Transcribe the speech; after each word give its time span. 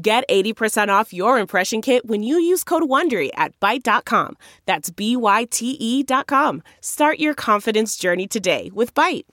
Get 0.00 0.22
80% 0.28 0.90
off 0.90 1.12
your 1.12 1.40
impression 1.40 1.82
kit 1.82 2.06
when 2.06 2.22
you 2.22 2.38
use 2.38 2.62
code 2.62 2.84
WONDERY 2.84 3.30
at 3.34 3.58
Byte.com. 3.58 4.36
That's 4.64 4.90
B-Y-T-E 4.90 6.02
dot 6.04 6.28
com. 6.28 6.62
Start 6.80 7.18
your 7.18 7.34
confidence 7.34 7.96
journey 7.96 8.28
today 8.28 8.70
with 8.72 8.94
Byte. 8.94 9.24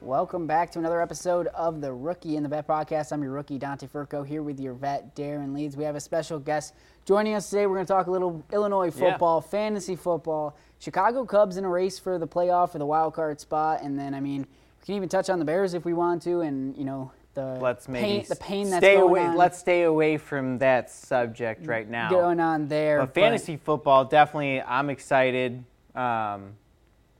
Welcome 0.00 0.46
back 0.46 0.70
to 0.70 0.78
another 0.78 1.02
episode 1.02 1.48
of 1.48 1.80
the 1.80 1.92
Rookie 1.92 2.36
in 2.36 2.42
the 2.42 2.48
Vet 2.48 2.66
podcast. 2.66 3.12
I'm 3.12 3.22
your 3.22 3.32
rookie, 3.32 3.58
Dante 3.58 3.88
Furco, 3.88 4.26
here 4.26 4.42
with 4.42 4.58
your 4.58 4.72
vet, 4.72 5.14
Darren 5.14 5.52
Leeds. 5.54 5.76
We 5.76 5.84
have 5.84 5.96
a 5.96 6.00
special 6.00 6.38
guest 6.38 6.72
joining 7.04 7.34
us 7.34 7.50
today. 7.50 7.66
We're 7.66 7.74
going 7.74 7.86
to 7.86 7.92
talk 7.92 8.06
a 8.06 8.10
little 8.10 8.42
Illinois 8.50 8.90
football, 8.90 9.42
yeah. 9.44 9.50
fantasy 9.50 9.96
football, 9.96 10.56
Chicago 10.78 11.24
Cubs 11.24 11.56
in 11.56 11.64
a 11.64 11.68
race 11.68 11.98
for 11.98 12.18
the 12.18 12.26
playoff 12.26 12.70
for 12.72 12.78
the 12.78 12.86
wild 12.86 13.14
card 13.14 13.40
spot, 13.40 13.80
and 13.82 13.98
then, 13.98 14.14
I 14.14 14.20
mean, 14.20 14.42
we 14.42 14.86
can 14.86 14.94
even 14.94 15.08
touch 15.08 15.28
on 15.28 15.38
the 15.38 15.44
Bears 15.44 15.74
if 15.74 15.84
we 15.84 15.92
want 15.92 16.22
to, 16.22 16.40
and, 16.40 16.76
you 16.76 16.84
know, 16.84 17.10
the 17.34 17.58
let's 17.60 17.86
pain, 17.86 18.24
the 18.28 18.36
pain 18.36 18.70
that's 18.70 18.82
stay 18.84 18.94
going 18.94 19.10
away, 19.10 19.26
on. 19.26 19.36
Let's 19.36 19.58
stay 19.58 19.82
away 19.82 20.16
from 20.16 20.58
that 20.58 20.90
subject 20.90 21.66
right 21.66 21.88
now. 21.88 22.10
Going 22.10 22.40
on 22.40 22.68
there. 22.68 23.00
But 23.00 23.14
fantasy 23.14 23.56
but, 23.56 23.64
football, 23.64 24.04
definitely, 24.04 24.60
I'm 24.62 24.90
excited. 24.90 25.64
Um, 25.94 26.54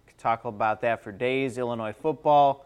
could 0.07 0.19
talk 0.19 0.45
about 0.45 0.81
that 0.81 1.03
for 1.03 1.13
days. 1.13 1.59
Illinois 1.59 1.93
football. 1.93 2.65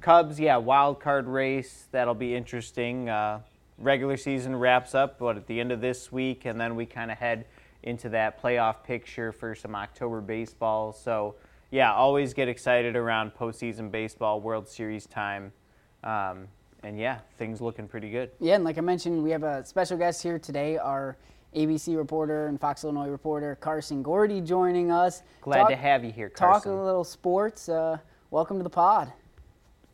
Cubs, 0.00 0.38
yeah, 0.38 0.56
wild 0.56 1.00
card 1.00 1.26
race. 1.26 1.86
That'll 1.92 2.14
be 2.14 2.34
interesting. 2.34 3.08
Uh, 3.08 3.40
regular 3.78 4.16
season 4.16 4.54
wraps 4.54 4.94
up, 4.94 5.18
but 5.18 5.36
at 5.36 5.46
the 5.46 5.60
end 5.60 5.72
of 5.72 5.80
this 5.80 6.12
week, 6.12 6.44
and 6.44 6.60
then 6.60 6.76
we 6.76 6.86
kind 6.86 7.10
of 7.10 7.18
head 7.18 7.46
into 7.82 8.08
that 8.10 8.40
playoff 8.40 8.82
picture 8.84 9.32
for 9.32 9.54
some 9.54 9.74
October 9.74 10.20
baseball. 10.20 10.92
So, 10.92 11.34
yeah, 11.70 11.92
always 11.92 12.34
get 12.34 12.48
excited 12.48 12.96
around 12.96 13.32
postseason 13.34 13.90
baseball, 13.90 14.40
World 14.40 14.68
Series 14.68 15.06
time. 15.06 15.52
Um, 16.04 16.48
and 16.82 16.98
yeah, 16.98 17.18
things 17.38 17.60
looking 17.60 17.88
pretty 17.88 18.10
good. 18.10 18.30
Yeah, 18.40 18.56
and 18.56 18.64
like 18.64 18.78
I 18.78 18.80
mentioned, 18.80 19.22
we 19.22 19.30
have 19.30 19.42
a 19.42 19.64
special 19.64 19.96
guest 19.96 20.22
here 20.22 20.38
today, 20.38 20.78
our 20.78 21.16
ABC 21.54 21.96
reporter 21.96 22.46
and 22.46 22.60
Fox 22.60 22.82
Illinois 22.82 23.08
reporter 23.08 23.56
Carson 23.56 24.02
Gourdie 24.02 24.40
joining 24.40 24.90
us. 24.90 25.22
Glad 25.42 25.58
talk, 25.58 25.68
to 25.70 25.76
have 25.76 26.04
you 26.04 26.10
here, 26.10 26.28
Carson. 26.28 26.72
Talk 26.72 26.80
a 26.80 26.84
little 26.84 27.04
sports. 27.04 27.68
Uh, 27.68 27.98
welcome 28.30 28.56
to 28.58 28.62
the 28.62 28.70
pod. 28.70 29.12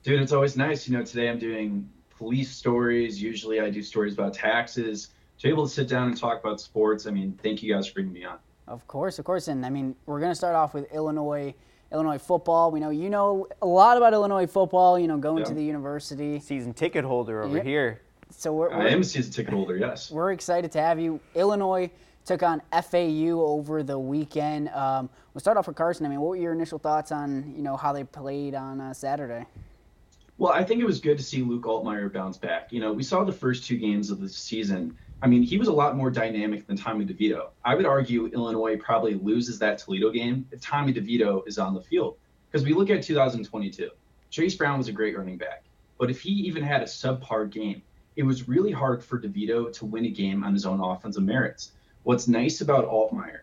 Dude, 0.03 0.20
it's 0.20 0.33
always 0.33 0.56
nice. 0.56 0.89
You 0.89 0.97
know, 0.97 1.05
today 1.05 1.28
I'm 1.28 1.39
doing 1.39 1.89
police 2.16 2.50
stories. 2.50 3.20
Usually 3.20 3.61
I 3.61 3.70
do 3.70 3.83
stories 3.83 4.14
about 4.14 4.34
taxes. 4.34 5.11
To 5.39 5.44
be 5.44 5.50
able 5.50 5.67
to 5.67 5.72
sit 5.72 5.89
down 5.89 6.08
and 6.08 6.17
talk 6.17 6.41
about 6.41 6.61
sports, 6.61 7.06
I 7.06 7.12
mean, 7.12 7.39
thank 7.42 7.62
you 7.62 7.72
guys 7.72 7.86
for 7.86 7.94
bringing 7.94 8.12
me 8.12 8.25
on. 8.25 8.39
Of 8.67 8.86
course, 8.89 9.20
of 9.20 9.25
course. 9.25 9.47
And 9.48 9.64
I 9.64 9.70
mean, 9.70 9.94
we're 10.06 10.19
going 10.19 10.33
to 10.33 10.36
start 10.36 10.55
off 10.55 10.75
with 10.75 10.92
Illinois. 10.92 11.55
Illinois 11.91 12.19
football. 12.19 12.70
We 12.70 12.81
know 12.81 12.91
you 12.91 13.08
know 13.08 13.48
a 13.62 13.66
lot 13.66 13.97
about 13.97 14.12
Illinois 14.12 14.47
football. 14.47 14.98
You 14.98 15.09
know, 15.09 15.16
going 15.16 15.39
yeah. 15.39 15.44
to 15.44 15.55
the 15.55 15.64
university. 15.64 16.39
Season 16.39 16.75
ticket 16.75 17.03
holder 17.03 17.42
over 17.42 17.62
here. 17.62 18.03
So 18.31 18.53
we're, 18.53 18.69
we're, 18.69 18.89
I 18.89 18.89
am 18.89 19.00
a 19.00 19.05
season 19.05 19.33
ticket 19.33 19.55
holder. 19.55 19.75
Yes. 19.75 20.11
We're 20.11 20.33
excited 20.33 20.70
to 20.72 20.83
have 20.83 21.00
you. 21.00 21.19
Illinois 21.34 21.91
took 22.27 22.43
on 22.43 22.60
FAU 22.71 23.41
over 23.41 23.82
the 23.82 23.98
weekend. 23.98 24.69
Um, 24.69 25.09
we'll 25.32 25.41
start 25.41 25.56
off 25.56 25.66
with 25.66 25.77
Carson. 25.77 26.04
I 26.04 26.10
mean, 26.10 26.21
what 26.21 26.28
were 26.28 26.37
your 26.37 26.53
initial 26.53 26.78
thoughts 26.78 27.10
on 27.10 27.54
you 27.56 27.62
know 27.62 27.77
how 27.77 27.93
they 27.94 28.04
played 28.04 28.54
on 28.54 28.82
uh, 28.82 28.93
Saturday? 28.93 29.47
Well, 30.37 30.53
I 30.53 30.62
think 30.62 30.81
it 30.81 30.84
was 30.84 31.00
good 31.00 31.16
to 31.16 31.25
see 31.25 31.43
Luke 31.43 31.62
Altmyer 31.62 32.12
bounce 32.12 32.37
back. 32.37 32.71
You 32.71 32.81
know, 32.81 32.93
we 32.93 33.03
saw 33.03 33.25
the 33.25 33.32
first 33.32 33.66
two 33.66 33.78
games 33.78 34.10
of 34.10 34.21
the 34.21 34.28
season. 34.28 34.97
I 35.20 35.26
mean, 35.26 35.42
he 35.42 35.58
was 35.58 35.66
a 35.68 35.72
lot 35.72 35.96
more 35.96 36.10
dynamic 36.10 36.66
than 36.66 36.76
Tommy 36.76 37.04
DeVito. 37.04 37.50
I 37.64 37.74
would 37.74 37.86
argue 37.86 38.26
Illinois 38.26 38.76
probably 38.76 39.14
loses 39.14 39.58
that 39.58 39.78
Toledo 39.78 40.10
game 40.10 40.46
if 40.52 40.60
Tommy 40.60 40.92
DeVito 40.92 41.46
is 41.46 41.58
on 41.58 41.74
the 41.74 41.80
field. 41.80 42.16
Because 42.50 42.64
we 42.64 42.72
look 42.72 42.88
at 42.88 43.02
2022, 43.02 43.90
Chase 44.30 44.54
Brown 44.54 44.78
was 44.78 44.88
a 44.88 44.92
great 44.92 45.18
running 45.18 45.36
back. 45.36 45.64
But 45.98 46.10
if 46.10 46.20
he 46.20 46.30
even 46.30 46.62
had 46.62 46.82
a 46.82 46.86
subpar 46.86 47.50
game, 47.50 47.82
it 48.14 48.22
was 48.22 48.48
really 48.48 48.70
hard 48.70 49.02
for 49.02 49.20
DeVito 49.20 49.72
to 49.72 49.86
win 49.86 50.04
a 50.04 50.10
game 50.10 50.44
on 50.44 50.52
his 50.52 50.64
own 50.64 50.80
offensive 50.80 51.24
merits. 51.24 51.72
What's 52.04 52.28
nice 52.28 52.60
about 52.60 52.88
Altmyer 52.88 53.40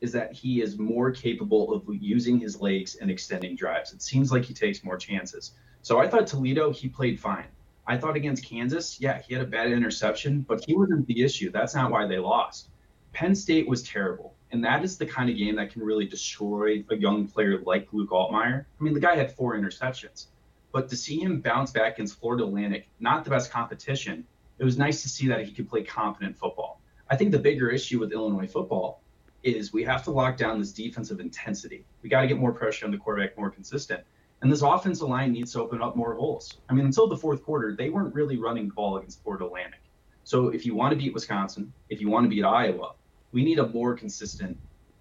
is 0.00 0.12
that 0.12 0.32
he 0.32 0.62
is 0.62 0.78
more 0.78 1.10
capable 1.10 1.74
of 1.74 1.84
using 2.00 2.38
his 2.38 2.60
legs 2.60 2.96
and 2.96 3.10
extending 3.10 3.54
drives. 3.54 3.92
It 3.92 4.00
seems 4.00 4.32
like 4.32 4.44
he 4.44 4.54
takes 4.54 4.82
more 4.82 4.96
chances. 4.96 5.52
So 5.82 5.98
I 5.98 6.08
thought 6.08 6.26
Toledo, 6.26 6.72
he 6.72 6.88
played 6.88 7.20
fine. 7.20 7.46
I 7.86 7.96
thought 7.96 8.16
against 8.16 8.44
Kansas, 8.44 9.00
yeah, 9.00 9.20
he 9.20 9.34
had 9.34 9.42
a 9.42 9.46
bad 9.46 9.72
interception, 9.72 10.42
but 10.42 10.64
he 10.64 10.74
wasn't 10.74 11.06
the 11.06 11.22
issue. 11.22 11.50
That's 11.50 11.74
not 11.74 11.90
why 11.90 12.06
they 12.06 12.18
lost. 12.18 12.68
Penn 13.12 13.34
State 13.34 13.68
was 13.68 13.82
terrible. 13.82 14.34
And 14.52 14.64
that 14.64 14.84
is 14.84 14.98
the 14.98 15.06
kind 15.06 15.30
of 15.30 15.36
game 15.36 15.56
that 15.56 15.72
can 15.72 15.82
really 15.82 16.06
destroy 16.06 16.84
a 16.90 16.96
young 16.96 17.26
player 17.28 17.60
like 17.64 17.88
Luke 17.92 18.10
Altmyer. 18.10 18.64
I 18.64 18.82
mean, 18.82 18.94
the 18.94 19.00
guy 19.00 19.16
had 19.16 19.32
four 19.32 19.56
interceptions. 19.56 20.26
But 20.72 20.88
to 20.88 20.96
see 20.96 21.20
him 21.20 21.40
bounce 21.40 21.70
back 21.72 21.94
against 21.94 22.20
Florida 22.20 22.44
Atlantic, 22.44 22.88
not 23.00 23.24
the 23.24 23.30
best 23.30 23.50
competition, 23.50 24.26
it 24.58 24.64
was 24.64 24.78
nice 24.78 25.02
to 25.02 25.08
see 25.08 25.28
that 25.28 25.44
he 25.44 25.52
could 25.52 25.68
play 25.68 25.82
confident 25.82 26.36
football. 26.36 26.80
I 27.08 27.16
think 27.16 27.32
the 27.32 27.38
bigger 27.38 27.70
issue 27.70 27.98
with 27.98 28.12
Illinois 28.12 28.46
football 28.46 29.02
is 29.42 29.72
we 29.72 29.82
have 29.84 30.04
to 30.04 30.10
lock 30.10 30.36
down 30.36 30.58
this 30.58 30.72
defensive 30.72 31.18
intensity. 31.18 31.84
We 32.02 32.08
got 32.08 32.20
to 32.22 32.28
get 32.28 32.38
more 32.38 32.52
pressure 32.52 32.84
on 32.84 32.92
the 32.92 32.98
quarterback, 32.98 33.36
more 33.36 33.50
consistent. 33.50 34.04
And 34.42 34.50
this 34.50 34.62
offensive 34.62 35.08
line 35.08 35.32
needs 35.32 35.52
to 35.52 35.60
open 35.60 35.82
up 35.82 35.96
more 35.96 36.14
holes. 36.14 36.58
I 36.68 36.72
mean, 36.72 36.86
until 36.86 37.06
the 37.06 37.16
fourth 37.16 37.42
quarter, 37.42 37.76
they 37.76 37.90
weren't 37.90 38.14
really 38.14 38.38
running 38.38 38.68
the 38.68 38.74
ball 38.74 38.96
against 38.96 39.22
Florida 39.22 39.44
Atlantic. 39.44 39.80
So 40.24 40.48
if 40.48 40.64
you 40.64 40.74
want 40.74 40.92
to 40.92 40.96
beat 40.96 41.12
Wisconsin, 41.12 41.72
if 41.88 42.00
you 42.00 42.08
want 42.08 42.24
to 42.24 42.28
beat 42.28 42.44
Iowa, 42.44 42.92
we 43.32 43.44
need 43.44 43.58
a 43.58 43.68
more 43.68 43.94
consistent 43.94 44.56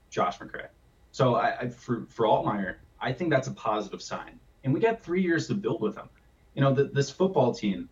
Josh 0.09 0.39
McCray. 0.39 0.67
So 1.11 1.35
I, 1.35 1.59
I, 1.61 1.69
for 1.69 2.05
for 2.09 2.25
Altmyer, 2.25 2.75
I 2.99 3.13
think 3.13 3.29
that's 3.29 3.47
a 3.47 3.51
positive 3.51 4.01
sign. 4.01 4.39
And 4.63 4.73
we 4.73 4.79
got 4.79 5.01
three 5.01 5.21
years 5.21 5.47
to 5.47 5.53
build 5.53 5.81
with 5.81 5.95
him. 5.95 6.09
You 6.53 6.61
know, 6.61 6.73
the, 6.73 6.85
this 6.85 7.09
football 7.09 7.53
team, 7.53 7.89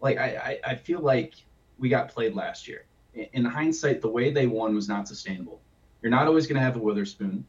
like 0.00 0.18
I, 0.18 0.58
I, 0.64 0.72
I 0.72 0.74
feel 0.74 1.00
like 1.00 1.34
we 1.78 1.88
got 1.88 2.08
played 2.08 2.34
last 2.34 2.68
year. 2.68 2.84
In 3.14 3.44
hindsight, 3.44 4.00
the 4.00 4.08
way 4.08 4.30
they 4.30 4.46
won 4.46 4.74
was 4.74 4.88
not 4.88 5.08
sustainable. 5.08 5.60
You're 6.02 6.10
not 6.10 6.26
always 6.26 6.46
going 6.46 6.56
to 6.56 6.62
have 6.62 6.76
a 6.76 6.80
Witherspoon. 6.80 7.44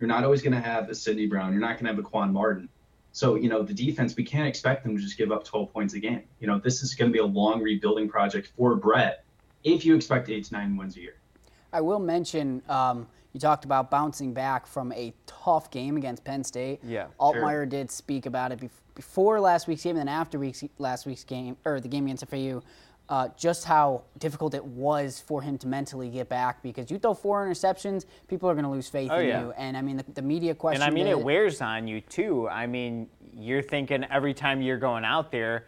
You're 0.00 0.08
not 0.08 0.24
always 0.24 0.42
going 0.42 0.52
to 0.52 0.60
have 0.60 0.88
a 0.90 0.94
Sydney 0.94 1.26
Brown. 1.26 1.52
You're 1.52 1.60
not 1.60 1.74
going 1.74 1.84
to 1.84 1.90
have 1.90 1.98
a 1.98 2.02
Quan 2.02 2.32
Martin. 2.32 2.68
So, 3.14 3.36
you 3.36 3.48
know, 3.48 3.62
the 3.62 3.72
defense, 3.72 4.16
we 4.16 4.24
can't 4.24 4.48
expect 4.48 4.82
them 4.82 4.96
to 4.96 5.00
just 5.00 5.16
give 5.16 5.30
up 5.30 5.44
12 5.44 5.72
points 5.72 5.94
a 5.94 6.00
game. 6.00 6.24
You 6.40 6.48
know, 6.48 6.58
this 6.58 6.82
is 6.82 6.96
going 6.96 7.08
to 7.08 7.12
be 7.12 7.20
a 7.20 7.24
long 7.24 7.62
rebuilding 7.62 8.08
project 8.08 8.50
for 8.56 8.74
Brett 8.74 9.24
if 9.62 9.84
you 9.84 9.94
expect 9.94 10.28
eight 10.28 10.46
to 10.46 10.52
nine 10.52 10.76
wins 10.76 10.96
a 10.96 11.00
year. 11.00 11.14
I 11.72 11.80
will 11.80 12.00
mention 12.00 12.60
um, 12.68 13.06
you 13.32 13.38
talked 13.38 13.64
about 13.64 13.88
bouncing 13.88 14.34
back 14.34 14.66
from 14.66 14.90
a 14.92 15.14
tough 15.26 15.70
game 15.70 15.96
against 15.96 16.24
Penn 16.24 16.42
State. 16.42 16.80
Yeah. 16.82 17.06
Altmyer 17.20 17.50
sure. 17.50 17.66
did 17.66 17.88
speak 17.88 18.26
about 18.26 18.50
it 18.50 18.68
before 18.96 19.38
last 19.38 19.68
week's 19.68 19.84
game 19.84 19.96
and 19.96 20.08
then 20.08 20.08
after 20.08 20.40
week's, 20.40 20.64
last 20.78 21.06
week's 21.06 21.22
game, 21.22 21.56
or 21.64 21.78
the 21.78 21.88
game 21.88 22.06
against 22.06 22.26
FAU 22.26 22.62
uh, 23.08 23.28
just 23.36 23.64
how 23.64 24.02
difficult 24.18 24.54
it 24.54 24.64
was 24.64 25.22
for 25.26 25.42
him 25.42 25.58
to 25.58 25.68
mentally 25.68 26.08
get 26.08 26.28
back 26.28 26.62
because 26.62 26.90
you 26.90 26.98
throw 26.98 27.12
four 27.12 27.46
interceptions, 27.46 28.06
people 28.28 28.48
are 28.48 28.54
going 28.54 28.64
to 28.64 28.70
lose 28.70 28.88
faith 28.88 29.10
oh, 29.12 29.18
in 29.18 29.28
yeah. 29.28 29.42
you. 29.42 29.52
And 29.52 29.76
I 29.76 29.82
mean, 29.82 29.98
the, 29.98 30.04
the 30.14 30.22
media 30.22 30.54
question. 30.54 30.82
And 30.82 30.90
I 30.90 30.94
mean, 30.94 31.06
it 31.06 31.20
wears 31.20 31.60
on 31.60 31.86
you 31.86 32.00
too. 32.00 32.48
I 32.48 32.66
mean, 32.66 33.08
you're 33.36 33.62
thinking 33.62 34.04
every 34.04 34.32
time 34.32 34.62
you're 34.62 34.78
going 34.78 35.04
out 35.04 35.30
there, 35.30 35.66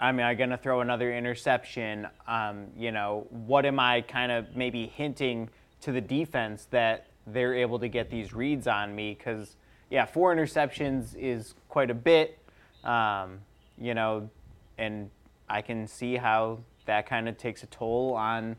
I 0.00 0.12
mean, 0.12 0.24
I'm 0.24 0.38
going 0.38 0.50
to 0.50 0.56
throw 0.56 0.80
another 0.80 1.14
interception. 1.14 2.08
Um, 2.26 2.68
you 2.76 2.92
know, 2.92 3.26
what 3.28 3.66
am 3.66 3.78
I 3.78 4.00
kind 4.00 4.32
of 4.32 4.56
maybe 4.56 4.86
hinting 4.86 5.50
to 5.82 5.92
the 5.92 6.00
defense 6.00 6.66
that 6.70 7.08
they're 7.26 7.54
able 7.54 7.78
to 7.78 7.88
get 7.88 8.10
these 8.10 8.32
reads 8.32 8.66
on 8.66 8.94
me? 8.94 9.14
Because, 9.14 9.56
yeah, 9.90 10.06
four 10.06 10.34
interceptions 10.34 11.14
is 11.14 11.54
quite 11.68 11.90
a 11.90 11.94
bit. 11.94 12.38
Um, 12.82 13.40
you 13.78 13.92
know, 13.92 14.30
and 14.78 15.10
I 15.50 15.60
can 15.60 15.86
see 15.86 16.16
how 16.16 16.60
that 16.90 17.06
kind 17.06 17.28
of 17.28 17.38
takes 17.38 17.62
a 17.62 17.66
toll 17.66 18.14
on 18.14 18.56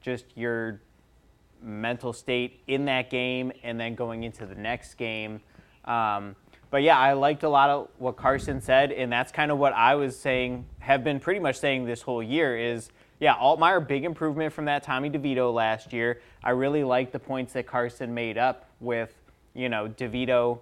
just 0.00 0.24
your 0.36 0.80
mental 1.60 2.12
state 2.12 2.60
in 2.68 2.84
that 2.84 3.10
game 3.10 3.50
and 3.64 3.78
then 3.78 3.96
going 3.96 4.22
into 4.22 4.46
the 4.46 4.54
next 4.54 4.94
game. 4.94 5.40
Um, 5.84 6.36
but 6.70 6.84
yeah, 6.84 6.96
I 6.96 7.14
liked 7.14 7.42
a 7.42 7.48
lot 7.48 7.70
of 7.70 7.88
what 7.98 8.16
Carson 8.16 8.60
said, 8.60 8.92
and 8.92 9.12
that's 9.12 9.32
kind 9.32 9.50
of 9.50 9.58
what 9.58 9.72
I 9.72 9.96
was 9.96 10.16
saying, 10.16 10.64
have 10.78 11.02
been 11.02 11.18
pretty 11.18 11.40
much 11.40 11.58
saying 11.58 11.84
this 11.84 12.02
whole 12.02 12.22
year 12.22 12.56
is, 12.56 12.88
yeah, 13.18 13.34
Altmyer, 13.34 13.84
big 13.84 14.04
improvement 14.04 14.52
from 14.52 14.66
that 14.66 14.84
Tommy 14.84 15.10
DeVito 15.10 15.52
last 15.52 15.92
year. 15.92 16.20
I 16.44 16.50
really 16.50 16.84
like 16.84 17.10
the 17.10 17.18
points 17.18 17.52
that 17.54 17.66
Carson 17.66 18.14
made 18.14 18.38
up 18.38 18.70
with, 18.78 19.12
you 19.54 19.68
know, 19.68 19.88
DeVito 19.88 20.60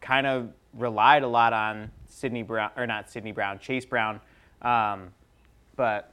kind 0.00 0.28
of 0.28 0.50
relied 0.74 1.24
a 1.24 1.28
lot 1.28 1.52
on 1.52 1.90
Sydney 2.08 2.44
Brown, 2.44 2.70
or 2.76 2.86
not 2.86 3.10
Sydney 3.10 3.32
Brown, 3.32 3.58
Chase 3.58 3.84
Brown. 3.84 4.20
Um, 4.62 5.08
but 5.76 6.09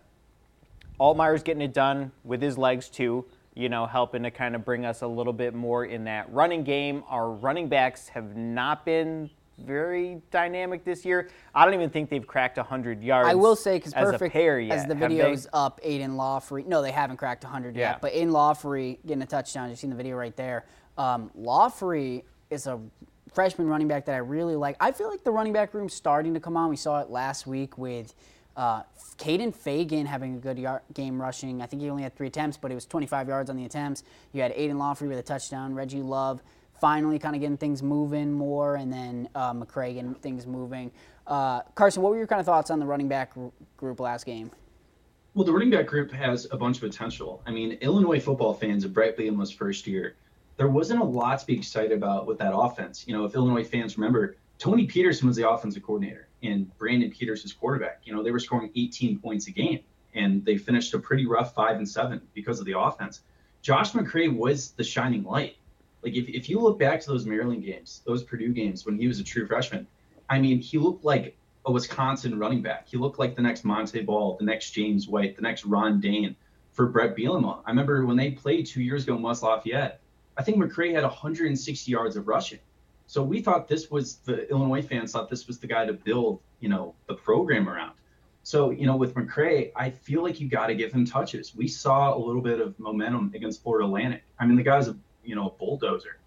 Altmyer's 1.00 1.44
getting 1.44 1.62
it 1.62 1.74
done 1.74 2.12
with 2.24 2.42
his 2.42 2.58
legs 2.58 2.90
too, 2.90 3.26
you 3.54 3.70
know, 3.70 3.86
helping 3.86 4.24
to 4.24 4.32
kind 4.32 4.56
of 4.56 4.66
bring 4.66 4.86
us 4.86 5.02
a 5.02 5.08
little 5.08 5.34
bit 5.34 5.54
more 5.54 5.86
in 5.86 6.06
that 6.06 6.32
running 6.32 6.64
game. 6.64 7.04
Our 7.08 7.30
running 7.32 7.70
backs 7.70 8.08
have 8.10 8.36
not 8.36 8.86
been 8.86 9.30
very 9.60 10.22
dynamic 10.32 10.84
this 10.84 11.04
year. 11.04 11.30
I 11.54 11.66
don't 11.66 11.74
even 11.74 11.90
think 11.90 12.10
they've 12.10 12.26
cracked 12.26 12.58
100 12.58 13.04
yards. 13.04 13.28
I 13.30 13.36
will 13.36 13.56
say 13.56 13.78
because 13.78 13.94
perfect 13.94 14.22
a 14.22 14.30
pair 14.30 14.60
yet. 14.60 14.78
as 14.78 14.86
the 14.86 14.96
video's 14.96 15.48
up, 15.54 15.80
Aidan 15.84 16.12
Laughery. 16.12 16.66
No, 16.66 16.82
they 16.82 16.92
haven't 16.92 17.18
cracked 17.18 17.44
100 17.44 17.76
Yeah. 17.76 17.92
yet, 17.92 18.02
but 18.02 18.14
Aidan 18.14 18.32
Laughery 18.32 19.00
getting 19.06 19.24
a 19.24 19.28
touchdown. 19.28 19.70
You've 19.70 19.80
seen 19.80 19.90
the 19.90 19.96
video 19.96 20.16
right 20.16 20.36
there. 20.36 20.66
Um, 20.98 21.32
Laughery 21.36 22.24
is 22.50 22.68
a 22.68 22.80
freshman 23.34 23.68
running 23.68 23.88
back 23.88 24.06
that 24.06 24.16
I 24.16 24.20
really 24.20 24.56
like. 24.56 24.78
I 24.80 24.92
feel 24.92 25.10
like 25.10 25.24
the 25.24 25.32
running 25.32 25.54
back 25.54 25.74
room's 25.74 25.94
starting 25.94 26.34
to 26.34 26.40
come 26.40 26.56
on. 26.58 26.70
We 26.70 26.76
saw 26.76 27.02
it 27.02 27.10
last 27.10 27.46
week 27.48 27.78
with 27.78 28.14
uh, 28.58 28.82
Kaden 29.18 29.56
Feagin 29.56 30.06
having 30.06 30.36
a 30.36 30.40
good 30.40 30.58
yard, 30.58 30.82
game 30.94 31.22
rushing. 31.22 31.62
I 31.62 31.68
think 31.68 31.82
he 31.82 31.90
only 31.90 32.04
had 32.04 32.16
three 32.16 32.28
attempts, 32.28 32.58
but 32.58 32.72
it 32.72 32.76
was 32.76 32.86
25 32.86 33.28
yards 33.28 33.50
on 33.50 33.56
the 33.56 33.66
attempts. 33.66 34.04
You 34.34 34.42
had 34.42 34.52
Aidan 34.56 34.78
Laughery 34.78 35.08
with 35.08 35.20
a 35.20 35.24
touchdown. 35.24 35.74
Reggie 35.74 36.02
Love 36.02 36.42
finally 36.82 37.20
kind 37.20 37.36
of 37.36 37.42
getting 37.42 37.58
things 37.58 37.82
moving 37.82 38.34
more, 38.34 38.76
and 38.76 38.92
then 38.92 39.30
uh, 39.36 39.54
McCray 39.54 39.94
getting 39.94 40.16
things 40.16 40.46
moving. 40.46 40.92
Uh, 41.26 41.62
Carson, 41.76 42.02
what 42.02 42.12
were 42.12 42.18
your 42.18 42.28
kind 42.28 42.40
of 42.40 42.46
thoughts 42.46 42.72
on 42.72 42.80
the 42.80 42.86
running 42.86 43.08
back 43.08 43.34
gr- 43.34 43.48
group 43.78 44.00
last 44.00 44.26
game? 44.26 44.52
Well, 45.34 45.46
the 45.46 45.54
running 45.54 45.70
back 45.70 45.86
group 45.86 46.12
has 46.12 46.48
a 46.52 46.58
bunch 46.58 46.78
of 46.78 46.82
potential. 46.82 47.44
I 47.46 47.52
mean, 47.52 47.74
Illinois 47.82 48.20
football 48.20 48.54
fans 48.54 48.84
of 48.84 48.94
Brett 48.94 49.18
Bielema's 49.18 49.52
first 49.52 49.86
year, 49.86 50.16
there 50.56 50.68
wasn't 50.68 51.00
a 51.00 51.04
lot 51.04 51.40
to 51.40 51.46
be 51.46 51.56
excited 51.56 51.92
about 51.92 52.26
with 52.26 52.40
that 52.40 52.56
offense. 52.56 53.08
You 53.08 53.16
know, 53.16 53.26
if 53.26 53.36
Illinois 53.36 53.64
fans 53.64 53.98
remember, 53.98 54.36
Tony 54.58 54.88
Petersen 54.88 55.28
was 55.28 55.36
the 55.36 55.48
offensive 55.48 55.84
coordinator 55.84 56.27
and 56.44 56.76
Brandon 56.78 57.12
Peters 57.12 57.44
was 57.44 57.54
quarterback. 57.54 58.02
You 58.04 58.16
know, 58.16 58.24
they 58.24 58.32
were 58.32 58.40
scoring 58.40 58.72
18 58.76 59.20
points 59.20 59.48
a 59.48 59.52
game 59.52 59.80
and 60.14 60.44
they 60.46 60.58
finished 60.58 60.94
a 60.94 61.00
pretty 61.00 61.26
rough 61.26 61.54
five 61.54 61.78
and 61.78 61.88
seven 61.88 62.22
because 62.34 62.60
of 62.60 62.66
the 62.66 62.78
offense. 62.78 63.22
Josh 63.62 63.92
McCray 63.92 64.36
was 64.36 64.72
the 64.72 64.84
shining 64.84 65.24
light. 65.24 65.58
Like 66.04 66.16
if, 66.16 66.28
if 66.30 66.50
you 66.50 66.60
look 66.60 66.80
back 66.80 67.02
to 67.02 67.08
those 67.08 67.26
Maryland 67.26 67.64
games, 67.64 68.02
those 68.06 68.24
Purdue 68.24 68.54
games 68.54 68.86
when 68.86 68.98
he 68.98 69.08
was 69.08 69.20
a 69.20 69.24
true 69.24 69.46
freshman, 69.46 69.88
I 70.30 70.40
mean, 70.40 70.60
he 70.60 70.78
looked 70.78 71.04
like 71.04 71.38
a 71.66 71.72
Wisconsin 71.72 72.40
running 72.40 72.62
back. 72.62 72.88
He 72.88 72.98
looked 72.98 73.20
like 73.20 73.36
the 73.36 73.42
next 73.42 73.66
Montee 73.66 74.02
Ball, 74.02 74.38
the 74.38 74.46
next 74.46 74.72
James 74.72 75.08
White, 75.08 75.36
the 75.36 75.42
next 75.42 75.66
Ron 75.66 76.00
Dayne 76.00 76.36
for 76.72 76.88
Brett 76.88 77.16
Bielema. 77.16 77.60
I 77.66 77.72
remember 77.72 78.06
when 78.06 78.18
they 78.18 78.32
played 78.32 78.68
two 78.68 78.82
years 78.82 79.04
ago 79.04 79.16
in 79.16 79.22
West 79.22 79.44
Lafayette, 79.44 80.00
I 80.38 80.44
think 80.44 80.58
McCray 80.58 80.94
had 80.94 81.04
160 81.04 81.92
yards 81.92 82.16
of 82.16 82.28
rushing. 82.28 82.60
So 83.08 83.24
we 83.24 83.42
thought 83.42 83.68
this 83.68 83.90
was 83.90 84.18
the 84.18 84.50
Illinois 84.50 84.82
fans 84.82 85.14
thought 85.14 85.30
this 85.30 85.48
was 85.48 85.60
the 85.60 85.68
guy 85.68 85.86
to 85.86 85.94
build, 85.94 86.42
you 86.60 86.70
know, 86.70 86.94
the 87.08 87.16
program 87.16 87.68
around. 87.70 87.94
So, 88.44 88.70
you 88.70 88.86
know, 88.86 88.96
with 88.96 89.14
McCray, 89.16 89.72
I 89.76 89.90
feel 89.90 90.24
like 90.24 90.40
you 90.40 90.48
got 90.48 90.68
to 90.68 90.76
give 90.76 90.94
him 90.94 91.06
touches. 91.06 91.56
We 91.56 91.68
saw 91.68 92.16
a 92.16 92.20
little 92.20 92.42
bit 92.42 92.60
of 92.60 92.78
momentum 92.80 93.32
against 93.34 93.64
Florida 93.64 93.86
Atlantic. 93.86 94.24
I 94.40 94.46
mean, 94.46 94.56
the 94.56 94.64
guy's 94.64 94.88
a, 94.88 94.96
you 95.24 95.36
know, 95.36 95.48
a 95.48 95.52
bulldozer. 95.52 96.20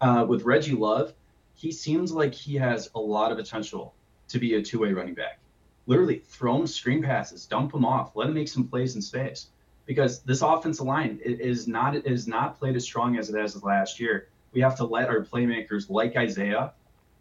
Uh, 0.00 0.24
with 0.28 0.44
Reggie 0.44 0.74
Love, 0.74 1.12
he 1.54 1.72
seems 1.72 2.12
like 2.12 2.32
he 2.32 2.54
has 2.56 2.88
a 2.94 3.00
lot 3.00 3.32
of 3.32 3.38
potential 3.38 3.94
to 4.28 4.38
be 4.38 4.54
a 4.54 4.62
two-way 4.62 4.92
running 4.92 5.14
back. 5.14 5.40
Literally, 5.86 6.18
throw 6.18 6.56
him 6.56 6.66
screen 6.66 7.02
passes, 7.02 7.46
dump 7.46 7.74
him 7.74 7.84
off, 7.84 8.14
let 8.14 8.28
him 8.28 8.34
make 8.34 8.48
some 8.48 8.66
plays 8.68 8.94
in 8.94 9.02
space. 9.02 9.48
Because 9.86 10.20
this 10.20 10.42
offensive 10.42 10.86
line 10.86 11.18
is 11.24 11.66
not 11.66 11.96
is 11.96 12.28
not 12.28 12.58
played 12.58 12.76
as 12.76 12.84
strong 12.84 13.16
as 13.16 13.30
it 13.30 13.38
has 13.38 13.60
last 13.62 13.98
year. 13.98 14.28
We 14.52 14.60
have 14.60 14.76
to 14.76 14.84
let 14.84 15.08
our 15.08 15.24
playmakers 15.24 15.90
like 15.90 16.16
Isaiah, 16.16 16.72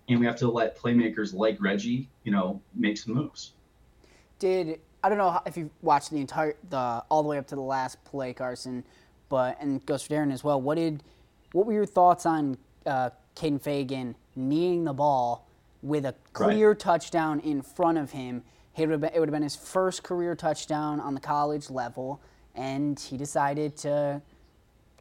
and 0.10 0.20
we 0.20 0.26
have 0.26 0.38
to 0.38 0.50
let 0.50 0.78
playmakers 0.78 1.34
like 1.34 1.58
Reggie, 1.60 2.10
you 2.24 2.32
know, 2.32 2.62
make 2.74 2.98
some 2.98 3.14
moves. 3.14 3.54
Did 4.40 4.80
I 5.04 5.10
don't 5.10 5.18
know 5.18 5.40
if 5.46 5.58
you 5.58 5.70
watched 5.82 6.12
the 6.12 6.18
entire 6.18 6.56
the 6.70 7.04
all 7.10 7.24
the 7.24 7.30
way 7.30 7.38
up 7.38 7.48
to 7.48 7.56
the 7.56 7.62
last 7.62 8.04
play, 8.06 8.34
Carson, 8.34 8.84
but 9.30 9.58
and 9.60 9.86
goes 9.86 10.04
for 10.04 10.14
Darren 10.14 10.32
as 10.32 10.44
well. 10.44 10.60
What 10.62 10.76
did 10.76 11.04
what 11.52 11.66
were 11.66 11.74
your 11.74 11.86
thoughts 11.86 12.26
on 12.26 12.58
uh, 12.86 13.12
Kaden 13.36 13.62
Feagin 13.62 14.16
kneeing 14.36 14.84
the 14.84 14.94
ball 14.94 15.48
with 15.82 16.06
a 16.06 16.16
clear 16.34 16.76
touchdown 16.76 17.40
in 17.42 17.62
front 17.62 17.98
of 17.98 18.12
him? 18.12 18.44
It 18.76 18.82
would, 18.82 18.92
have 18.92 19.02
been, 19.02 19.12
it 19.14 19.20
would 19.20 19.30
have 19.30 19.34
been 19.34 19.44
his 19.44 19.56
first 19.56 20.04
career 20.04 20.36
touchdown 20.36 21.00
on 21.00 21.16
the 21.16 21.20
college 21.20 21.70
level, 21.72 22.22
and 22.54 23.00
he 23.00 23.18
decided 23.18 23.76
to 23.78 24.22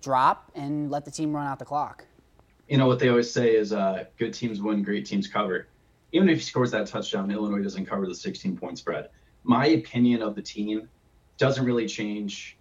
drop 0.00 0.50
and 0.54 0.90
let 0.90 1.04
the 1.04 1.10
team 1.10 1.34
run 1.34 1.46
out 1.46 1.58
the 1.58 1.64
clock. 1.64 2.04
You 2.68 2.78
know 2.78 2.86
what 2.86 2.98
they 2.98 3.08
always 3.08 3.30
say 3.30 3.54
is 3.54 3.72
uh, 3.72 4.04
good 4.18 4.34
teams 4.34 4.60
win, 4.60 4.82
great 4.82 5.06
teams 5.06 5.26
cover. 5.28 5.68
Even 6.12 6.28
if 6.28 6.38
he 6.38 6.44
scores 6.44 6.70
that 6.70 6.86
touchdown, 6.86 7.30
Illinois 7.30 7.62
doesn't 7.62 7.86
cover 7.86 8.06
the 8.06 8.14
16 8.14 8.56
point 8.56 8.78
spread. 8.78 9.10
My 9.44 9.66
opinion 9.66 10.22
of 10.22 10.34
the 10.34 10.42
team 10.42 10.88
doesn't 11.38 11.64
really 11.64 11.86
change, 11.86 12.56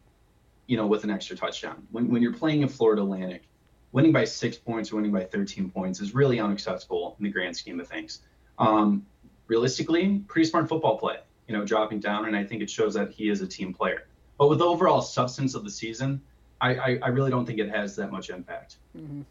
you 0.68 0.78
know, 0.78 0.88
with 0.88 1.04
an 1.04 1.10
extra 1.10 1.36
touchdown. 1.36 1.88
When, 1.92 2.10
when 2.10 2.22
you're 2.22 2.34
playing 2.34 2.62
in 2.62 2.68
Florida 2.68 3.02
Atlantic, 3.02 3.44
winning 3.92 4.12
by 4.12 4.25
six 4.25 4.57
points 4.57 4.92
or 4.92 4.98
winning 4.98 5.12
by 5.12 5.24
13 5.24 5.69
points 5.72 6.02
is 6.02 6.13
really 6.13 6.40
unacceptable 6.40 7.16
in 7.18 7.24
the 7.24 7.31
grand 7.31 7.56
scheme 7.56 7.80
of 7.80 7.88
things. 7.88 8.22
Um, 8.60 9.06
realistically, 9.48 10.19
pretty 10.28 10.50
smart 10.50 10.68
football 10.68 10.98
play, 10.98 11.18
you 11.48 11.57
know, 11.57 11.66
dropping 11.66 12.00
down, 12.00 12.25
and 12.25 12.36
I 12.36 12.44
think 12.44 12.62
it 12.62 12.69
shows 12.69 12.94
that 12.96 13.12
he 13.12 13.30
is 13.30 13.42
a 13.42 13.48
team 13.48 13.74
player. 13.74 14.07
But 14.38 14.50
with 14.50 14.60
the 14.60 14.66
overall 14.66 15.02
substance 15.02 15.56
of 15.56 15.63
the 15.63 15.72
season, 15.72 16.22
I, 16.60 16.75
I, 16.75 17.00
I 17.04 17.07
really 17.07 17.31
don't 17.31 17.46
think 17.46 17.60
it 17.60 17.69
has 17.69 17.96
that 17.96 18.12
much 18.12 18.30
impact. 18.30 18.78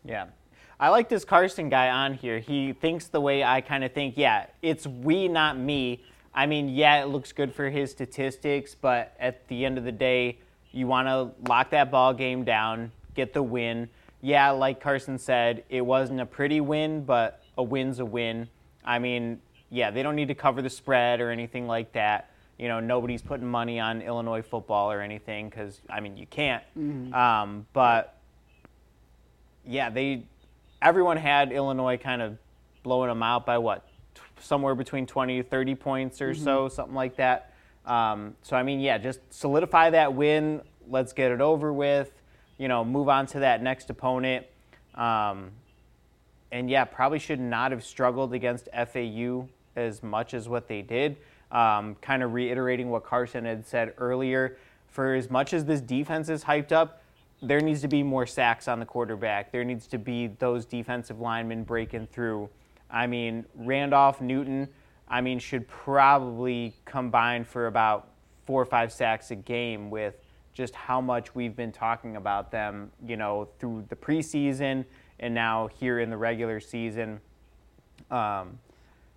Yeah. 0.05 0.27
I 0.79 0.89
like 0.89 1.09
this 1.09 1.25
Carson 1.25 1.69
guy 1.69 1.91
on 1.91 2.15
here. 2.15 2.41
He 2.41 2.73
thinks 2.73 3.07
the 3.07 3.21
way 3.21 3.45
I 3.45 3.61
kind 3.61 3.85
of 3.85 3.93
think. 3.93 4.15
Yeah, 4.17 4.47
it's 4.61 4.87
we, 4.87 5.29
not 5.29 5.57
me. 5.57 6.03
I 6.35 6.47
mean, 6.47 6.69
yeah, 6.69 7.03
it 7.03 7.07
looks 7.07 7.33
good 7.33 7.55
for 7.55 7.71
his 7.71 7.93
statistics, 7.93 8.75
but 8.75 9.15
at 9.21 9.47
the 9.49 9.65
end 9.65 9.79
of 9.79 9.85
the 9.85 9.93
day, 9.93 10.39
you 10.73 10.89
want 10.89 11.07
to 11.07 11.31
lock 11.49 11.71
that 11.71 11.91
ball 11.93 12.13
game 12.13 12.45
down, 12.45 12.91
get 13.15 13.33
the 13.33 13.43
win. 13.43 13.89
Yeah, 14.21 14.51
like 14.51 14.81
Carson 14.81 15.19
said, 15.19 15.63
it 15.69 15.83
wasn't 15.83 16.21
a 16.21 16.27
pretty 16.27 16.61
win, 16.61 17.05
but 17.05 17.43
a 17.57 17.63
win's 17.63 18.01
a 18.01 18.05
win. 18.05 18.49
I 18.85 18.99
mean, 18.99 19.41
yeah, 19.71 19.93
they 19.93 20.03
don't 20.03 20.17
need 20.17 20.29
to 20.29 20.35
cover 20.35 20.61
the 20.61 20.71
spread 20.71 21.21
or 21.21 21.31
anything 21.31 21.69
like 21.69 21.93
that. 21.93 22.31
You 22.59 22.69
know, 22.69 22.81
nobody's 22.81 23.23
putting 23.23 23.47
money 23.47 23.79
on 23.79 24.03
Illinois 24.03 24.43
football 24.43 24.91
or 24.91 25.01
anything 25.01 25.49
because, 25.49 25.81
I 25.89 26.01
mean, 26.01 26.17
you 26.17 26.27
can't. 26.27 26.63
Um, 27.15 27.67
but 27.73 28.19
yeah, 29.67 29.91
they 29.91 30.25
everyone 30.85 31.17
had 31.17 31.51
Illinois 31.51 31.97
kind 31.97 32.21
of 32.23 32.37
blowing 32.83 33.09
them 33.09 33.23
out 33.23 33.47
by 33.47 33.59
what 33.59 33.89
t- 34.15 34.21
somewhere 34.39 34.75
between 34.75 35.07
20 35.07 35.43
to 35.43 35.49
30 35.49 35.75
points 35.75 36.21
or 36.21 36.35
so, 36.35 36.69
something 36.69 36.95
like 36.95 37.17
that. 37.17 37.53
Um, 37.87 38.37
so 38.43 38.55
I 38.57 38.63
mean, 38.63 38.81
yeah, 38.81 38.99
just 38.99 39.21
solidify 39.31 39.91
that 39.91 40.15
win. 40.15 40.61
Let's 40.89 41.15
get 41.15 41.33
it 41.33 41.41
over 41.41 41.73
with. 41.73 42.13
You 42.59 42.69
know, 42.69 42.85
move 42.85 43.09
on 43.09 43.27
to 43.29 43.41
that 43.41 43.63
next 43.63 43.91
opponent. 43.91 44.47
Um, 44.95 45.51
and 46.53 46.71
yeah, 46.71 46.85
probably 46.85 47.19
should 47.19 47.41
not 47.41 47.73
have 47.73 47.83
struggled 47.83 48.33
against 48.33 48.69
FAU 48.73 49.49
as 49.75 50.03
much 50.03 50.35
as 50.35 50.49
what 50.49 50.69
they 50.69 50.83
did. 50.83 51.17
Um, 51.51 51.97
kind 51.97 52.23
of 52.23 52.33
reiterating 52.33 52.91
what 52.91 53.05
Carson 53.05 53.45
had 53.45 53.67
said 53.67 53.95
earlier. 53.99 54.57
For 54.89 55.15
as 55.15 55.31
much 55.31 55.53
as 55.53 55.65
this 55.65 55.81
defense 55.81 56.29
is 56.29 56.45
hyped 56.45 56.71
up, 56.71 57.03
there 57.45 57.61
needs 57.61 57.81
to 57.83 57.89
be 57.89 58.03
more 58.03 58.27
sacks 58.27 58.69
on 58.69 58.81
the 58.81 58.87
quarterback. 58.87 59.53
There 59.53 59.65
needs 59.65 59.87
to 59.89 59.99
be 59.99 60.29
those 60.39 60.65
defensive 60.65 61.21
linemen 61.21 61.65
breaking 61.65 62.09
through. 62.09 62.49
I 62.91 63.07
mean, 63.07 63.45
Randolph, 63.55 64.21
Newton, 64.21 64.69
I 65.09 65.21
mean, 65.21 65.39
should 65.39 65.69
probably 65.69 66.75
combine 66.85 67.45
for 67.45 67.67
about 67.67 68.09
four 68.47 68.61
or 68.61 68.67
five 68.67 68.93
sacks 68.93 69.31
a 69.31 69.37
game 69.37 69.91
with 69.91 70.15
just 70.53 70.75
how 70.75 71.01
much 71.01 71.35
we've 71.35 71.57
been 71.57 71.73
talking 71.73 72.17
about 72.17 72.51
them, 72.51 72.91
you 73.05 73.17
know, 73.17 73.49
through 73.59 73.85
the 73.89 73.97
preseason 73.97 74.85
and 75.21 75.35
now 75.35 75.67
here 75.67 76.01
in 76.01 76.11
the 76.11 76.17
regular 76.17 76.61
season. 76.61 77.21
Um, 78.11 78.59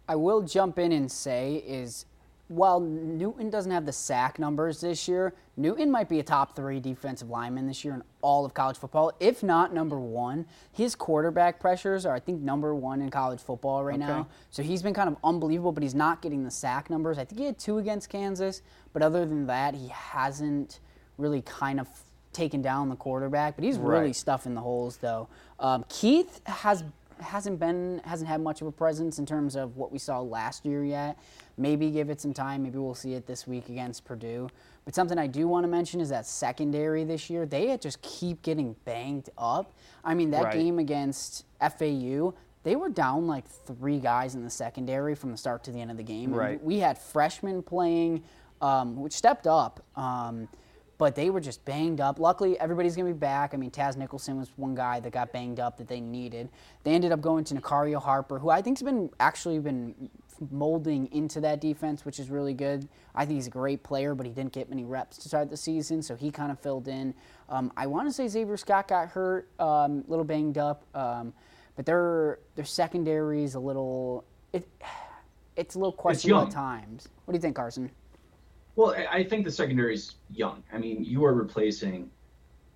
I 0.07 0.15
will 0.15 0.41
jump 0.41 0.79
in 0.79 0.91
and 0.91 1.11
say 1.11 1.55
is 1.67 2.05
while 2.47 2.79
Newton 2.79 3.49
doesn't 3.49 3.71
have 3.71 3.85
the 3.85 3.91
sack 3.91 4.39
numbers 4.39 4.81
this 4.81 5.07
year, 5.07 5.33
Newton 5.57 5.91
might 5.91 6.07
be 6.07 6.19
a 6.19 6.23
top 6.23 6.55
three 6.55 6.79
defensive 6.79 7.29
lineman 7.29 7.67
this 7.67 7.83
year 7.83 7.93
in 7.93 8.03
all 8.27 8.43
of 8.43 8.53
college 8.53 8.75
football, 8.75 9.13
if 9.21 9.41
not 9.41 9.73
number 9.73 9.97
one. 9.97 10.45
His 10.73 10.95
quarterback 10.95 11.61
pressures 11.61 12.05
are, 12.05 12.13
I 12.13 12.19
think, 12.19 12.41
number 12.41 12.75
one 12.75 13.01
in 13.01 13.09
college 13.09 13.39
football 13.39 13.85
right 13.85 13.97
now. 13.97 14.27
So 14.49 14.61
he's 14.63 14.81
been 14.83 14.93
kind 14.93 15.07
of 15.07 15.15
unbelievable, 15.23 15.71
but 15.71 15.81
he's 15.81 15.95
not 15.95 16.21
getting 16.21 16.43
the 16.43 16.51
sack 16.51 16.89
numbers. 16.89 17.17
I 17.17 17.23
think 17.23 17.39
he 17.39 17.45
had 17.45 17.57
two 17.57 17.77
against 17.77 18.09
Kansas, 18.09 18.61
but 18.91 19.01
other 19.01 19.25
than 19.25 19.47
that, 19.47 19.75
he 19.75 19.87
hasn't 19.87 20.81
really 21.17 21.41
kind 21.41 21.79
of 21.79 21.87
taken 22.33 22.61
down 22.61 22.89
the 22.89 22.97
quarterback. 22.97 23.55
But 23.55 23.63
he's 23.63 23.77
really 23.77 24.07
Right. 24.07 24.15
stuffing 24.15 24.55
the 24.55 24.61
holes, 24.61 24.97
though. 24.97 25.29
Um, 25.57 25.85
Keith 25.87 26.45
has 26.45 26.83
hasn't 27.19 27.59
been 27.59 27.99
hasn't 28.03 28.27
had 28.27 28.41
much 28.41 28.61
of 28.61 28.67
a 28.67 28.71
presence 28.71 29.17
in 29.17 29.25
terms 29.25 29.55
of 29.55 29.75
what 29.75 29.91
we 29.91 29.97
saw 29.97 30.19
last 30.19 30.65
year 30.65 30.83
yet. 30.85 31.17
Maybe 31.57 31.89
give 31.89 32.11
it 32.11 32.21
some 32.21 32.31
time. 32.33 32.61
Maybe 32.61 32.77
we'll 32.77 32.93
see 32.93 33.13
it 33.15 33.25
this 33.25 33.47
week 33.47 33.69
against 33.69 34.05
Purdue. 34.05 34.49
But 34.87 34.95
something 34.95 35.17
I 35.17 35.27
do 35.27 35.49
want 35.49 35.65
to 35.65 35.67
mention 35.67 35.99
is 35.99 36.07
that 36.09 36.25
secondary 36.25 37.03
this 37.03 37.29
year 37.29 37.45
they 37.45 37.77
just 37.77 38.01
keep 38.01 38.41
getting 38.41 38.73
banged 38.85 39.29
up. 39.37 39.73
I 40.01 40.13
mean 40.13 40.31
that 40.31 40.45
Right. 40.45 40.53
game 40.53 40.79
against 40.79 41.43
FAU. 41.59 42.33
they 42.63 42.77
were 42.77 42.87
down 42.87 43.27
like 43.27 43.45
three 43.45 43.99
guys 43.99 44.35
in 44.35 44.43
the 44.45 44.49
secondary 44.49 45.13
from 45.13 45.31
the 45.31 45.37
start 45.37 45.61
to 45.65 45.71
the 45.71 45.81
end 45.81 45.91
of 45.91 45.97
the 45.97 46.03
game. 46.03 46.33
Right. 46.33 46.61
We 46.63 46.79
had 46.79 46.97
freshmen 46.97 47.63
playing, 47.63 48.23
um, 48.61 49.01
which 49.01 49.11
stepped 49.11 49.45
up. 49.45 49.83
Um, 49.97 50.47
but 50.97 51.15
they 51.15 51.29
were 51.29 51.39
just 51.41 51.63
banged 51.65 52.01
up. 52.01 52.17
Luckily, 52.17 52.59
everybody's 52.59 52.95
going 52.95 53.07
to 53.07 53.13
be 53.13 53.19
back. 53.19 53.53
I 53.53 53.57
mean, 53.57 53.71
Taz 53.71 53.97
Nicholson 53.97 54.37
was 54.37 54.51
one 54.55 54.73
guy 54.73 54.99
that 55.01 55.11
got 55.11 55.31
banged 55.31 55.59
up 55.59 55.77
that 55.77 55.87
they 55.87 55.99
needed. 56.01 56.49
They 56.83 56.93
ended 56.93 57.11
up 57.11 57.21
going 57.21 57.43
to 57.45 57.55
Nicario 57.55 58.01
Harper, 58.01 58.39
who 58.39 58.49
I 58.49 58.61
think's 58.61 58.81
been 58.81 59.09
actually 59.19 59.59
been 59.59 60.09
molding 60.51 61.11
into 61.11 61.41
that 61.41 61.61
defense, 61.61 62.05
which 62.05 62.19
is 62.19 62.29
really 62.29 62.53
good. 62.53 62.87
I 63.15 63.25
think 63.25 63.37
he's 63.37 63.47
a 63.47 63.51
great 63.51 63.83
player, 63.83 64.15
but 64.15 64.25
he 64.25 64.31
didn't 64.31 64.53
get 64.53 64.69
many 64.69 64.83
reps 64.83 65.17
to 65.19 65.29
start 65.29 65.49
the 65.49 65.57
season, 65.57 66.01
so 66.01 66.15
he 66.15 66.31
kind 66.31 66.51
of 66.51 66.59
filled 66.59 66.87
in. 66.87 67.13
Um, 67.49 67.71
I 67.77 67.87
want 67.87 68.07
to 68.07 68.13
say 68.13 68.27
Xavier 68.27 68.57
Scott 68.57 68.87
got 68.87 69.09
hurt, 69.09 69.49
a 69.59 69.63
um, 69.63 70.03
little 70.07 70.25
banged 70.25 70.57
up, 70.57 70.83
um, 70.95 71.33
but 71.75 71.85
their 71.85 72.39
their 72.55 72.65
secondary 72.65 73.43
is 73.43 73.55
a 73.55 73.59
little 73.59 74.25
it, 74.53 74.67
it's 75.55 75.75
a 75.75 75.79
little 75.79 75.91
questionable 75.91 76.47
at 76.47 76.51
times. 76.51 77.07
What 77.25 77.33
do 77.33 77.37
you 77.37 77.41
think, 77.41 77.55
Carson? 77.55 77.91
Well, 78.75 78.95
I 79.09 79.23
think 79.23 79.43
the 79.43 79.51
secondary 79.51 79.95
is 79.95 80.15
young. 80.29 80.63
I 80.71 80.77
mean, 80.77 81.03
you 81.03 81.25
are 81.25 81.33
replacing 81.33 82.11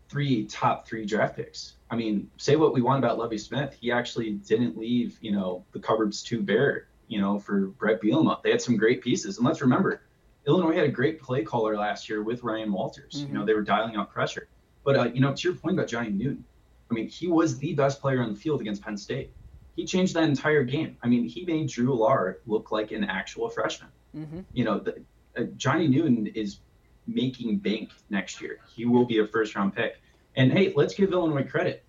three 0.09 0.45
top 0.45 0.85
three 0.87 1.05
draft 1.05 1.37
picks. 1.37 1.75
I 1.89 1.95
mean, 1.95 2.29
say 2.37 2.57
what 2.57 2.73
we 2.73 2.81
want 2.81 3.03
about 3.03 3.17
Lovie 3.17 3.37
Smith, 3.37 3.77
he 3.79 3.91
actually 3.91 4.31
didn't 4.31 4.77
leave, 4.77 5.17
you 5.21 5.31
know, 5.31 5.63
the 5.71 5.79
cupboards 5.79 6.21
too 6.21 6.41
bare, 6.41 6.87
you 7.11 7.19
know, 7.19 7.37
for 7.37 7.67
Brett 7.67 8.01
Bielema. 8.01 8.41
They 8.41 8.51
had 8.51 8.61
some 8.61 8.77
great 8.77 9.01
pieces, 9.01 9.37
and 9.37 9.45
let's 9.45 9.59
remember, 9.59 10.01
Illinois 10.47 10.73
had 10.73 10.85
a 10.85 10.91
great 10.91 11.21
play 11.21 11.43
caller 11.43 11.75
last 11.75 12.07
year 12.07 12.23
with 12.23 12.41
Ryan 12.41 12.71
Walters. 12.71 13.15
Mm-hmm. 13.15 13.27
You 13.27 13.33
know, 13.33 13.39
mm-hmm. 13.41 13.47
they 13.47 13.53
were 13.53 13.63
dialing 13.63 13.97
out 13.97 14.11
pressure. 14.11 14.47
But 14.85 14.95
uh, 14.95 15.03
you 15.13 15.19
know, 15.19 15.33
to 15.35 15.47
your 15.47 15.57
point 15.57 15.75
about 15.75 15.89
Johnny 15.89 16.09
Newton, 16.09 16.45
I 16.89 16.93
mean, 16.93 17.09
he 17.09 17.27
was 17.27 17.57
the 17.57 17.73
best 17.73 17.99
player 17.99 18.21
on 18.21 18.33
the 18.33 18.39
field 18.39 18.61
against 18.61 18.81
Penn 18.81 18.95
State. 18.95 19.33
He 19.75 19.85
changed 19.85 20.13
that 20.13 20.23
entire 20.23 20.63
game. 20.63 20.95
I 21.03 21.07
mean, 21.07 21.25
he 21.25 21.45
made 21.45 21.67
Drew 21.67 21.97
Allar 21.97 22.35
look 22.45 22.71
like 22.71 22.93
an 22.93 23.03
actual 23.03 23.49
freshman. 23.49 23.89
Mm-hmm. 24.15 24.39
You 24.53 24.63
know, 24.63 24.79
the, 24.79 25.03
uh, 25.37 25.43
Johnny 25.57 25.89
Newton 25.89 26.27
is 26.27 26.59
making 27.07 27.57
bank 27.57 27.89
next 28.09 28.41
year. 28.41 28.59
He 28.73 28.85
will 28.85 29.05
be 29.05 29.19
a 29.19 29.27
first 29.27 29.53
round 29.55 29.75
pick. 29.75 30.01
And 30.37 30.51
hey, 30.53 30.71
let's 30.77 30.93
give 30.93 31.11
Illinois 31.11 31.43
credit. 31.43 31.83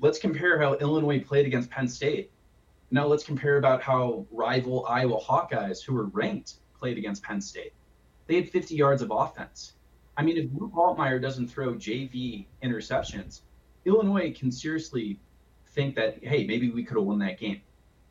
Let's 0.00 0.18
compare 0.18 0.60
how 0.60 0.74
Illinois 0.74 1.20
played 1.20 1.46
against 1.46 1.70
Penn 1.70 1.86
State. 1.86 2.32
Now 2.90 3.06
let's 3.06 3.24
compare 3.24 3.58
about 3.58 3.82
how 3.82 4.26
rival 4.30 4.86
Iowa 4.86 5.20
Hawkeyes, 5.20 5.82
who 5.82 5.94
were 5.94 6.06
ranked, 6.06 6.54
played 6.78 6.96
against 6.96 7.22
Penn 7.22 7.40
State. 7.40 7.72
They 8.26 8.36
had 8.36 8.48
50 8.48 8.74
yards 8.74 9.02
of 9.02 9.10
offense. 9.10 9.74
I 10.16 10.22
mean, 10.22 10.36
if 10.36 10.46
Luke 10.52 10.72
Altmyer 10.74 11.20
doesn't 11.20 11.48
throw 11.48 11.74
JV 11.74 12.46
interceptions, 12.62 13.42
Illinois 13.84 14.34
can 14.36 14.50
seriously 14.50 15.20
think 15.68 15.94
that, 15.96 16.22
hey, 16.24 16.44
maybe 16.44 16.70
we 16.70 16.82
could 16.82 16.96
have 16.96 17.06
won 17.06 17.18
that 17.20 17.38
game. 17.38 17.60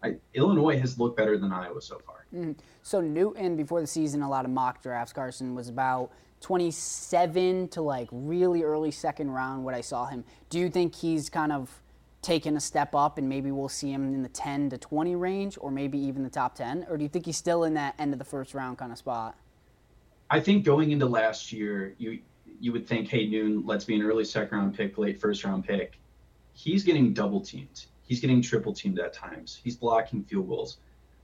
I, 0.03 0.15
Illinois 0.34 0.79
has 0.79 1.00
looked 1.00 1.17
better 1.17 1.38
than 1.38 1.51
Iowa 1.51 1.81
so 1.81 2.00
far. 2.00 2.25
Mm-hmm. 2.34 2.53
So 2.84 3.01
Newton, 3.01 3.55
before 3.55 3.81
the 3.81 3.88
season, 3.88 4.22
a 4.22 4.29
lot 4.29 4.46
of 4.46 4.51
mock 4.51 4.81
drafts, 4.81 5.12
Carson 5.12 5.55
was 5.55 5.69
about 5.69 6.12
27 6.41 7.67
to 7.69 7.81
like 7.81 8.07
really 8.12 8.63
early 8.63 8.91
second 8.91 9.31
round. 9.31 9.65
What 9.65 9.74
I 9.74 9.81
saw 9.81 10.05
him. 10.05 10.24
Do 10.50 10.60
you 10.60 10.69
think 10.69 10.96
he's 10.96 11.29
kind 11.29 11.51
of 11.51 11.81
taken 12.27 12.57
a 12.57 12.60
step 12.60 12.93
up 12.93 13.17
and 13.17 13.27
maybe 13.27 13.51
we'll 13.51 13.69
see 13.69 13.91
him 13.91 14.13
in 14.13 14.22
the 14.22 14.29
10 14.29 14.69
to 14.69 14.77
20 14.77 15.15
range, 15.15 15.57
or 15.62 15.72
maybe 15.72 15.98
even 15.98 16.24
the 16.24 16.29
top 16.29 16.55
10, 16.55 16.86
or 16.89 16.98
do 16.98 17.03
you 17.03 17.10
think 17.10 17.25
he's 17.25 17.38
still 17.38 17.63
in 17.63 17.74
that 17.75 17.96
end 17.98 18.12
of 18.12 18.19
the 18.19 18.25
first 18.25 18.53
round 18.53 18.77
kind 18.77 18.91
of 18.91 18.98
spot? 18.98 19.38
I 20.29 20.41
think 20.41 20.65
going 20.65 20.91
into 20.91 21.05
last 21.05 21.53
year, 21.53 21.96
you 21.98 22.19
you 22.60 22.74
would 22.74 22.88
think, 22.88 23.07
hey, 23.07 23.27
Noon, 23.27 23.63
let's 23.65 23.86
be 23.86 23.96
an 23.96 24.01
early 24.01 24.25
second 24.25 24.57
round 24.57 24.75
pick, 24.75 24.98
late 24.98 25.22
first 25.22 25.43
round 25.43 25.65
pick. 25.65 26.00
He's 26.53 26.84
getting 26.84 27.13
double 27.13 27.39
teamed. 27.39 27.86
He's 28.01 28.19
getting 28.19 28.41
triple 28.41 28.74
teamed 28.74 29.00
at 29.00 29.13
times. 29.13 29.62
He's 29.63 29.75
blocking 29.75 30.24
field 30.24 30.50
goals. 30.50 30.79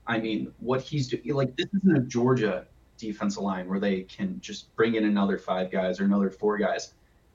I 0.06 0.18
mean, 0.20 0.52
what 0.60 0.80
he's 0.80 1.08
doing, 1.08 1.34
like, 1.34 1.56
this 1.56 1.66
isn't 1.74 1.96
a 1.96 2.00
Georgia 2.00 2.66
defensive 2.98 3.42
line 3.42 3.68
where 3.68 3.80
they 3.80 4.02
can 4.02 4.40
just 4.40 4.74
bring 4.76 4.94
in 4.94 5.04
another 5.04 5.38
five 5.38 5.70
guys 5.72 5.98
or 6.00 6.04
another 6.04 6.30
four 6.30 6.56
guys. 6.56 6.94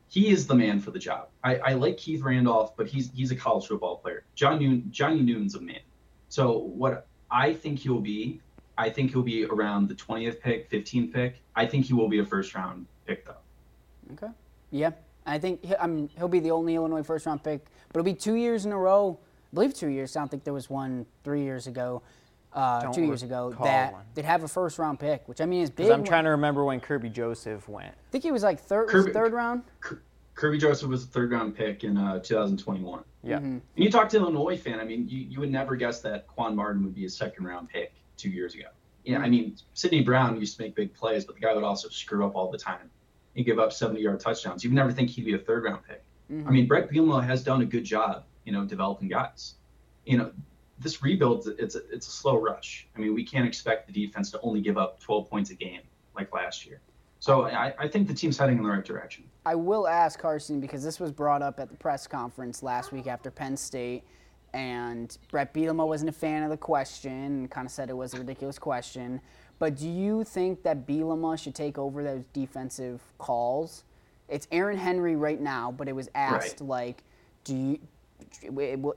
He 0.09 0.29
is 0.29 0.47
the 0.47 0.55
man 0.55 0.79
for 0.79 0.89
the 0.89 0.99
job. 0.99 1.29
I, 1.43 1.57
I 1.57 1.73
like 1.73 1.97
Keith 1.97 2.21
Randolph, 2.21 2.75
but 2.75 2.87
he's 2.87 3.11
he's 3.13 3.31
a 3.31 3.35
college 3.35 3.67
football 3.67 3.97
player. 3.97 4.25
John 4.35 4.59
Noon, 4.59 4.87
Johnny 4.89 5.21
Newton's 5.21 5.55
a 5.55 5.61
man. 5.61 5.81
So 6.29 6.57
what 6.57 7.07
I 7.29 7.53
think 7.53 7.79
he'll 7.79 8.01
be, 8.01 8.41
I 8.77 8.89
think 8.89 9.11
he'll 9.11 9.21
be 9.21 9.45
around 9.45 9.87
the 9.87 9.93
20th 9.93 10.41
pick, 10.41 10.69
15th 10.69 11.13
pick. 11.13 11.41
I 11.55 11.65
think 11.67 11.85
he 11.85 11.93
will 11.93 12.09
be 12.09 12.19
a 12.19 12.25
first 12.25 12.55
round 12.55 12.87
pick 13.05 13.25
though. 13.25 13.35
Okay. 14.13 14.33
Yeah, 14.71 14.91
I 15.27 15.37
think 15.37 15.63
he, 15.63 15.75
mean, 15.87 16.09
he'll 16.17 16.27
be 16.27 16.39
the 16.39 16.51
only 16.51 16.75
Illinois 16.75 17.03
first 17.03 17.27
round 17.27 17.43
pick, 17.43 17.65
but 17.89 17.99
it'll 17.99 18.11
be 18.11 18.15
two 18.15 18.35
years 18.35 18.65
in 18.65 18.71
a 18.71 18.77
row. 18.77 19.19
I 19.51 19.55
believe 19.55 19.75
two 19.75 19.89
years. 19.89 20.15
I 20.15 20.21
don't 20.21 20.29
think 20.29 20.43
there 20.43 20.53
was 20.53 20.69
one 20.71 21.05
three 21.23 21.43
years 21.43 21.67
ago 21.67 22.01
uh, 22.53 22.91
two 22.91 23.03
years 23.03 23.23
ago 23.23 23.55
that 23.63 23.93
one. 23.93 24.03
they'd 24.13 24.25
have 24.25 24.43
a 24.43 24.47
first 24.47 24.79
round 24.79 24.99
pick, 24.99 25.27
which 25.27 25.41
I 25.41 25.45
mean 25.45 25.61
is 25.61 25.69
big. 25.69 25.91
I'm 25.91 26.03
trying 26.03 26.23
to 26.23 26.31
remember 26.31 26.63
when 26.63 26.81
Kerby 26.81 27.11
Joseph 27.11 27.67
went. 27.69 27.93
I 27.93 28.11
think 28.11 28.23
he 28.23 28.31
was 28.31 28.43
like 28.43 28.59
third 28.59 28.89
Kerby, 28.89 29.13
third 29.13 29.33
round. 29.33 29.63
Kerby 30.35 30.59
Joseph 30.59 30.89
was 30.89 31.03
a 31.03 31.07
third 31.07 31.31
round 31.31 31.55
pick 31.55 31.83
in 31.83 31.97
uh, 31.97 32.19
2021. 32.19 33.03
Yeah. 33.23 33.37
Mm-hmm. 33.37 33.45
And 33.45 33.61
you 33.75 33.91
talk 33.91 34.09
to 34.09 34.17
an 34.17 34.23
Illinois 34.23 34.57
fan, 34.57 34.79
I 34.79 34.85
mean, 34.85 35.07
you, 35.09 35.19
you 35.19 35.39
would 35.39 35.51
never 35.51 35.75
guess 35.75 35.99
that 36.01 36.27
Quan 36.27 36.55
Martin 36.55 36.83
would 36.83 36.95
be 36.95 37.05
a 37.05 37.09
second 37.09 37.45
round 37.45 37.69
pick 37.69 37.93
two 38.17 38.29
years 38.29 38.55
ago. 38.55 38.67
Yeah, 39.03 39.15
mm-hmm. 39.15 39.25
I 39.25 39.29
mean, 39.29 39.57
Sydney 39.73 40.01
Brown 40.01 40.39
used 40.39 40.57
to 40.57 40.63
make 40.63 40.75
big 40.75 40.93
plays, 40.93 41.25
but 41.25 41.35
the 41.35 41.41
guy 41.41 41.53
would 41.53 41.63
also 41.63 41.89
screw 41.89 42.25
up 42.25 42.35
all 42.35 42.49
the 42.49 42.57
time 42.57 42.89
and 43.35 43.45
give 43.45 43.59
up 43.59 43.73
70 43.73 44.01
yard 44.01 44.19
touchdowns. 44.19 44.63
You'd 44.63 44.73
never 44.73 44.91
think 44.91 45.09
he'd 45.09 45.25
be 45.25 45.33
a 45.33 45.39
third 45.39 45.63
round 45.65 45.83
pick. 45.87 46.03
Mm-hmm. 46.31 46.47
I 46.47 46.51
mean, 46.51 46.67
Brett 46.67 46.89
Bielema 46.89 47.23
has 47.25 47.43
done 47.43 47.61
a 47.61 47.65
good 47.65 47.83
job, 47.83 48.23
you 48.45 48.53
know, 48.53 48.65
developing 48.65 49.07
guys. 49.07 49.55
You 50.05 50.17
know, 50.17 50.31
this 50.79 51.03
rebuild 51.03 51.47
it's 51.59 51.75
a, 51.75 51.81
it's 51.91 52.07
a 52.07 52.11
slow 52.11 52.39
rush. 52.39 52.87
I 52.95 52.99
mean, 52.99 53.13
we 53.13 53.23
can't 53.23 53.45
expect 53.45 53.87
the 53.87 53.93
defense 53.93 54.31
to 54.31 54.41
only 54.41 54.61
give 54.61 54.77
up 54.77 54.99
12 54.99 55.29
points 55.29 55.49
a 55.49 55.55
game 55.55 55.81
like 56.15 56.33
last 56.33 56.65
year. 56.65 56.81
So 57.19 57.43
I, 57.43 57.73
I 57.77 57.87
think 57.87 58.07
the 58.07 58.13
team's 58.13 58.37
heading 58.37 58.57
in 58.57 58.63
the 58.63 58.69
right 58.69 58.83
direction. 58.83 59.25
I 59.45 59.55
will 59.55 59.87
ask 59.87 60.19
Carson 60.19 60.61
because 60.61 60.83
this 60.83 60.99
was 60.99 61.11
brought 61.11 61.41
up 61.41 61.59
at 61.59 61.69
the 61.69 61.75
press 61.75 62.07
conference 62.07 62.63
last 62.63 62.93
week 62.93 63.07
after 63.07 63.29
Penn 63.29 63.57
State, 63.57 64.03
and 64.53 65.17
Brett 65.29 65.53
Bielema 65.53 65.85
wasn't 65.85 66.09
a 66.09 66.13
fan 66.13 66.43
of 66.43 66.49
the 66.49 66.57
question 66.57 67.11
and 67.11 67.51
kind 67.51 67.65
of 67.65 67.71
said 67.71 67.89
it 67.89 67.97
was 67.97 68.13
a 68.13 68.19
ridiculous 68.19 68.57
question. 68.57 69.19
But 69.59 69.75
do 69.75 69.89
you 69.89 70.23
think 70.23 70.63
that 70.63 70.87
Bielema 70.87 71.37
should 71.37 71.55
take 71.55 71.77
over 71.77 72.03
those 72.03 72.23
defensive 72.31 73.01
calls? 73.17 73.83
It's 74.29 74.47
Aaron 74.51 74.77
Henry 74.77 75.17
right 75.17 75.41
now, 75.41 75.71
but 75.71 75.89
it 75.89 75.95
was 75.95 76.09
asked 76.15 76.61
right. 76.61 76.69
like, 76.69 77.03
do 77.43 77.55
you 77.55 77.79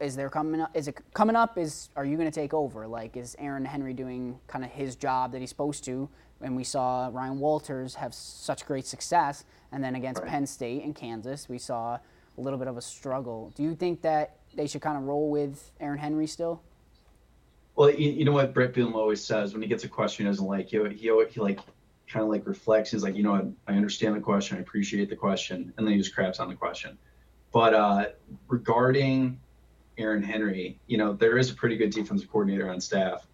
is 0.00 0.17
there 0.17 0.31
coming 0.31 0.61
up? 0.61 0.71
Is 0.75 0.88
it 0.88 0.99
coming 1.14 1.37
up? 1.37 1.59
Is 1.59 1.91
are 1.97 2.05
you 2.05 2.17
going 2.17 2.31
to 2.31 2.35
take 2.35 2.55
over? 2.55 2.87
Like, 2.87 3.17
is 3.17 3.37
Aaron 3.38 3.64
Henry 3.64 3.95
doing 3.95 4.38
kind 4.47 4.64
of 4.64 4.71
his 4.71 4.97
job 4.97 5.33
that 5.33 5.41
he's 5.41 5.50
supposed 5.50 5.85
to? 5.85 6.09
And 6.41 6.57
we 6.57 6.64
saw 6.64 7.09
Ryan 7.12 7.38
Walters 7.38 7.95
have 7.95 8.12
such 8.12 8.67
great 8.67 8.87
success, 8.87 9.45
and 9.71 9.83
then 9.83 9.95
against 9.95 10.21
right. 10.21 10.31
Penn 10.31 10.47
State 10.47 10.83
and 10.83 10.95
Kansas, 10.95 11.49
we 11.49 11.59
saw 11.59 11.99
a 12.37 12.41
little 12.41 12.59
bit 12.59 12.69
of 12.69 12.76
a 12.76 12.83
struggle. 12.83 13.52
Do 13.55 13.62
you 13.62 13.75
think 13.75 14.02
that 14.02 14.37
they 14.55 14.67
should 14.67 14.83
kind 14.83 14.97
of 14.97 15.05
roll 15.05 15.31
with 15.31 15.71
Aaron 15.81 15.99
Henry 15.99 16.26
still? 16.26 16.62
Well, 17.76 17.91
you, 17.91 18.11
you 18.11 18.25
know 18.25 18.33
what 18.33 18.52
Brett 18.52 18.75
Bielema 18.75 18.97
always 18.97 19.25
says 19.25 19.52
when 19.52 19.62
he 19.62 19.69
gets 19.69 19.85
a 19.85 19.88
question 19.88 20.26
he 20.26 20.31
doesn't 20.31 20.47
like, 20.47 20.69
he, 20.69 20.79
he, 20.91 21.11
he 21.31 21.41
like 21.41 21.61
kind 22.09 22.23
of 22.23 22.29
like 22.29 22.47
reflects. 22.47 22.91
He's 22.91 23.02
like, 23.02 23.14
you 23.14 23.23
know 23.23 23.33
what, 23.33 23.47
I 23.67 23.75
understand 23.75 24.14
the 24.14 24.21
question, 24.21 24.59
I 24.59 24.61
appreciate 24.61 25.09
the 25.09 25.17
question, 25.17 25.73
and 25.76 25.87
then 25.87 25.93
he 25.93 25.99
just 25.99 26.14
craps 26.14 26.41
on 26.41 26.49
the 26.49 26.55
question. 26.55 26.99
But 27.52 27.75
uh, 27.75 28.06
regarding 28.49 29.38
Aaron 29.99 30.23
Henry, 30.23 30.78
you 30.87 30.97
know, 30.97 31.12
there 31.12 31.38
is 31.38 31.50
a 31.50 31.54
pretty 31.54 31.76
good 31.76 31.90
defensive 31.90 32.30
coordinator 32.30 32.71
on 32.71 32.80
staff, 32.80 33.26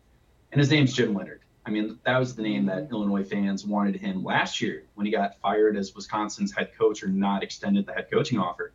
and 0.53 0.59
his 0.59 0.71
name's 0.71 0.93
Jim 0.93 1.15
Leonhard. 1.15 1.41
I 1.65 1.71
mean, 1.71 1.99
that 2.05 2.19
was 2.19 2.35
the 2.35 2.43
name 2.43 2.65
that 2.67 2.89
Illinois 2.91 3.25
fans 3.25 3.67
wanted 3.67 3.97
him 3.97 4.25
last 4.25 4.61
year 4.61 4.85
when 4.95 5.05
he 5.05 5.13
got 5.13 5.39
fired 5.41 5.77
as 5.77 5.95
Wisconsin's 5.95 6.51
head 6.51 6.71
coach 6.77 7.03
or 7.03 7.09
not 7.09 7.43
extended 7.43 7.85
the 7.85 7.93
head 7.93 8.09
coaching 8.11 8.39
offer. 8.39 8.73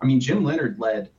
I 0.00 0.06
mean, 0.06 0.20
Jim 0.20 0.44
Leonhard 0.44 0.78
led 0.78 1.10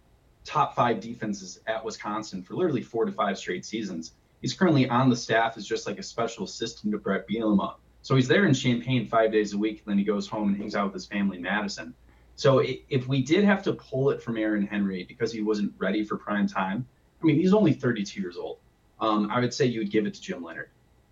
top 0.46 0.74
five 0.74 1.02
defenses 1.02 1.60
at 1.68 1.84
Wisconsin 1.84 2.42
for 2.42 2.56
literally 2.56 2.82
four 2.82 3.04
to 3.04 3.12
five 3.12 3.38
straight 3.38 3.66
seasons. 3.66 4.14
He's 4.42 4.54
currently 4.54 4.88
on 4.88 5.10
the 5.10 5.16
staff 5.16 5.58
as 5.58 5.68
just 5.68 5.86
like 5.86 6.00
a 6.00 6.04
special 6.04 6.46
assistant 6.46 6.94
to 6.94 6.98
Brett 6.98 7.28
Bielema. 7.28 7.76
So 8.04 8.16
he's 8.16 8.30
there 8.30 8.46
in 8.46 8.54
Champaign 8.54 9.06
five 9.08 9.32
days 9.32 9.54
a 9.54 9.58
week, 9.58 9.80
and 9.80 9.92
then 9.92 9.98
he 9.98 10.06
goes 10.06 10.28
home 10.28 10.48
and 10.48 10.58
hangs 10.58 10.76
out 10.76 10.86
with 10.86 10.94
his 10.94 11.08
family 11.08 11.38
in 11.38 11.44
Madison. 11.44 11.94
So 12.38 12.64
if 12.64 13.08
we 13.08 13.24
did 13.24 13.44
have 13.46 13.64
to 13.64 13.74
pull 13.74 14.12
it 14.12 14.22
from 14.22 14.38
Aaron 14.38 14.66
Henry 14.66 15.04
because 15.04 15.34
he 15.34 15.42
wasn't 15.42 15.74
ready 15.80 16.04
for 16.04 16.18
prime 16.18 16.48
time, 16.48 16.86
I 17.20 17.26
mean, 17.26 17.36
he's 17.36 17.52
only 17.52 17.74
32 17.74 18.22
years 18.22 18.38
old. 18.38 18.60
Um, 19.00 19.32
I 19.32 19.40
would 19.40 19.54
say 19.54 19.66
you 19.66 19.80
would 19.80 19.90
give 19.90 20.06
it 20.06 20.14
to 20.14 20.22
Jim 20.22 20.44
Leonhard. 20.44 20.70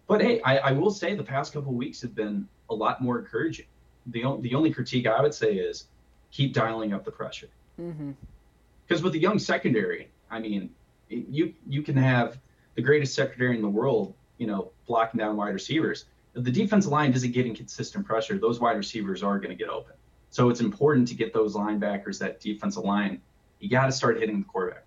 But 0.07 0.21
hey, 0.21 0.39
I, 0.41 0.57
I 0.57 0.71
will 0.73 0.91
say 0.91 1.15
the 1.15 1.23
past 1.23 1.51
couple 1.51 1.73
weeks 1.73 1.99
have 2.03 2.13
been 2.13 2.47
a 2.69 2.75
lot 2.75 3.01
more 3.01 3.17
encouraging. 3.17 3.65
The, 4.05 4.37
the 4.41 4.53
only 4.53 4.71
critique 4.71 5.07
I 5.07 5.19
would 5.19 5.33
say 5.33 5.55
is 5.55 5.87
keep 6.29 6.53
dialing 6.53 6.93
up 6.93 7.03
the 7.03 7.11
pressure. 7.11 7.49
Because 7.75 7.95
mm-hmm. 7.95 9.03
with 9.03 9.13
the 9.13 9.19
young 9.19 9.39
secondary, 9.39 10.09
I 10.29 10.39
mean, 10.39 10.69
you 11.09 11.55
you 11.67 11.81
can 11.81 11.97
have 11.97 12.37
the 12.75 12.83
greatest 12.83 13.15
secondary 13.15 13.55
in 13.55 13.63
the 13.63 13.69
world, 13.69 14.13
you 14.37 14.45
know, 14.45 14.71
blocking 14.85 15.17
down 15.17 15.37
wide 15.37 15.55
receivers. 15.55 16.05
If 16.35 16.43
the 16.43 16.51
defensive 16.51 16.91
line 16.91 17.13
isn't 17.13 17.31
getting 17.31 17.55
consistent 17.55 18.05
pressure, 18.05 18.37
those 18.37 18.59
wide 18.59 18.77
receivers 18.77 19.23
are 19.23 19.39
going 19.39 19.49
to 19.49 19.55
get 19.55 19.69
open. 19.69 19.93
So 20.35 20.49
it's 20.49 20.59
important 20.59 21.07
to 21.07 21.15
get 21.15 21.31
those 21.31 21.55
linebackers, 21.55 22.19
that 22.19 22.41
defensive 22.41 22.83
line. 22.83 23.21
You 23.61 23.69
got 23.69 23.85
to 23.85 23.91
start 23.93 24.19
hitting 24.19 24.39
the 24.39 24.43
quarterback. 24.43 24.83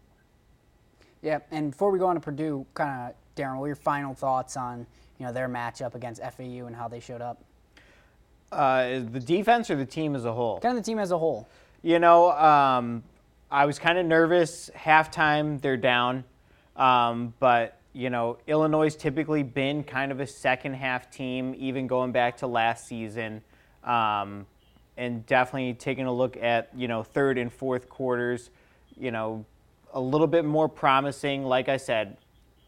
Yeah, 1.23 1.39
and 1.51 1.71
before 1.71 1.91
we 1.91 1.99
go 1.99 2.05
on 2.05 2.17
to 2.17 2.21
Purdue, 2.21 2.67
kind 2.75 3.09
of 3.09 3.15
Darren, 3.35 3.55
what 3.55 3.63
were 3.63 3.67
your 3.69 3.75
final 3.75 4.13
thoughts 4.13 4.59
on 4.59 4.87
you 5.19 5.25
know 5.25 5.33
their 5.33 5.49
matchup 5.49 5.95
against 5.95 6.21
FAU 6.21 6.67
and 6.67 6.77
how 6.77 6.87
they 6.87 7.01
showed 7.01 7.23
up? 7.23 7.43
Uh, 8.53 9.01
the 9.11 9.21
defense 9.21 9.71
or 9.71 9.77
the 9.77 9.87
team 9.87 10.15
as 10.15 10.27
a 10.27 10.33
whole? 10.35 10.61
Kind 10.61 10.77
of 10.77 10.85
the 10.85 10.87
team 10.87 10.99
as 10.99 11.13
a 11.13 11.19
whole. 11.19 11.49
You 11.81 11.99
know, 11.99 12.31
um, 12.33 13.03
I 13.51 13.65
was 13.65 13.79
kind 13.79 13.97
of 13.97 14.05
nervous. 14.05 14.69
Halftime, 14.77 15.63
they're 15.63 15.79
down, 15.79 16.25
um, 16.77 17.33
but 17.41 17.81
you 17.95 18.11
know, 18.11 18.37
Illinois 18.47 18.95
typically 18.95 19.45
been 19.45 19.83
kind 19.83 20.13
of 20.13 20.21
a 20.21 20.27
second 20.27 20.75
half 20.75 21.11
team, 21.11 21.55
even 21.57 21.87
going 21.87 22.13
back 22.13 22.37
to 22.37 22.47
last 22.47 22.87
season, 22.87 23.41
um, 23.83 24.45
and 24.99 25.25
definitely 25.27 25.73
taking 25.75 26.07
a 26.07 26.13
look 26.13 26.37
at 26.37 26.69
you 26.77 26.89
know 26.89 27.03
third 27.03 27.39
and 27.39 27.51
fourth 27.51 27.89
quarters. 27.89 28.51
You 28.99 29.13
know, 29.13 29.47
a 29.95 30.01
little 30.01 30.27
bit 30.27 30.45
more 30.45 30.69
promising. 30.69 31.45
Like 31.45 31.71
I 31.71 31.79
said, 31.79 32.19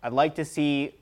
I'd 0.03 0.13
like 0.13 0.37
to 0.37 0.45
see 0.45 0.95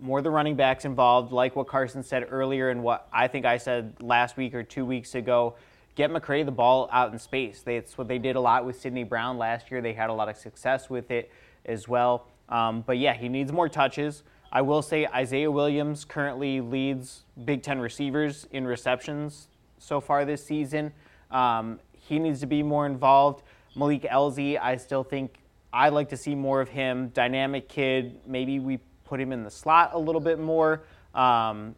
more 0.00 0.18
of 0.18 0.24
the 0.24 0.30
running 0.30 0.56
backs 0.56 0.84
involved, 0.84 1.30
like 1.30 1.54
what 1.54 1.68
Carson 1.68 2.02
said 2.02 2.26
earlier 2.30 2.70
and 2.70 2.82
what 2.82 3.06
I 3.12 3.28
think 3.28 3.44
I 3.44 3.58
said 3.58 3.94
last 4.00 4.36
week 4.36 4.54
or 4.54 4.62
two 4.62 4.84
weeks 4.84 5.14
ago. 5.14 5.54
Get 5.94 6.10
McCray 6.10 6.44
the 6.44 6.52
ball 6.52 6.88
out 6.92 7.12
in 7.12 7.18
space. 7.18 7.62
That's 7.62 7.98
what 7.98 8.08
they 8.08 8.18
did 8.18 8.36
a 8.36 8.40
lot 8.40 8.64
with 8.64 8.80
Sydney 8.80 9.04
Brown 9.04 9.36
last 9.36 9.70
year. 9.70 9.82
They 9.82 9.92
had 9.92 10.08
a 10.08 10.12
lot 10.12 10.28
of 10.28 10.36
success 10.36 10.88
with 10.88 11.10
it 11.10 11.30
as 11.66 11.86
well. 11.86 12.26
Um, 12.48 12.82
but 12.86 12.96
yeah, 12.96 13.12
he 13.12 13.28
needs 13.28 13.52
more 13.52 13.68
touches. 13.68 14.22
I 14.52 14.62
will 14.62 14.82
say 14.82 15.06
Isaiah 15.06 15.50
Williams 15.50 16.04
currently 16.04 16.60
leads 16.60 17.24
Big 17.44 17.62
Ten 17.62 17.78
receivers 17.78 18.46
in 18.52 18.66
receptions 18.66 19.48
so 19.80 20.00
far 20.00 20.24
this 20.24 20.44
season. 20.44 20.92
Um, 21.32 21.80
he 21.92 22.18
needs 22.18 22.40
to 22.40 22.46
be 22.46 22.62
more 22.62 22.86
involved. 22.86 23.42
Malik 23.74 24.02
Elzy, 24.02 24.60
I 24.60 24.76
still 24.76 25.02
think 25.02 25.38
I'd 25.72 25.92
like 25.92 26.08
to 26.10 26.16
see 26.16 26.34
more 26.34 26.60
of 26.60 26.68
him. 26.68 27.08
Dynamic 27.08 27.68
kid. 27.68 28.20
Maybe 28.26 28.60
we 28.60 28.78
put 29.04 29.20
him 29.20 29.32
in 29.32 29.42
the 29.42 29.50
slot 29.50 29.90
a 29.92 29.98
little 29.98 30.20
bit 30.20 30.38
more. 30.38 30.82
Um, 31.14 31.74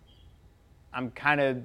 I'm 0.92 1.11
kind 1.12 1.40
of 1.40 1.62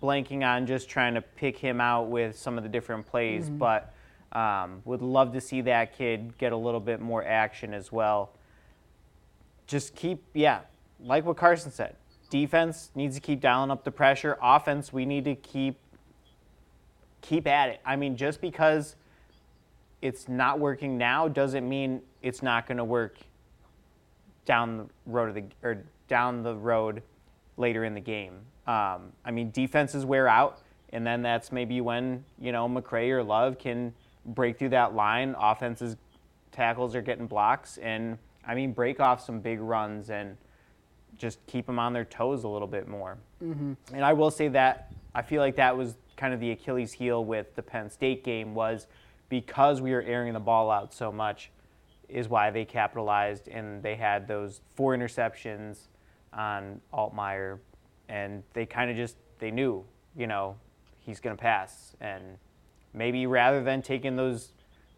blanking 0.00 0.42
on 0.42 0.66
just 0.66 0.88
trying 0.88 1.14
to 1.14 1.20
pick 1.20 1.58
him 1.58 1.80
out 1.80 2.08
with 2.08 2.38
some 2.38 2.56
of 2.56 2.62
the 2.62 2.70
different 2.70 3.06
plays, 3.06 3.46
mm-hmm. 3.46 3.58
but 3.58 3.94
um, 4.32 4.80
would 4.84 5.02
love 5.02 5.32
to 5.34 5.40
see 5.40 5.60
that 5.62 5.96
kid 5.96 6.36
get 6.38 6.52
a 6.52 6.56
little 6.56 6.80
bit 6.80 7.00
more 7.00 7.24
action 7.24 7.74
as 7.74 7.92
well. 7.92 8.30
Just 9.66 9.94
keep, 9.94 10.22
yeah, 10.34 10.60
like 11.02 11.24
what 11.24 11.36
Carson 11.36 11.70
said. 11.70 11.96
Defense 12.30 12.90
needs 12.94 13.16
to 13.16 13.20
keep 13.20 13.40
dialing 13.40 13.70
up 13.70 13.84
the 13.84 13.90
pressure. 13.90 14.38
Offense, 14.40 14.92
we 14.92 15.04
need 15.04 15.24
to 15.24 15.34
keep 15.34 15.76
keep 17.20 17.46
at 17.46 17.68
it. 17.68 17.80
I 17.84 17.96
mean, 17.96 18.16
just 18.16 18.40
because 18.40 18.96
it's 20.00 20.28
not 20.28 20.58
working 20.58 20.96
now 20.96 21.28
doesn't 21.28 21.68
mean 21.68 22.00
it's 22.22 22.42
not 22.42 22.66
going 22.66 22.78
to 22.78 22.84
work 22.84 23.18
down 24.46 24.78
the 24.78 24.86
road 25.06 25.28
of 25.28 25.34
the 25.34 25.44
or 25.62 25.84
down 26.08 26.42
the 26.42 26.54
road 26.54 27.02
later 27.56 27.84
in 27.84 27.94
the 27.94 28.00
game. 28.00 28.34
Um, 28.66 29.12
I 29.24 29.30
mean, 29.32 29.50
defenses 29.50 30.04
wear 30.04 30.28
out, 30.28 30.60
and 30.92 31.06
then 31.06 31.22
that's 31.22 31.52
maybe 31.52 31.80
when 31.80 32.24
you 32.40 32.52
know 32.52 32.68
McCray 32.68 33.10
or 33.10 33.22
Love 33.22 33.58
can 33.58 33.92
break 34.24 34.58
through 34.58 34.70
that 34.70 34.94
line. 34.94 35.34
Offenses 35.38 35.96
tackles 36.52 36.94
are 36.94 37.02
getting 37.02 37.26
blocks, 37.26 37.78
and 37.78 38.18
I 38.46 38.54
mean 38.54 38.72
break 38.72 39.00
off 39.00 39.24
some 39.24 39.40
big 39.40 39.60
runs 39.60 40.10
and 40.10 40.36
just 41.20 41.44
keep 41.46 41.66
them 41.66 41.78
on 41.78 41.92
their 41.92 42.04
toes 42.04 42.44
a 42.44 42.48
little 42.48 42.66
bit 42.66 42.88
more. 42.88 43.18
Mm-hmm. 43.44 43.74
And 43.92 44.04
I 44.04 44.14
will 44.14 44.30
say 44.30 44.48
that 44.48 44.90
I 45.14 45.22
feel 45.22 45.42
like 45.42 45.56
that 45.56 45.76
was 45.76 45.96
kind 46.16 46.32
of 46.32 46.40
the 46.40 46.50
Achilles 46.50 46.92
heel 46.92 47.24
with 47.24 47.54
the 47.54 47.62
Penn 47.62 47.90
State 47.90 48.24
game 48.24 48.54
was 48.54 48.86
because 49.28 49.80
we 49.80 49.92
were 49.92 50.02
airing 50.02 50.32
the 50.32 50.40
ball 50.40 50.70
out 50.70 50.92
so 50.94 51.12
much 51.12 51.50
is 52.08 52.28
why 52.28 52.50
they 52.50 52.64
capitalized 52.64 53.48
and 53.48 53.82
they 53.82 53.94
had 53.94 54.26
those 54.26 54.62
four 54.74 54.96
interceptions 54.96 55.88
on 56.32 56.80
Altmyer 56.92 57.58
and 58.08 58.42
they 58.54 58.66
kind 58.66 58.90
of 58.90 58.96
just 58.96 59.16
they 59.38 59.50
knew, 59.50 59.84
you 60.16 60.26
know, 60.26 60.56
he's 61.00 61.20
going 61.20 61.36
to 61.36 61.40
pass 61.40 61.94
and 62.00 62.22
maybe 62.92 63.26
rather 63.26 63.62
than 63.62 63.82
taking 63.82 64.16
those 64.16 64.52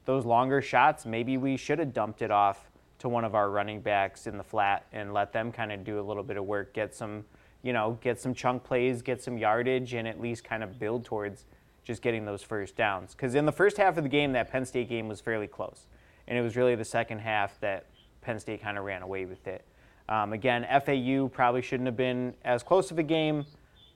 those 0.04 0.24
longer 0.24 0.61
shots, 0.61 1.04
maybe 1.06 1.37
we 1.37 1.56
should 1.56 1.78
have 1.78 1.92
dumped 1.92 2.22
it 2.22 2.30
off 2.30 2.71
to 3.02 3.08
one 3.08 3.24
of 3.24 3.34
our 3.34 3.50
running 3.50 3.80
backs 3.80 4.26
in 4.26 4.38
the 4.38 4.44
flat 4.44 4.86
and 4.92 5.12
let 5.12 5.32
them 5.32 5.52
kind 5.52 5.72
of 5.72 5.84
do 5.84 6.00
a 6.00 6.02
little 6.02 6.22
bit 6.22 6.36
of 6.36 6.44
work, 6.44 6.72
get 6.72 6.94
some, 6.94 7.24
you 7.62 7.72
know, 7.72 7.98
get 8.00 8.20
some 8.20 8.32
chunk 8.32 8.62
plays, 8.62 9.02
get 9.02 9.20
some 9.20 9.36
yardage 9.36 9.92
and 9.92 10.06
at 10.06 10.20
least 10.20 10.44
kind 10.44 10.62
of 10.62 10.78
build 10.78 11.04
towards 11.04 11.44
just 11.84 12.00
getting 12.00 12.24
those 12.24 12.42
first 12.42 12.76
downs. 12.76 13.12
Because 13.12 13.34
in 13.34 13.44
the 13.44 13.52
first 13.52 13.76
half 13.76 13.96
of 13.96 14.04
the 14.04 14.08
game, 14.08 14.32
that 14.32 14.50
Penn 14.50 14.64
State 14.64 14.88
game 14.88 15.08
was 15.08 15.20
fairly 15.20 15.48
close. 15.48 15.86
And 16.28 16.38
it 16.38 16.42
was 16.42 16.56
really 16.56 16.76
the 16.76 16.84
second 16.84 17.18
half 17.18 17.58
that 17.60 17.86
Penn 18.20 18.38
State 18.38 18.62
kind 18.62 18.78
of 18.78 18.84
ran 18.84 19.02
away 19.02 19.24
with 19.24 19.46
it. 19.48 19.64
Um, 20.08 20.32
again, 20.32 20.64
FAU 20.84 21.28
probably 21.28 21.62
shouldn't 21.62 21.86
have 21.86 21.96
been 21.96 22.34
as 22.44 22.62
close 22.62 22.92
of 22.92 22.98
a 23.00 23.02
game. 23.02 23.44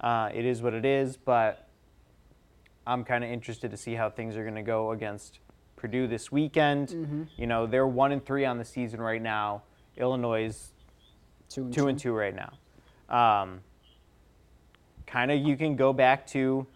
Uh, 0.00 0.30
it 0.34 0.44
is 0.44 0.62
what 0.62 0.74
it 0.74 0.84
is, 0.84 1.16
but 1.16 1.68
I'm 2.86 3.04
kind 3.04 3.22
of 3.22 3.30
interested 3.30 3.70
to 3.70 3.76
see 3.76 3.94
how 3.94 4.10
things 4.10 4.36
are 4.36 4.42
going 4.42 4.56
to 4.56 4.62
go 4.62 4.90
against 4.90 5.38
Purdue 5.76 6.06
this 6.06 6.32
weekend. 6.32 6.88
Mm-hmm. 6.88 7.22
You 7.36 7.46
know, 7.46 7.66
they're 7.66 7.86
one 7.86 8.12
and 8.12 8.24
three 8.24 8.44
on 8.44 8.58
the 8.58 8.64
season 8.64 9.00
right 9.00 9.22
now. 9.22 9.62
Illinois 9.96 10.44
is 10.44 10.72
two 11.48 11.64
and 11.64 11.72
two, 11.72 11.80
two. 11.82 11.88
And 11.88 11.98
two 11.98 12.12
right 12.12 12.34
now. 12.34 12.52
Um, 13.08 13.60
kind 15.06 15.30
of, 15.30 15.38
you 15.38 15.56
can 15.56 15.76
go 15.76 15.92
back 15.92 16.26
to 16.28 16.66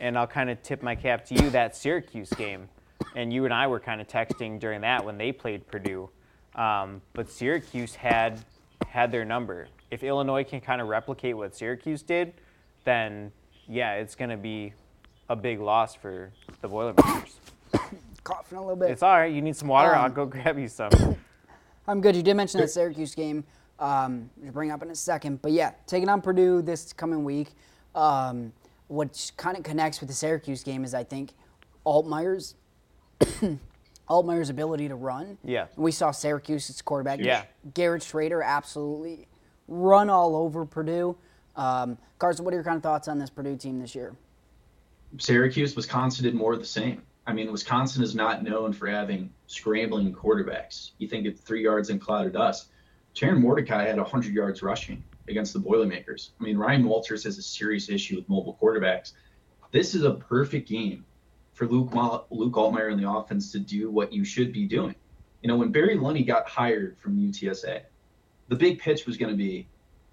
and 0.00 0.16
I'll 0.16 0.26
kind 0.26 0.50
of 0.50 0.62
tip 0.62 0.82
my 0.82 0.94
cap 0.94 1.24
to 1.26 1.34
you 1.34 1.50
that 1.50 1.76
Syracuse 1.76 2.30
game. 2.30 2.68
And 3.14 3.32
you 3.32 3.44
and 3.44 3.54
I 3.54 3.66
were 3.66 3.80
kind 3.80 4.00
of 4.00 4.06
texting 4.06 4.60
during 4.60 4.80
that 4.82 5.04
when 5.04 5.18
they 5.18 5.32
played 5.32 5.66
Purdue. 5.66 6.10
Um, 6.54 7.02
but 7.14 7.30
Syracuse 7.30 7.94
had 7.94 8.44
had 8.86 9.12
their 9.12 9.24
number. 9.24 9.68
If 9.90 10.02
Illinois 10.02 10.44
can 10.44 10.60
kind 10.60 10.80
of 10.80 10.88
replicate 10.88 11.36
what 11.36 11.54
Syracuse 11.54 12.02
did, 12.02 12.34
then 12.84 13.32
yeah, 13.68 13.94
it's 13.94 14.14
going 14.14 14.30
to 14.30 14.36
be 14.36 14.72
a 15.28 15.36
big 15.36 15.60
loss 15.60 15.94
for 15.94 16.32
the 16.60 16.68
Boilermakers. 16.68 17.40
Coughing 18.28 18.58
a 18.58 18.60
little 18.60 18.76
bit. 18.76 18.90
It's 18.90 19.02
all 19.02 19.14
right. 19.14 19.32
You 19.32 19.40
need 19.40 19.56
some 19.56 19.68
water? 19.68 19.94
Um, 19.94 20.04
I'll 20.04 20.10
go 20.10 20.26
grab 20.26 20.58
you 20.58 20.68
some. 20.68 20.90
I'm 21.88 22.02
good. 22.02 22.14
You 22.14 22.22
did 22.22 22.34
mention 22.34 22.60
that 22.60 22.68
Syracuse 22.68 23.14
game. 23.14 23.44
Um, 23.78 24.28
to 24.44 24.50
bring 24.50 24.72
up 24.72 24.82
in 24.82 24.90
a 24.90 24.94
second, 24.94 25.40
but 25.40 25.52
yeah, 25.52 25.70
taking 25.86 26.08
on 26.08 26.20
Purdue 26.20 26.62
this 26.62 26.92
coming 26.92 27.22
week. 27.22 27.50
Um, 27.94 28.52
what 28.88 29.30
kind 29.36 29.56
of 29.56 29.62
connects 29.62 30.00
with 30.00 30.08
the 30.08 30.14
Syracuse 30.14 30.64
game 30.64 30.82
is 30.82 30.94
I 30.94 31.04
think 31.04 31.30
Altmyer's 31.86 32.56
Altmyer's 34.10 34.50
ability 34.50 34.88
to 34.88 34.96
run. 34.96 35.38
Yeah. 35.44 35.66
We 35.76 35.92
saw 35.92 36.10
Syracuse's 36.10 36.82
quarterback, 36.82 37.20
yeah. 37.20 37.44
Garrett 37.72 38.02
Shrader, 38.02 38.44
absolutely 38.44 39.28
run 39.68 40.10
all 40.10 40.34
over 40.34 40.64
Purdue. 40.64 41.16
Um, 41.54 41.98
Carson, 42.18 42.44
what 42.44 42.52
are 42.52 42.56
your 42.56 42.64
kind 42.64 42.76
of 42.76 42.82
thoughts 42.82 43.06
on 43.06 43.18
this 43.18 43.30
Purdue 43.30 43.56
team 43.56 43.78
this 43.78 43.94
year? 43.94 44.16
Syracuse, 45.18 45.76
Wisconsin 45.76 46.24
did 46.24 46.34
more 46.34 46.52
of 46.52 46.58
the 46.58 46.66
same. 46.66 47.02
I 47.28 47.34
mean, 47.34 47.52
Wisconsin 47.52 48.02
is 48.02 48.14
not 48.14 48.42
known 48.42 48.72
for 48.72 48.86
having 48.86 49.28
scrambling 49.48 50.14
quarterbacks. 50.14 50.92
You 50.96 51.08
think 51.08 51.26
it's 51.26 51.42
three 51.42 51.62
yards 51.62 51.90
in 51.90 51.98
cloud 51.98 52.24
of 52.24 52.32
dust. 52.32 52.68
Tanner 53.14 53.36
Mordecai 53.38 53.84
had 53.86 53.98
100 53.98 54.32
yards 54.32 54.62
rushing 54.62 55.04
against 55.28 55.52
the 55.52 55.58
Boilermakers. 55.58 56.30
I 56.40 56.44
mean, 56.44 56.56
Ryan 56.56 56.84
Walters 56.84 57.24
has 57.24 57.36
a 57.36 57.42
serious 57.42 57.90
issue 57.90 58.16
with 58.16 58.30
mobile 58.30 58.58
quarterbacks. 58.58 59.12
This 59.72 59.94
is 59.94 60.04
a 60.04 60.12
perfect 60.14 60.70
game 60.70 61.04
for 61.52 61.66
Luke 61.66 61.92
Luke 62.30 62.54
Altmyer 62.54 62.90
and 62.90 62.98
the 62.98 63.10
offense 63.10 63.52
to 63.52 63.58
do 63.58 63.90
what 63.90 64.10
you 64.10 64.24
should 64.24 64.50
be 64.50 64.64
doing. 64.64 64.94
You 65.42 65.48
know, 65.48 65.56
when 65.58 65.70
Barry 65.70 65.98
Lunney 65.98 66.26
got 66.26 66.48
hired 66.48 66.96
from 66.96 67.18
UTSA, 67.18 67.82
the 68.48 68.56
big 68.56 68.78
pitch 68.78 69.04
was 69.04 69.18
going 69.18 69.30
to 69.30 69.36
be 69.36 69.68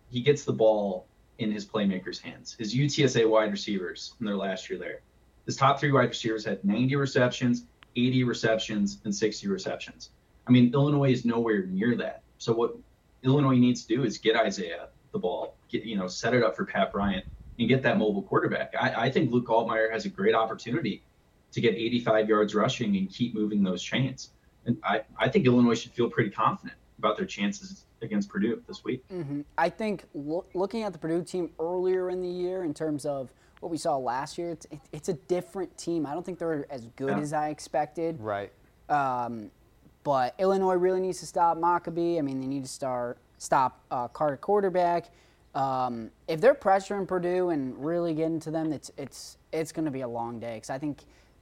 he 0.09 0.19
gets 0.19 0.43
the 0.43 0.51
ball 0.51 1.07
in 1.37 1.49
his 1.49 1.65
playmakers' 1.65 2.19
hands. 2.19 2.57
His 2.59 2.75
UTSA 2.75 3.29
wide 3.29 3.51
receivers 3.51 4.15
in 4.19 4.25
their 4.25 4.35
last 4.35 4.69
year 4.69 4.77
there, 4.77 4.99
his 5.45 5.55
top 5.55 5.79
three 5.79 5.91
wide 5.91 6.09
receivers 6.09 6.45
had 6.45 6.63
90 6.63 6.95
receptions, 6.95 7.65
80 7.95 8.23
receptions, 8.23 8.99
and 9.03 9.13
60 9.13 9.47
receptions. 9.47 10.09
I 10.47 10.51
mean, 10.51 10.73
Illinois 10.73 11.11
is 11.11 11.25
nowhere 11.25 11.65
near 11.65 11.95
that. 11.97 12.21
So 12.37 12.53
what 12.53 12.75
Illinois 13.23 13.57
needs 13.57 13.85
to 13.85 13.95
do 13.95 14.03
is 14.03 14.17
get 14.17 14.35
Isaiah 14.35 14.89
the 15.11 15.19
ball, 15.19 15.55
get, 15.69 15.83
you 15.83 15.97
know, 15.97 16.07
set 16.07 16.33
it 16.33 16.43
up 16.43 16.55
for 16.55 16.65
Pat 16.65 16.91
Bryant 16.91 17.25
and 17.57 17.69
get 17.69 17.81
that 17.83 17.97
mobile 17.97 18.21
quarterback. 18.21 18.73
I, 18.79 19.05
I 19.05 19.09
think 19.09 19.31
Luke 19.31 19.47
Altmyer 19.47 19.91
has 19.91 20.05
a 20.05 20.09
great 20.09 20.35
opportunity 20.35 21.01
to 21.53 21.61
get 21.61 21.73
85 21.73 22.29
yards 22.29 22.53
rushing 22.53 22.97
and 22.97 23.09
keep 23.09 23.33
moving 23.33 23.63
those 23.63 23.81
chains. 23.81 24.31
And 24.65 24.77
I, 24.83 25.03
I 25.17 25.29
think 25.29 25.45
Illinois 25.45 25.79
should 25.79 25.93
feel 25.93 26.09
pretty 26.09 26.31
confident 26.31 26.77
about 26.99 27.17
their 27.17 27.25
chances 27.25 27.85
against 28.01 28.29
Purdue 28.29 28.61
this 28.67 28.83
week. 28.83 29.07
Mm-hmm. 29.09 29.41
I 29.57 29.69
think 29.69 30.03
lo- 30.13 30.45
looking 30.53 30.83
at 30.83 30.91
the 30.91 30.99
Purdue 30.99 31.23
team 31.23 31.51
earlier 31.59 32.09
in 32.09 32.21
the 32.21 32.27
year 32.27 32.63
in 32.63 32.73
terms 32.73 33.05
of 33.05 33.31
what 33.65 33.71
we 33.71 33.77
saw 33.79 33.97
last 33.97 34.37
year, 34.37 34.51
it's, 34.51 34.67
it's 34.91 35.09
a 35.09 35.13
different 35.13 35.75
team. 35.75 36.05
I 36.05 36.13
don't 36.13 36.23
think 36.23 36.37
they're 36.37 36.67
as 36.69 36.85
good 36.95 37.17
yeah. 37.17 37.19
as 37.19 37.33
I 37.33 37.49
expected. 37.49 38.21
Right. 38.21 38.51
Um, 38.89 39.49
but 40.03 40.35
Illinois 40.37 40.75
really 40.75 41.01
needs 41.01 41.19
to 41.21 41.25
stop 41.25 41.57
Mockobee. 41.57 42.19
I 42.19 42.21
mean, 42.21 42.39
they 42.39 42.45
need 42.45 42.61
to 42.61 42.69
start 42.69 43.17
stop 43.39 43.81
uh, 43.89 44.07
Carter 44.09 44.37
quarterback. 44.37 45.09
Um, 45.55 46.11
if 46.27 46.39
they're 46.39 46.53
pressuring 46.53 47.07
Purdue 47.07 47.49
and 47.49 47.83
really 47.83 48.13
getting 48.13 48.39
to 48.41 48.51
them, 48.51 48.71
it's 48.71 48.91
it's 48.97 49.37
it's 49.51 49.71
going 49.71 49.85
to 49.85 49.91
be 49.91 50.01
a 50.01 50.07
long 50.07 50.39
day 50.39 50.57
because 50.57 50.69
I 50.69 50.77
think 50.77 50.99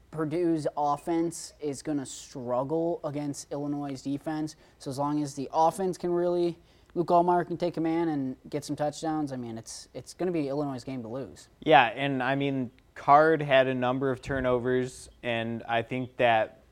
Purdue's 0.10 0.66
offense 0.78 1.54
is 1.60 1.82
going 1.82 1.98
to 1.98 2.06
struggle 2.06 3.02
against 3.04 3.52
Illinois' 3.52 4.02
defense. 4.02 4.56
So 4.80 4.90
as 4.90 4.98
long 4.98 5.22
as 5.22 5.34
the 5.34 5.50
offense 5.52 5.98
can 5.98 6.12
really, 6.12 6.58
Luke 6.96 7.08
Altmyer 7.08 7.46
can 7.48 7.58
take 7.58 7.74
command 7.74 8.10
and 8.10 8.36
get 8.50 8.64
some 8.64 8.76
touchdowns. 8.76 9.32
I 9.32 9.36
mean, 9.36 9.58
it's 9.58 9.88
it's 9.94 10.14
going 10.14 10.28
to 10.28 10.34
be 10.34 10.48
Illinois' 10.48 10.84
game 10.84 11.02
to 11.02 11.08
lose. 11.08 11.48
Yeah, 11.62 11.86
and 11.86 12.22
I 12.22 12.36
mean, 12.36 12.72
Card 12.96 13.42
had 13.42 13.68
a 13.68 13.74
number 13.74 14.12
of 14.12 14.22
turnovers, 14.22 15.10
and 15.24 15.64
I 15.68 15.82
think 15.82 16.16
that 16.18 16.64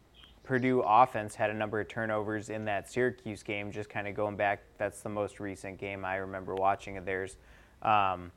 Purdue 0.43 0.81
offense 0.85 1.33
had 1.33 1.49
a 1.49 1.53
number 1.53 1.79
of 1.79 1.87
turnovers 1.87 2.49
in 2.49 2.65
that 2.65 2.91
Syracuse 2.91 3.41
game. 3.41 3.71
Just 3.71 3.89
kind 3.89 4.07
of 4.07 4.15
going 4.15 4.35
back, 4.35 4.61
that's 4.77 5.01
the 5.01 5.09
most 5.09 5.39
recent 5.39 5.79
game 5.79 6.05
I 6.05 6.17
remember 6.17 6.53
watching 6.55 6.97
of 6.97 7.05
theirs. 7.05 7.37
Um, 7.81 8.31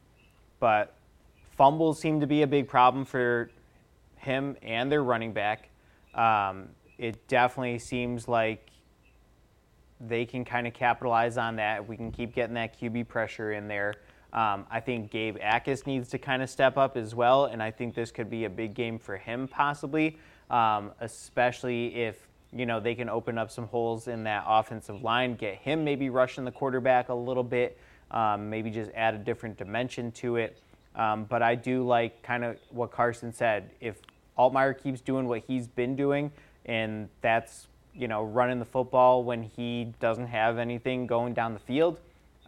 but 0.61 0.97
fumbles 1.57 2.01
seem 2.01 2.21
to 2.21 2.27
be 2.27 2.43
a 2.43 2.47
big 2.47 2.69
problem 2.69 3.05
for 3.05 3.51
him 4.17 4.57
and 4.63 4.91
their 4.91 5.03
running 5.03 5.33
back. 5.33 5.69
Um, 6.15 6.71
it 6.97 7.27
definitely 7.29 7.79
seems 7.79 8.29
like 8.29 8.71
they 10.09 10.25
can 10.25 10.45
kind 10.45 10.67
of 10.67 10.75
capitalize 10.75 11.37
on 11.37 11.57
that. 11.57 11.87
We 11.87 11.97
can 11.97 12.11
keep 12.11 12.35
getting 12.35 12.55
that 12.55 12.79
QB 12.79 13.09
pressure 13.09 13.53
in 13.53 13.69
there. 13.69 13.95
Um, 14.33 14.67
I 14.71 14.81
think 14.81 15.11
Gabe 15.11 15.39
Jacas 15.39 15.87
needs 15.87 16.09
to 16.09 16.19
kind 16.19 16.43
of 16.43 16.51
step 16.51 16.77
up 16.77 16.97
as 16.97 17.15
well, 17.15 17.47
and 17.47 17.63
I 17.63 17.71
think 17.71 17.95
this 17.95 18.11
could 18.11 18.29
be 18.29 18.47
a 18.47 18.51
big 18.51 18.75
game 18.75 18.99
for 18.99 19.17
him 19.17 19.47
possibly, 19.47 20.19
um, 20.51 20.91
especially 21.01 21.95
if 21.95 22.29
you 22.53 22.67
know 22.67 22.81
they 22.81 22.97
can 22.97 23.09
open 23.09 23.39
up 23.39 23.51
some 23.51 23.69
holes 23.69 24.09
in 24.09 24.25
that 24.25 24.45
offensive 24.47 25.03
line, 25.03 25.37
get 25.37 25.55
him 25.57 25.85
maybe 25.85 26.11
rushing 26.11 26.45
the 26.45 26.51
quarterback 26.51 27.11
a 27.11 27.15
little 27.15 27.45
bit, 27.45 27.79
um, 28.11 28.51
maybe 28.51 28.71
just 28.71 28.91
add 28.97 29.15
a 29.15 29.19
different 29.19 29.57
dimension 29.57 30.11
to 30.13 30.37
it. 30.37 30.59
Um, 30.97 31.25
but 31.25 31.43
I 31.43 31.55
do 31.55 31.85
like 31.87 32.21
kind 32.23 32.45
of 32.45 32.57
what 32.71 32.91
Carson 32.91 33.33
said. 33.33 33.71
If 33.81 33.99
Altmyer 34.37 34.77
keeps 34.81 35.01
doing 35.01 35.29
what 35.29 35.45
he's 35.47 35.69
been 35.69 35.95
doing, 35.95 36.33
and 36.67 37.09
that's 37.21 37.69
you 37.95 38.09
know 38.09 38.23
running 38.23 38.59
the 38.59 38.65
football 38.65 39.23
when 39.25 39.43
he 39.43 39.93
doesn't 40.01 40.27
have 40.27 40.59
anything 40.59 41.07
going 41.07 41.35
down 41.35 41.55
the 41.55 41.61
field. 41.61 41.99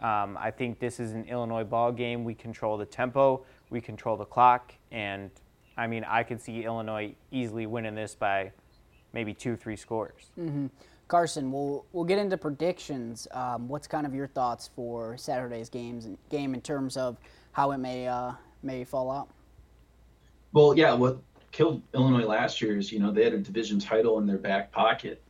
Um, 0.03 0.37
I 0.39 0.51
think 0.51 0.79
this 0.79 1.01
is 1.01 1.13
an 1.13 1.25
Illinois 1.25 1.65
ball 1.65 1.93
game. 1.93 2.25
We 2.25 2.35
control 2.35 2.77
the 2.77 2.85
tempo, 2.85 3.45
we 3.71 3.81
control 3.81 4.17
the 4.17 4.25
clock, 4.25 4.75
and 4.91 5.31
I 5.77 5.87
mean 5.87 6.05
I 6.05 6.23
could 6.23 6.41
see 6.41 6.65
Illinois 6.65 7.15
easily 7.31 7.67
winning 7.67 7.95
this 7.95 8.15
by 8.15 8.53
maybe 9.13 9.33
two, 9.33 9.57
three 9.57 9.77
scores. 9.77 10.31
Mm-hmm. 10.39 10.67
Carson, 11.09 11.53
we'll 11.53 11.87
we'll 11.93 12.05
get 12.05 12.19
into 12.19 12.37
predictions. 12.37 13.29
Um, 13.31 13.69
what's 13.69 13.87
kind 13.87 14.07
of 14.07 14.15
your 14.15 14.27
thoughts 14.27 14.71
for 14.75 15.17
Saturday's 15.17 15.69
games 15.69 16.05
and 16.05 16.19
game 16.31 16.53
in 16.53 16.61
terms 16.61 16.97
of 16.97 17.17
how 17.53 17.71
it 17.71 17.79
may 17.79 18.09
uh, 18.09 18.33
may 18.63 18.85
fall 18.85 19.11
out? 19.11 19.29
Well, 20.53 20.77
yeah, 20.77 20.93
what 20.95 21.19
killed 21.53 21.81
Illinois 21.95 22.27
last 22.27 22.61
year 22.61 22.77
is 22.77 22.91
you 22.91 22.99
know 22.99 23.13
they 23.13 23.23
had 23.23 23.35
a 23.35 23.39
division 23.39 23.79
title 23.79 24.19
in 24.19 24.27
their 24.27 24.39
back 24.39 24.73
pocket 24.73 25.23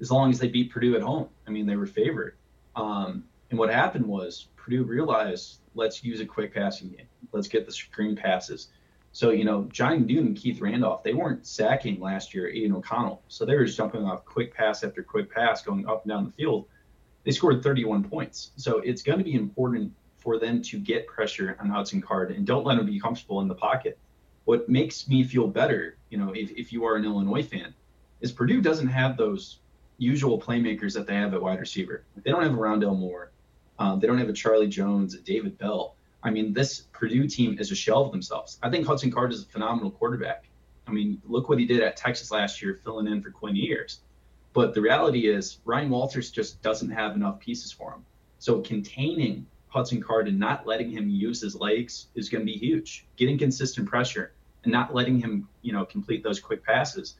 as 0.00 0.10
long 0.10 0.30
as 0.30 0.38
they 0.38 0.48
beat 0.48 0.70
Purdue 0.70 0.96
at 0.96 1.02
home. 1.02 1.28
I 1.46 1.50
mean, 1.50 1.66
they 1.66 1.76
were 1.76 1.86
favored. 1.86 2.36
Um, 2.74 3.24
and 3.50 3.58
what 3.58 3.72
happened 3.72 4.06
was 4.06 4.48
Purdue 4.56 4.84
realized 4.84 5.58
let's 5.74 6.02
use 6.02 6.20
a 6.20 6.26
quick 6.26 6.52
passing 6.52 6.88
game. 6.88 7.06
Let's 7.32 7.48
get 7.48 7.66
the 7.66 7.72
screen 7.72 8.16
passes. 8.16 8.68
So, 9.12 9.30
you 9.30 9.44
know, 9.44 9.64
Johnny 9.72 9.98
Newton 9.98 10.28
and 10.28 10.36
Keith 10.36 10.60
Randolph, 10.60 11.02
they 11.02 11.14
weren't 11.14 11.46
sacking 11.46 12.00
last 12.00 12.34
year 12.34 12.48
Aidan 12.48 12.74
O'Connell. 12.74 13.22
So 13.28 13.46
they 13.46 13.54
were 13.54 13.64
just 13.64 13.76
jumping 13.76 14.04
off 14.04 14.24
quick 14.24 14.52
pass 14.52 14.84
after 14.84 15.02
quick 15.02 15.30
pass 15.32 15.62
going 15.62 15.88
up 15.88 16.04
and 16.04 16.10
down 16.10 16.26
the 16.26 16.32
field. 16.32 16.66
They 17.24 17.30
scored 17.30 17.62
31 17.62 18.04
points. 18.04 18.50
So 18.56 18.78
it's 18.80 19.02
going 19.02 19.18
to 19.18 19.24
be 19.24 19.34
important 19.34 19.92
for 20.18 20.38
them 20.38 20.60
to 20.60 20.78
get 20.78 21.06
pressure 21.06 21.56
on 21.60 21.70
Hudson 21.70 22.02
Card 22.02 22.30
and 22.30 22.46
don't 22.46 22.66
let 22.66 22.78
him 22.78 22.84
be 22.84 23.00
comfortable 23.00 23.40
in 23.40 23.48
the 23.48 23.54
pocket. 23.54 23.98
What 24.44 24.68
makes 24.68 25.08
me 25.08 25.24
feel 25.24 25.46
better, 25.46 25.96
you 26.10 26.18
know, 26.18 26.32
if, 26.34 26.50
if 26.50 26.72
you 26.72 26.84
are 26.84 26.96
an 26.96 27.04
Illinois 27.04 27.42
fan, 27.42 27.74
is 28.20 28.32
Purdue 28.32 28.60
doesn't 28.60 28.88
have 28.88 29.16
those 29.16 29.60
usual 29.98 30.40
playmakers 30.40 30.94
that 30.94 31.06
they 31.06 31.14
have 31.14 31.34
at 31.34 31.42
wide 31.42 31.60
receiver. 31.60 32.04
They 32.22 32.30
don't 32.30 32.42
have 32.42 32.54
a 32.54 32.56
Rondale 32.56 32.98
Moore. 32.98 33.32
Um, 33.78 34.00
they 34.00 34.06
don't 34.06 34.18
have 34.18 34.28
a 34.28 34.32
Charlie 34.32 34.68
Jones, 34.68 35.14
a 35.14 35.20
David 35.20 35.58
Bell. 35.58 35.96
I 36.22 36.30
mean, 36.30 36.52
this 36.52 36.82
Purdue 36.92 37.28
team 37.28 37.58
is 37.58 37.70
a 37.70 37.74
shell 37.74 38.04
of 38.04 38.12
themselves. 38.12 38.58
I 38.62 38.70
think 38.70 38.86
Hudson 38.86 39.10
Card 39.10 39.32
is 39.32 39.42
a 39.42 39.46
phenomenal 39.46 39.90
quarterback. 39.90 40.44
I 40.86 40.92
mean, 40.92 41.20
look 41.26 41.48
what 41.48 41.58
he 41.58 41.66
did 41.66 41.82
at 41.82 41.96
Texas 41.96 42.30
last 42.30 42.62
year, 42.62 42.80
filling 42.82 43.06
in 43.06 43.22
for 43.22 43.30
Quinn 43.30 43.56
Ewers. 43.56 44.00
But 44.52 44.72
the 44.72 44.80
reality 44.80 45.28
is, 45.28 45.58
Ryan 45.64 45.90
Walters 45.90 46.30
just 46.30 46.62
doesn't 46.62 46.90
have 46.90 47.14
enough 47.14 47.38
pieces 47.40 47.72
for 47.72 47.92
him. 47.92 48.04
So 48.38 48.60
containing 48.60 49.46
Hudson 49.68 50.02
Card 50.02 50.28
and 50.28 50.38
not 50.38 50.66
letting 50.66 50.90
him 50.90 51.10
use 51.10 51.40
his 51.40 51.54
legs 51.54 52.06
is 52.14 52.28
going 52.28 52.46
to 52.46 52.50
be 52.50 52.58
huge. 52.58 53.06
Getting 53.16 53.36
consistent 53.36 53.88
pressure 53.88 54.32
and 54.64 54.72
not 54.72 54.94
letting 54.94 55.20
him, 55.20 55.48
you 55.62 55.72
know, 55.72 55.84
complete 55.84 56.22
those 56.22 56.40
quick 56.40 56.64
passes. 56.64 57.16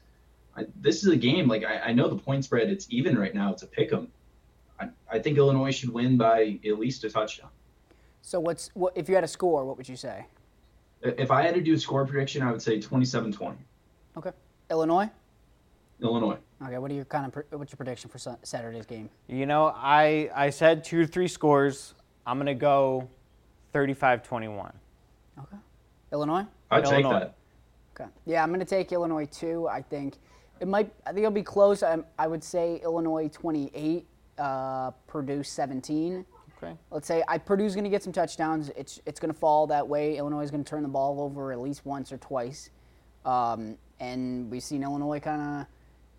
I, 0.57 0.65
this 0.81 1.03
is 1.03 1.09
a 1.09 1.15
game 1.15 1.47
like 1.47 1.63
I, 1.63 1.77
I 1.79 1.93
know 1.93 2.07
the 2.09 2.15
point 2.17 2.43
spread. 2.43 2.69
It's 2.69 2.87
even 2.89 3.17
right 3.17 3.33
now. 3.33 3.51
It's 3.53 3.63
a 3.63 3.67
pick 3.67 3.93
'em. 3.93 4.07
I, 4.79 4.89
I 5.11 5.19
think 5.19 5.37
Illinois 5.37 5.71
should 5.71 5.89
win 5.93 6.17
by 6.17 6.59
at 6.65 6.79
least 6.79 7.03
a 7.03 7.09
touchdown. 7.09 7.49
So 8.21 8.39
what's 8.39 8.71
what 8.73 8.93
if 8.97 9.07
you 9.07 9.15
had 9.15 9.23
a 9.23 9.27
score? 9.27 9.65
What 9.65 9.77
would 9.77 9.87
you 9.87 9.95
say? 9.95 10.25
If 11.01 11.29
I 11.29 11.43
had 11.43 11.53
to 11.53 11.61
do 11.61 11.75
a 11.75 11.79
score 11.79 12.05
prediction, 12.05 12.41
I 12.41 12.51
would 12.51 12.61
say 12.61 12.79
27-20. 12.79 13.55
Okay. 14.17 14.31
Illinois. 14.71 15.09
Illinois. 16.01 16.37
Okay. 16.65 16.77
What 16.79 16.89
are 16.89 16.95
your 16.95 17.05
kind 17.05 17.31
of 17.31 17.43
what's 17.59 17.71
your 17.71 17.77
prediction 17.77 18.09
for 18.09 18.17
Saturday's 18.17 18.87
game? 18.87 19.09
You 19.27 19.45
know, 19.45 19.73
I 19.75 20.29
I 20.35 20.49
said 20.49 20.83
two 20.83 21.01
to 21.01 21.07
three 21.07 21.27
scores. 21.27 21.93
I'm 22.25 22.37
gonna 22.39 22.55
go 22.55 23.07
35-21. 23.73 24.71
Okay. 25.39 25.57
Illinois. 26.11 26.45
I'd 26.71 26.83
Illinois. 26.83 27.01
take 27.11 27.21
that. 27.21 27.33
Okay. 27.99 28.09
Yeah, 28.25 28.43
I'm 28.43 28.49
going 28.49 28.59
to 28.59 28.65
take 28.65 28.91
Illinois 28.91 29.25
too. 29.25 29.67
I 29.67 29.81
think 29.81 30.17
it 30.59 30.67
might. 30.67 30.91
I 31.05 31.09
think 31.09 31.19
it'll 31.19 31.31
be 31.31 31.43
close. 31.43 31.83
I, 31.83 31.97
I 32.17 32.27
would 32.27 32.43
say 32.43 32.79
Illinois 32.83 33.29
28, 33.31 34.05
uh, 34.37 34.91
Purdue 35.07 35.43
17. 35.43 36.25
Okay. 36.57 36.75
Let's 36.89 37.07
say 37.07 37.23
I 37.27 37.37
Purdue's 37.37 37.75
going 37.75 37.83
to 37.83 37.89
get 37.89 38.03
some 38.03 38.13
touchdowns. 38.13 38.69
It's 38.75 38.99
it's 39.05 39.19
going 39.19 39.31
to 39.33 39.39
fall 39.39 39.67
that 39.67 39.87
way. 39.87 40.17
Illinois 40.17 40.41
is 40.41 40.51
going 40.51 40.63
to 40.63 40.69
turn 40.69 40.83
the 40.83 40.89
ball 40.89 41.21
over 41.21 41.51
at 41.51 41.59
least 41.59 41.85
once 41.85 42.11
or 42.11 42.17
twice, 42.17 42.71
um, 43.25 43.77
and 43.99 44.49
we've 44.49 44.63
seen 44.63 44.83
Illinois 44.83 45.19
kind 45.19 45.41
of 45.41 45.67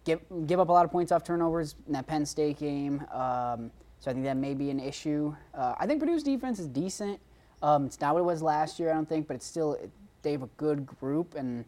give 0.05 0.21
give 0.47 0.61
up 0.61 0.69
a 0.69 0.73
lot 0.73 0.85
of 0.85 0.93
points 0.93 1.11
off 1.11 1.25
turnovers 1.25 1.75
in 1.87 1.93
that 1.93 2.07
Penn 2.07 2.25
State 2.25 2.59
game. 2.59 3.05
Um, 3.13 3.71
so 3.99 4.11
I 4.11 4.15
think 4.15 4.25
that 4.25 4.37
may 4.37 4.55
be 4.55 4.71
an 4.71 4.79
issue. 4.79 5.35
Uh, 5.55 5.75
I 5.79 5.87
think 5.87 6.01
Purdue's 6.01 6.23
defense 6.23 6.61
is 6.61 6.69
decent. 6.69 7.19
Um, 7.63 7.87
it's 7.87 8.01
not 8.01 8.15
what 8.15 8.21
it 8.21 8.25
was 8.25 8.41
last 8.41 8.79
year, 8.79 8.91
I 8.91 8.95
don't 8.95 9.09
think, 9.09 9.27
but 9.27 9.35
it's 9.35 9.47
still 9.47 9.77
they 10.23 10.33
have 10.33 10.43
a 10.43 10.51
good 10.57 10.87
group 10.87 11.35
and 11.35 11.65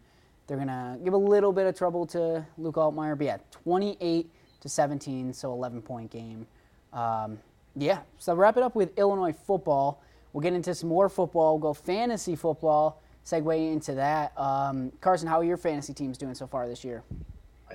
they're 0.50 0.58
gonna 0.58 0.98
give 1.04 1.14
a 1.14 1.16
little 1.16 1.52
bit 1.52 1.68
of 1.68 1.76
trouble 1.76 2.04
to 2.06 2.44
Luke 2.58 2.74
Altmyer. 2.74 3.16
But 3.16 3.24
yeah, 3.24 3.36
28 3.52 4.28
to 4.62 4.68
17, 4.68 5.32
so 5.32 5.52
11 5.52 5.80
point 5.80 6.10
game. 6.10 6.44
Um, 6.92 7.38
yeah, 7.76 8.00
so 8.18 8.34
wrap 8.34 8.56
it 8.56 8.64
up 8.64 8.74
with 8.74 8.98
Illinois 8.98 9.32
football. 9.32 10.02
We'll 10.32 10.40
get 10.40 10.52
into 10.52 10.74
some 10.74 10.88
more 10.88 11.08
football. 11.08 11.52
We'll 11.52 11.72
go 11.72 11.72
fantasy 11.72 12.34
football. 12.34 13.00
Segue 13.24 13.72
into 13.72 13.94
that. 13.94 14.36
Um, 14.36 14.90
Carson, 15.00 15.28
how 15.28 15.38
are 15.38 15.44
your 15.44 15.56
fantasy 15.56 15.94
teams 15.94 16.18
doing 16.18 16.34
so 16.34 16.48
far 16.48 16.66
this 16.66 16.82
year? 16.82 17.04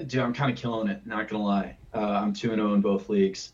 Dude, 0.07 0.19
I'm 0.19 0.33
kind 0.33 0.51
of 0.51 0.57
killing 0.57 0.89
it. 0.89 1.07
Not 1.07 1.29
gonna 1.29 1.45
lie. 1.45 1.77
Uh, 1.93 1.99
I'm 1.99 2.33
two 2.33 2.51
and 2.51 2.59
zero 2.59 2.73
in 2.73 2.81
both 2.81 3.07
leagues. 3.07 3.53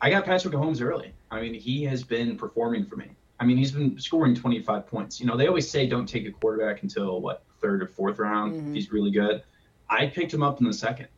I 0.00 0.10
got 0.10 0.24
Patrick 0.24 0.52
Mahomes 0.52 0.82
early. 0.82 1.12
I 1.30 1.40
mean, 1.40 1.54
he 1.54 1.84
has 1.84 2.02
been 2.02 2.36
performing 2.36 2.86
for 2.86 2.96
me. 2.96 3.10
I 3.38 3.44
mean, 3.44 3.56
he's 3.56 3.70
been 3.70 4.00
scoring 4.00 4.34
25 4.34 4.84
points. 4.88 5.20
You 5.20 5.26
know, 5.26 5.36
they 5.36 5.46
always 5.46 5.70
say 5.70 5.86
don't 5.86 6.08
take 6.08 6.26
a 6.26 6.32
quarterback 6.32 6.82
until 6.82 7.20
what 7.20 7.44
third 7.66 7.82
or 7.82 7.86
fourth 7.86 8.18
round. 8.18 8.54
Mhm. 8.54 8.68
If 8.68 8.74
he's 8.74 8.92
really 8.92 9.10
good. 9.10 9.42
I 9.90 10.06
picked 10.06 10.32
him 10.32 10.42
up 10.42 10.60
in 10.60 10.66
the 10.66 10.72
second. 10.72 11.08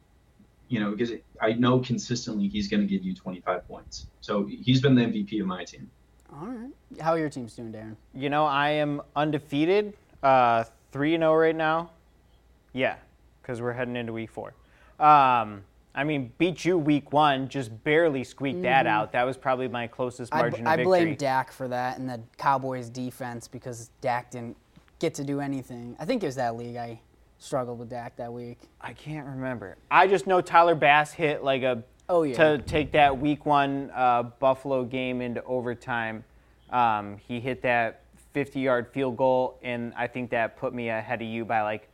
You 0.69 0.81
know, 0.81 0.91
because 0.91 1.13
I 1.41 1.53
know 1.53 1.79
consistently 1.79 2.49
he's 2.49 2.69
going 2.69 2.83
to 2.83 2.87
give 2.87 3.03
you 3.03 3.15
25 3.15 3.67
points. 3.67 4.07
So 4.21 4.45
he's 4.45 4.83
been 4.83 4.95
the 4.95 5.03
MVP 5.03 5.41
of 5.41 5.47
my 5.47 5.65
team. 5.65 5.91
All 6.31 6.47
right. 6.47 6.71
How 7.01 7.13
are 7.13 7.19
your 7.19 7.31
teams 7.31 7.57
doing, 7.57 7.73
Darren? 7.73 7.97
You 8.13 8.29
know, 8.29 8.45
I 8.45 8.71
am 8.71 9.01
undefeated, 9.17 9.95
uh, 10.23 10.65
three 10.93 11.15
and 11.15 11.23
zero 11.23 11.35
right 11.37 11.57
now. 11.57 11.91
Yeah, 12.75 12.97
because 13.41 13.63
we're 13.63 13.73
heading 13.73 13.97
into 13.97 14.13
week 14.13 14.31
four. 14.31 14.53
Um, 15.01 15.65
I 15.95 16.05
mean, 16.05 16.33
beat 16.37 16.67
you 16.67 16.77
week 16.77 17.15
one, 17.15 17.49
just 17.49 17.83
barely 17.83 18.23
squeaked 18.23 18.61
that 18.63 18.87
out. 18.87 19.13
That 19.13 19.25
was 19.25 19.39
probably 19.39 19.69
my 19.69 19.87
closest 19.87 20.35
I, 20.35 20.39
margin 20.39 20.67
I 20.67 20.75
of 20.75 20.85
blame. 20.85 21.15
Dak 21.17 21.51
for 21.51 21.67
that 21.69 21.99
and 21.99 22.07
the 22.09 22.21
Cowboys 22.37 22.91
defense 22.91 23.49
because 23.49 23.91
Dak 24.03 24.31
didn't 24.33 24.59
get 24.99 25.15
to 25.15 25.25
do 25.25 25.41
anything. 25.41 25.97
I 25.99 26.05
think 26.05 26.23
it 26.23 26.27
was 26.27 26.37
that 26.37 26.57
league 26.57 26.77
I 26.77 27.01
struggled 27.39 27.79
with 27.79 27.89
Dak 27.91 28.17
that 28.17 28.33
week. 28.33 28.59
I 28.81 28.93
can't 28.93 29.27
remember. 29.27 29.77
I 29.91 30.07
just 30.07 30.27
know 30.27 30.41
Tyler 30.41 30.75
Bass 30.75 31.13
hit 31.13 31.43
like 31.45 31.63
a 31.63 31.83
Oh, 32.11 32.23
yeah. 32.23 32.37
to 32.37 32.59
take 32.59 32.93
that 32.93 33.19
week 33.19 33.45
one 33.45 33.91
uh, 33.95 34.23
Buffalo 34.23 34.85
game 34.85 35.21
into 35.21 35.45
overtime. 35.45 36.25
Um, 36.71 37.19
he 37.29 37.39
hit 37.39 37.63
that 37.63 38.03
50 38.33 38.61
yard 38.61 38.89
field 38.93 39.17
goal, 39.17 39.59
and 39.63 39.93
I 39.97 40.07
think 40.07 40.31
that 40.31 40.57
put 40.57 40.73
me 40.75 40.89
ahead 40.89 41.21
of 41.23 41.29
you 41.29 41.45
by 41.45 41.61
like 41.63 41.89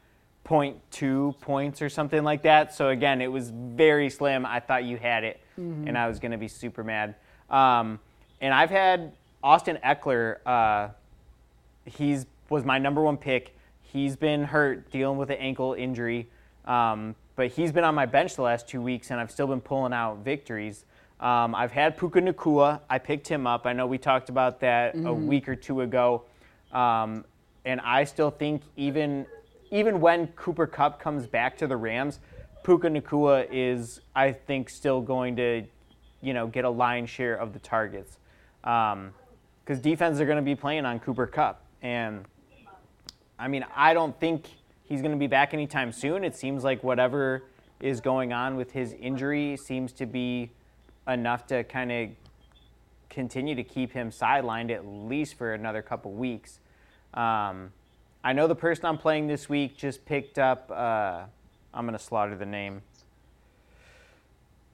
0.2 0.46 1.40
points 1.40 1.82
or 1.82 1.88
something 1.88 2.22
like 2.22 2.42
that. 2.42 2.72
So 2.74 2.90
again, 2.90 3.20
it 3.20 3.26
was 3.32 3.50
very 3.50 4.08
slim. 4.10 4.46
I 4.46 4.60
thought 4.60 4.84
you 4.84 4.96
had 4.96 5.24
it, 5.24 5.40
and 5.56 5.96
I 5.98 6.06
was 6.08 6.18
going 6.20 6.32
to 6.32 6.38
be 6.38 6.48
super 6.48 6.84
mad. 6.84 7.14
Um, 7.50 7.98
and 8.40 8.52
I've 8.54 8.70
had 8.70 9.12
Austin 9.42 9.78
Ekeler. 9.84 10.36
Uh, 10.46 10.88
he's 11.86 12.26
was 12.48 12.64
my 12.64 12.78
number 12.78 13.02
one 13.02 13.16
pick. 13.16 13.54
he's 13.82 14.16
been 14.16 14.44
hurt, 14.44 14.90
dealing 14.90 15.18
with 15.18 15.30
an 15.30 15.36
ankle 15.38 15.74
injury. 15.74 16.28
Um, 16.64 17.14
but 17.36 17.48
he's 17.48 17.72
been 17.72 17.84
on 17.84 17.94
my 17.94 18.06
bench 18.06 18.34
the 18.34 18.42
last 18.42 18.68
two 18.68 18.80
weeks, 18.80 19.10
and 19.10 19.20
I've 19.20 19.30
still 19.30 19.46
been 19.46 19.60
pulling 19.60 19.92
out 19.92 20.18
victories. 20.24 20.84
Um, 21.20 21.54
I've 21.54 21.72
had 21.72 21.96
Puka 21.96 22.20
Nacua. 22.20 22.80
I 22.90 22.98
picked 22.98 23.28
him 23.28 23.46
up. 23.46 23.66
I 23.66 23.72
know 23.72 23.86
we 23.86 23.98
talked 23.98 24.28
about 24.28 24.60
that 24.60 24.94
mm-hmm. 24.94 25.06
a 25.06 25.14
week 25.14 25.48
or 25.48 25.56
two 25.56 25.80
ago. 25.80 26.24
Um, 26.72 27.24
and 27.64 27.80
I 27.80 28.04
still 28.04 28.30
think 28.30 28.62
even 28.76 29.26
even 29.70 30.00
when 30.00 30.28
Cooper 30.28 30.66
Kupp 30.66 31.00
comes 31.00 31.26
back 31.26 31.56
to 31.58 31.66
the 31.66 31.76
Rams, 31.76 32.20
Puka 32.62 32.88
Nacua 32.88 33.46
is, 33.50 34.00
I 34.14 34.32
think, 34.32 34.70
still 34.70 35.00
going 35.00 35.36
to, 35.36 35.64
you 36.22 36.32
know, 36.32 36.46
get 36.46 36.64
a 36.64 36.70
lion's 36.70 37.10
share 37.10 37.34
of 37.34 37.52
the 37.52 37.58
targets. 37.58 38.18
Because 38.62 38.92
um, 38.92 39.80
defenses 39.80 40.20
are 40.20 40.26
going 40.26 40.36
to 40.36 40.42
be 40.42 40.54
playing 40.54 40.86
on 40.86 41.00
Cooper 41.00 41.26
Kupp, 41.26 41.62
And, 41.82 42.24
I 43.38 43.48
mean, 43.48 43.64
I 43.74 43.94
don't 43.94 44.18
think 44.18 44.46
he's 44.84 45.00
going 45.00 45.12
to 45.12 45.18
be 45.18 45.26
back 45.26 45.54
anytime 45.54 45.92
soon. 45.92 46.24
It 46.24 46.36
seems 46.36 46.64
like 46.64 46.82
whatever 46.84 47.42
is 47.80 48.00
going 48.00 48.32
on 48.32 48.56
with 48.56 48.72
his 48.72 48.94
injury 48.94 49.56
seems 49.56 49.92
to 49.92 50.06
be 50.06 50.50
enough 51.06 51.46
to 51.48 51.64
kind 51.64 51.92
of 51.92 52.08
continue 53.10 53.54
to 53.54 53.64
keep 53.64 53.92
him 53.92 54.10
sidelined 54.10 54.70
at 54.70 54.86
least 54.86 55.34
for 55.36 55.54
another 55.54 55.82
couple 55.82 56.12
weeks. 56.12 56.60
Um, 57.14 57.72
I 58.22 58.32
know 58.32 58.46
the 58.46 58.54
person 58.54 58.86
I'm 58.86 58.98
playing 58.98 59.26
this 59.26 59.48
week 59.48 59.76
just 59.76 60.04
picked 60.06 60.38
up. 60.38 60.70
Uh, 60.70 61.24
I'm 61.72 61.86
going 61.86 61.98
to 61.98 62.02
slaughter 62.02 62.36
the 62.36 62.46
name. 62.46 62.82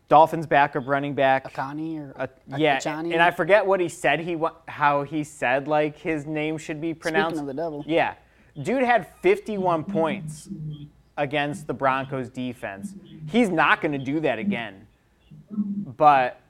Dolphins 0.09 0.47
backup 0.47 0.87
running 0.87 1.15
back. 1.15 1.53
Akani 1.53 1.99
or 1.99 2.21
uh, 2.21 2.27
yeah, 2.57 2.79
Achani? 2.79 3.13
and 3.13 3.23
I 3.23 3.31
forget 3.31 3.65
what 3.65 3.79
he 3.79 3.89
said. 3.89 4.19
He 4.19 4.37
how 4.67 5.05
he 5.05 5.23
said 5.23 5.69
like 5.69 5.97
his 5.97 6.27
name 6.27 6.59
should 6.59 6.81
be 6.81 6.95
pronounced. 6.95 7.37
Speaking 7.37 7.49
of 7.49 7.57
the 7.57 7.63
devil. 7.63 7.85
Yeah, 7.87 8.15
dude 8.63 8.83
had 8.83 9.07
51 9.21 9.85
points 9.85 10.49
against 11.17 11.67
the 11.67 11.75
Broncos 11.75 12.29
defense. 12.29 12.95
He's 13.31 13.49
not 13.49 13.81
going 13.81 13.93
to 13.93 13.99
do 13.99 14.21
that 14.21 14.39
again. 14.39 14.87
But 15.51 16.41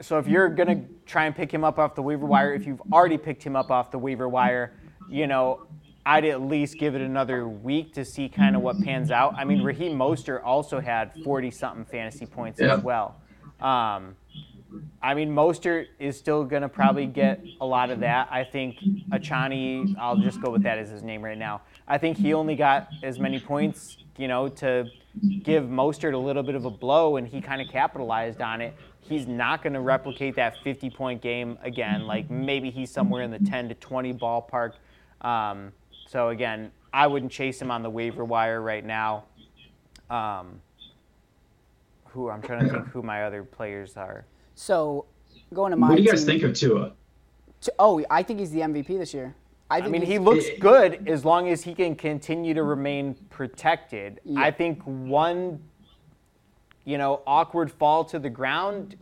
so 0.00 0.18
if 0.18 0.26
you're 0.26 0.48
going 0.48 0.68
to 0.68 0.94
try 1.06 1.24
and 1.24 1.34
pick 1.34 1.52
him 1.52 1.64
up 1.64 1.78
off 1.78 1.94
the 1.94 2.02
waiver 2.02 2.26
wire, 2.26 2.52
if 2.52 2.66
you've 2.66 2.82
already 2.92 3.18
picked 3.18 3.42
him 3.42 3.56
up 3.56 3.70
off 3.70 3.90
the 3.90 3.98
waiver 3.98 4.28
wire, 4.28 4.72
you 5.08 5.26
know, 5.26 5.66
I'd 6.06 6.26
at 6.26 6.42
least 6.42 6.78
give 6.78 6.94
it 6.94 7.00
another 7.00 7.48
week 7.48 7.94
to 7.94 8.04
see 8.04 8.28
kind 8.28 8.54
of 8.54 8.62
what 8.62 8.78
pans 8.82 9.10
out. 9.10 9.34
I 9.36 9.44
mean, 9.44 9.62
Raheem 9.62 9.96
Mostert 9.96 10.44
also 10.44 10.80
had 10.80 11.12
40 11.24 11.50
something 11.50 11.84
fantasy 11.86 12.26
points 12.26 12.60
yeah. 12.60 12.74
as 12.74 12.82
well. 12.82 13.16
Um, 13.60 14.14
I 15.04 15.12
mean, 15.12 15.28
Mostert 15.28 15.88
is 15.98 16.16
still 16.16 16.44
going 16.44 16.62
to 16.62 16.68
probably 16.68 17.04
get 17.04 17.44
a 17.60 17.66
lot 17.66 17.90
of 17.90 18.00
that. 18.00 18.26
I 18.30 18.42
think 18.42 18.78
Achani, 19.10 19.94
I'll 19.98 20.16
just 20.16 20.40
go 20.40 20.50
with 20.50 20.62
that 20.62 20.78
as 20.78 20.88
his 20.88 21.02
name 21.02 21.22
right 21.22 21.36
now. 21.36 21.60
I 21.86 21.98
think 21.98 22.16
he 22.16 22.32
only 22.32 22.56
got 22.56 22.88
as 23.02 23.18
many 23.18 23.38
points, 23.38 23.98
you 24.16 24.28
know, 24.28 24.48
to 24.48 24.86
give 25.42 25.64
Mostert 25.64 26.14
a 26.14 26.18
little 26.18 26.42
bit 26.42 26.54
of 26.54 26.64
a 26.64 26.70
blow, 26.70 27.16
and 27.16 27.28
he 27.28 27.42
kind 27.42 27.60
of 27.60 27.68
capitalized 27.68 28.40
on 28.40 28.62
it. 28.62 28.74
He's 29.00 29.26
not 29.26 29.62
going 29.62 29.74
to 29.74 29.80
replicate 29.80 30.36
that 30.36 30.56
50 30.64 30.88
point 30.88 31.20
game 31.20 31.58
again. 31.62 32.06
Like 32.06 32.30
maybe 32.30 32.70
he's 32.70 32.90
somewhere 32.90 33.22
in 33.24 33.30
the 33.30 33.40
10 33.40 33.68
to 33.68 33.74
20 33.74 34.14
ballpark. 34.14 34.72
Um, 35.20 35.72
so 36.08 36.30
again, 36.30 36.72
I 36.94 37.08
wouldn't 37.08 37.30
chase 37.30 37.60
him 37.60 37.70
on 37.70 37.82
the 37.82 37.90
waiver 37.90 38.24
wire 38.24 38.62
right 38.62 38.84
now. 38.84 39.24
Um, 40.08 40.62
who 42.06 42.30
I'm 42.30 42.40
trying 42.40 42.64
to 42.64 42.70
think 42.70 42.86
who 42.86 43.02
my 43.02 43.24
other 43.24 43.44
players 43.44 43.98
are. 43.98 44.24
So 44.54 45.06
going 45.52 45.70
to 45.70 45.76
my. 45.76 45.88
What 45.88 45.96
do 45.96 46.02
you 46.02 46.10
guys 46.10 46.24
team, 46.24 46.40
think 46.40 46.42
of 46.42 46.54
Tua? 46.54 46.92
Oh, 47.78 48.04
I 48.10 48.22
think 48.22 48.40
he's 48.40 48.50
the 48.50 48.60
MVP 48.60 48.98
this 48.98 49.14
year. 49.14 49.34
I, 49.70 49.78
I 49.78 49.88
mean, 49.88 50.02
he 50.02 50.18
looks 50.18 50.44
good 50.60 51.08
as 51.08 51.24
long 51.24 51.48
as 51.48 51.62
he 51.62 51.74
can 51.74 51.96
continue 51.96 52.52
to 52.54 52.62
remain 52.62 53.14
protected. 53.30 54.20
Yeah. 54.24 54.40
I 54.40 54.50
think 54.50 54.82
one, 54.82 55.62
you 56.84 56.98
know, 56.98 57.22
awkward 57.26 57.72
fall 57.72 58.04
to 58.06 58.18
the 58.18 58.28
ground. 58.28 58.96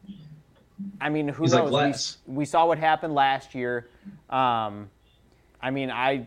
I 1.00 1.08
mean, 1.08 1.28
who 1.28 1.42
he's 1.42 1.52
knows? 1.52 1.70
Like 1.70 1.96
we, 2.26 2.34
we, 2.36 2.44
saw 2.44 2.66
what 2.66 2.78
happened 2.78 3.14
last 3.14 3.54
year. 3.54 3.88
Um, 4.30 4.88
I 5.60 5.70
mean, 5.70 5.90
I 5.90 6.26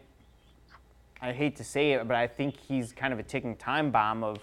I 1.21 1.31
hate 1.31 1.55
to 1.57 1.63
say 1.63 1.93
it, 1.93 2.07
but 2.07 2.15
I 2.15 2.27
think 2.27 2.55
he's 2.57 2.91
kind 2.91 3.13
of 3.13 3.19
a 3.19 3.23
ticking 3.23 3.55
time 3.55 3.89
bomb 3.89 4.23
of 4.23 4.38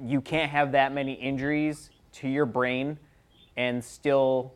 you 0.00 0.20
can't 0.20 0.50
have 0.50 0.72
that 0.72 0.92
many 0.92 1.14
injuries 1.14 1.90
to 2.12 2.28
your 2.28 2.46
brain 2.46 2.98
and 3.56 3.82
still, 3.82 4.54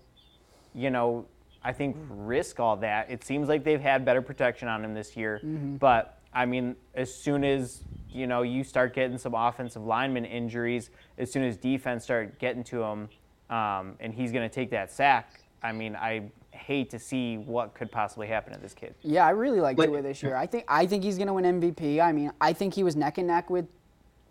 you 0.75 0.91
know, 0.91 1.27
I 1.63 1.73
think 1.73 1.97
risk 2.09 2.61
all 2.61 2.77
that. 2.79 3.11
It 3.11 3.25
seems 3.25 3.49
like 3.49 3.65
they've 3.65 3.81
had 3.81 4.05
better 4.05 4.23
protection 4.23 4.69
on 4.69 4.85
him 4.85 4.95
this 4.95 5.17
year, 5.17 5.41
mm-hmm. 5.45 5.77
but 5.77 6.19
I 6.33 6.47
mean, 6.47 6.77
as 6.95 7.13
soon 7.15 7.45
as 7.45 7.83
you 8.11 8.27
know 8.27 8.43
you 8.43 8.65
start 8.65 8.95
getting 8.95 9.19
some 9.19 9.35
offensive 9.35 9.85
lineman 9.85 10.25
injuries, 10.25 10.91
as 11.19 11.31
soon 11.31 11.43
as 11.43 11.57
defense 11.57 12.05
start 12.05 12.39
getting 12.39 12.65
to 12.65 12.83
him, 12.83 13.09
um, 13.51 13.97
and 14.01 14.15
he's 14.15 14.33
going 14.33 14.49
to 14.49 14.55
take 14.55 14.71
that 14.71 14.91
sack. 14.91 15.43
I 15.63 15.73
mean, 15.73 15.97
I 15.97 16.31
hate 16.53 16.91
to 16.91 16.99
see 16.99 17.37
what 17.37 17.75
could 17.75 17.91
possibly 17.91 18.27
happen 18.27 18.53
to 18.55 18.61
this 18.61 18.75
kid. 18.75 18.95
Yeah, 19.03 19.27
I 19.27 19.31
really 19.31 19.61
like 19.61 19.77
Tua 19.77 20.03
this 20.03 20.23
year. 20.23 20.37
I 20.37 20.47
think 20.47 20.65
I 20.69 20.87
think 20.87 21.05
he's 21.05 21.17
going 21.17 21.27
to 21.27 21.35
win 21.35 21.61
MVP. 21.61 22.01
I 22.01 22.13
mean, 22.13 22.33
I 22.41 22.53
think 22.53 22.75
he 22.75 22.83
was 22.83 22.97
neck 22.97 23.19
and 23.19 23.27
neck 23.27 23.51
with 23.51 23.67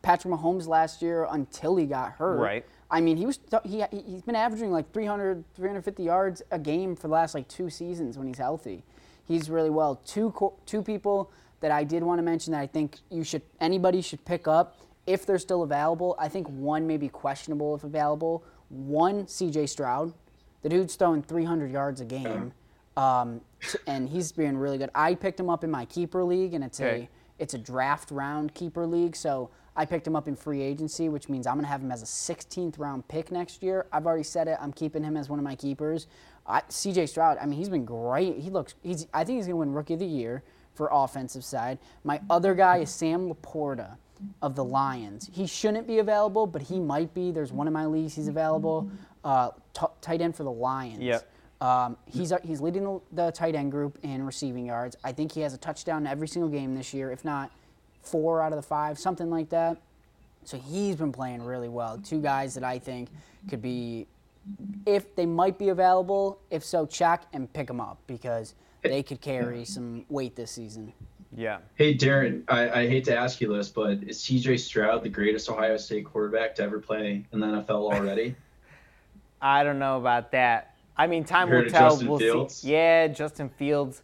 Patrick 0.02 0.34
Mahomes 0.34 0.68
last 0.68 1.02
year 1.02 1.28
until 1.30 1.76
he 1.76 1.86
got 1.86 2.14
hurt. 2.14 2.40
Right. 2.40 2.66
I 2.92 3.02
mean, 3.02 3.18
he 3.18 3.26
was 3.26 3.40
he 3.64 3.84
he's 3.92 4.24
been 4.24 4.36
averaging 4.36 4.72
like 4.72 4.92
300 4.92 5.44
350 5.56 6.04
yards 6.04 6.42
a 6.52 6.58
game 6.58 6.96
for 6.96 7.08
the 7.08 7.14
last 7.14 7.36
like 7.36 7.48
two 7.48 7.70
seasons 7.70 8.18
when 8.18 8.28
he's 8.28 8.38
healthy. 8.38 8.84
He's 9.26 9.50
really 9.50 9.70
well. 9.70 10.02
Two 10.06 10.34
two 10.66 10.82
people 10.82 11.32
that 11.60 11.72
I 11.72 11.84
did 11.84 12.04
want 12.04 12.20
to 12.20 12.24
mention 12.24 12.54
that 12.54 12.62
I 12.62 12.68
think 12.68 12.98
you 13.10 13.24
should 13.24 13.44
anybody 13.60 14.02
should 14.02 14.24
pick 14.26 14.48
up 14.48 14.78
if 15.06 15.26
they're 15.26 15.40
still 15.40 15.64
available. 15.64 16.16
I 16.18 16.30
think 16.30 16.48
one 16.48 16.88
may 16.88 16.98
be 16.98 17.10
questionable 17.10 17.76
if 17.76 17.84
available. 17.84 18.44
One, 18.70 19.28
C.J. 19.28 19.68
Stroud. 19.68 20.14
The 20.62 20.70
dude's 20.70 20.96
throwing 20.96 21.24
300 21.24 21.72
yards 21.72 22.02
a 22.02 22.06
game, 22.06 22.52
um, 22.98 23.42
and 23.88 24.10
he's 24.10 24.32
being 24.32 24.58
really 24.58 24.78
good. 24.78 24.90
I 24.94 25.16
picked 25.16 25.40
him 25.40 25.50
up 25.50 25.64
in 25.64 25.72
my 25.72 25.86
keeper 25.86 26.24
league, 26.24 26.54
and 26.54 26.64
it's 26.64 26.82
okay. 26.82 27.04
a 27.04 27.10
it's 27.42 27.54
a 27.54 27.58
draft 27.58 28.12
round 28.12 28.54
keeper 28.54 28.86
league. 28.86 29.16
So 29.16 29.50
I 29.80 29.86
picked 29.86 30.06
him 30.06 30.14
up 30.14 30.28
in 30.28 30.36
free 30.36 30.62
agency, 30.62 31.08
which 31.08 31.30
means 31.30 31.48
I'm 31.48 31.54
going 31.54 31.64
to 31.64 31.72
have 31.72 31.82
him 31.82 31.90
as 31.90 32.02
a 32.02 32.06
16th 32.06 32.78
round 32.78 33.08
pick 33.08 33.32
next 33.32 33.64
year. 33.64 33.86
I've 33.94 34.06
already 34.06 34.24
said 34.24 34.50
it. 34.50 34.58
I'm 34.60 34.74
keeping 34.74 35.02
him 35.02 35.16
as 35.16 35.30
one 35.30 35.40
of 35.40 35.46
my 35.46 35.56
keepers. 35.56 36.08
I, 36.46 36.64
C.J. 36.68 37.06
Stroud. 37.06 37.38
I 37.42 37.46
mean, 37.46 37.58
he's 37.58 37.70
been 37.70 37.86
great. 37.86 38.40
He 38.40 38.50
looks. 38.50 38.76
He's. 38.84 39.08
I 39.14 39.24
think 39.24 39.38
he's 39.38 39.46
going 39.46 39.54
to 39.54 39.60
win 39.60 39.72
Rookie 39.72 39.94
of 39.94 40.02
the 40.02 40.06
Year 40.06 40.44
for 40.74 40.90
offensive 40.92 41.46
side. 41.46 41.80
My 42.04 42.20
other 42.30 42.56
guy 42.56 42.80
is 42.80 42.90
Sam 42.90 43.30
LaPorta 43.30 43.96
of 44.42 44.58
the 44.58 44.66
Lions. 44.66 45.30
He 45.32 45.48
shouldn't 45.48 45.88
be 45.88 46.00
available, 46.00 46.46
but 46.46 46.64
he 46.64 46.78
might 46.78 47.14
be. 47.14 47.32
There's 47.32 47.54
one 47.54 47.66
of 47.66 47.72
my 47.72 47.86
leagues 47.86 48.16
he's 48.16 48.28
available 48.28 48.92
uh, 49.24 49.52
t- 49.74 49.86
tight 50.02 50.20
end 50.20 50.36
for 50.36 50.44
the 50.44 50.52
Lions. 50.52 51.00
Yep. 51.00 51.32
Um, 51.62 51.96
he's 52.06 52.34
he's 52.44 52.60
leading 52.60 52.84
the, 52.84 53.00
the, 53.14 53.32
tight 53.32 53.56
end 53.56 53.72
group 53.72 53.98
in 54.04 54.26
receiving 54.26 54.66
yards. 54.66 54.98
I 55.06 55.14
think 55.14 55.32
he 55.32 55.40
has 55.40 55.54
a 55.54 55.58
touchdown 55.58 56.06
every 56.06 56.28
single 56.28 56.50
game 56.50 56.76
this 56.76 56.94
year, 56.94 57.12
if 57.14 57.24
not 57.24 57.50
four 58.02 58.42
out 58.42 58.52
of 58.52 58.58
the 58.58 58.68
five, 58.68 58.98
something 59.00 59.30
like 59.30 59.50
that. 59.50 59.78
So 60.44 60.58
he's 60.58 60.96
been 60.96 61.12
playing 61.12 61.44
really 61.44 61.70
well. 61.70 61.98
Two 61.98 62.22
guys 62.22 62.54
that 62.56 62.64
I 62.64 62.80
think 62.80 63.10
could 63.50 63.62
be, 63.62 64.08
if 64.86 65.16
they 65.16 65.26
might 65.26 65.58
be 65.58 65.70
available. 65.70 66.40
If 66.50 66.64
so, 66.64 66.86
check 66.86 67.24
and 67.34 67.52
pick 67.54 67.68
them 67.68 67.80
up 67.80 68.00
because 68.08 68.56
they 68.82 69.04
could 69.04 69.22
carry 69.22 69.66
some 69.66 70.06
weight 70.10 70.36
this 70.36 70.52
season. 70.52 70.94
Yeah. 71.36 71.60
Hey, 71.76 71.96
Darren, 71.96 72.44
I, 72.48 72.82
I 72.82 72.88
hate 72.88 73.04
to 73.06 73.16
ask 73.16 73.40
you 73.40 73.54
this, 73.54 73.70
but 73.70 74.04
is 74.04 74.18
CJ 74.20 74.60
Stroud 74.60 75.04
the 75.04 75.10
greatest 75.10 75.50
Ohio 75.50 75.78
State 75.78 76.06
quarterback 76.06 76.56
to 76.56 76.64
ever 76.64 76.80
play 76.80 77.26
in 77.32 77.40
the 77.40 77.48
NFL 77.48 77.94
already? 77.94 78.36
I 79.42 79.64
don't 79.64 79.80
know 79.80 79.98
about 79.98 80.32
that. 80.32 80.76
I 80.98 81.08
mean, 81.08 81.24
time 81.24 81.50
will 81.50 81.70
tell. 81.70 81.92
Justin 81.92 82.08
we'll 82.08 82.50
see. 82.50 82.72
Yeah, 82.72 83.08
Justin 83.08 83.50
Fields. 83.50 84.02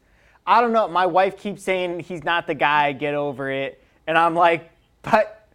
I 0.47 0.61
don't 0.61 0.71
know. 0.71 0.87
My 0.87 1.05
wife 1.05 1.37
keeps 1.37 1.63
saying 1.63 2.01
he's 2.01 2.23
not 2.23 2.47
the 2.47 2.53
guy. 2.53 2.93
Get 2.93 3.15
over 3.15 3.49
it. 3.49 3.81
And 4.07 4.17
I'm 4.17 4.35
like, 4.35 4.71
but 5.01 5.47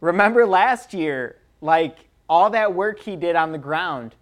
remember 0.00 0.46
last 0.46 0.94
year, 0.94 1.36
like 1.60 1.96
all 2.28 2.50
that 2.50 2.74
work 2.74 3.00
he 3.00 3.16
did 3.16 3.36
on 3.36 3.52
the 3.52 3.58
ground. 3.58 4.14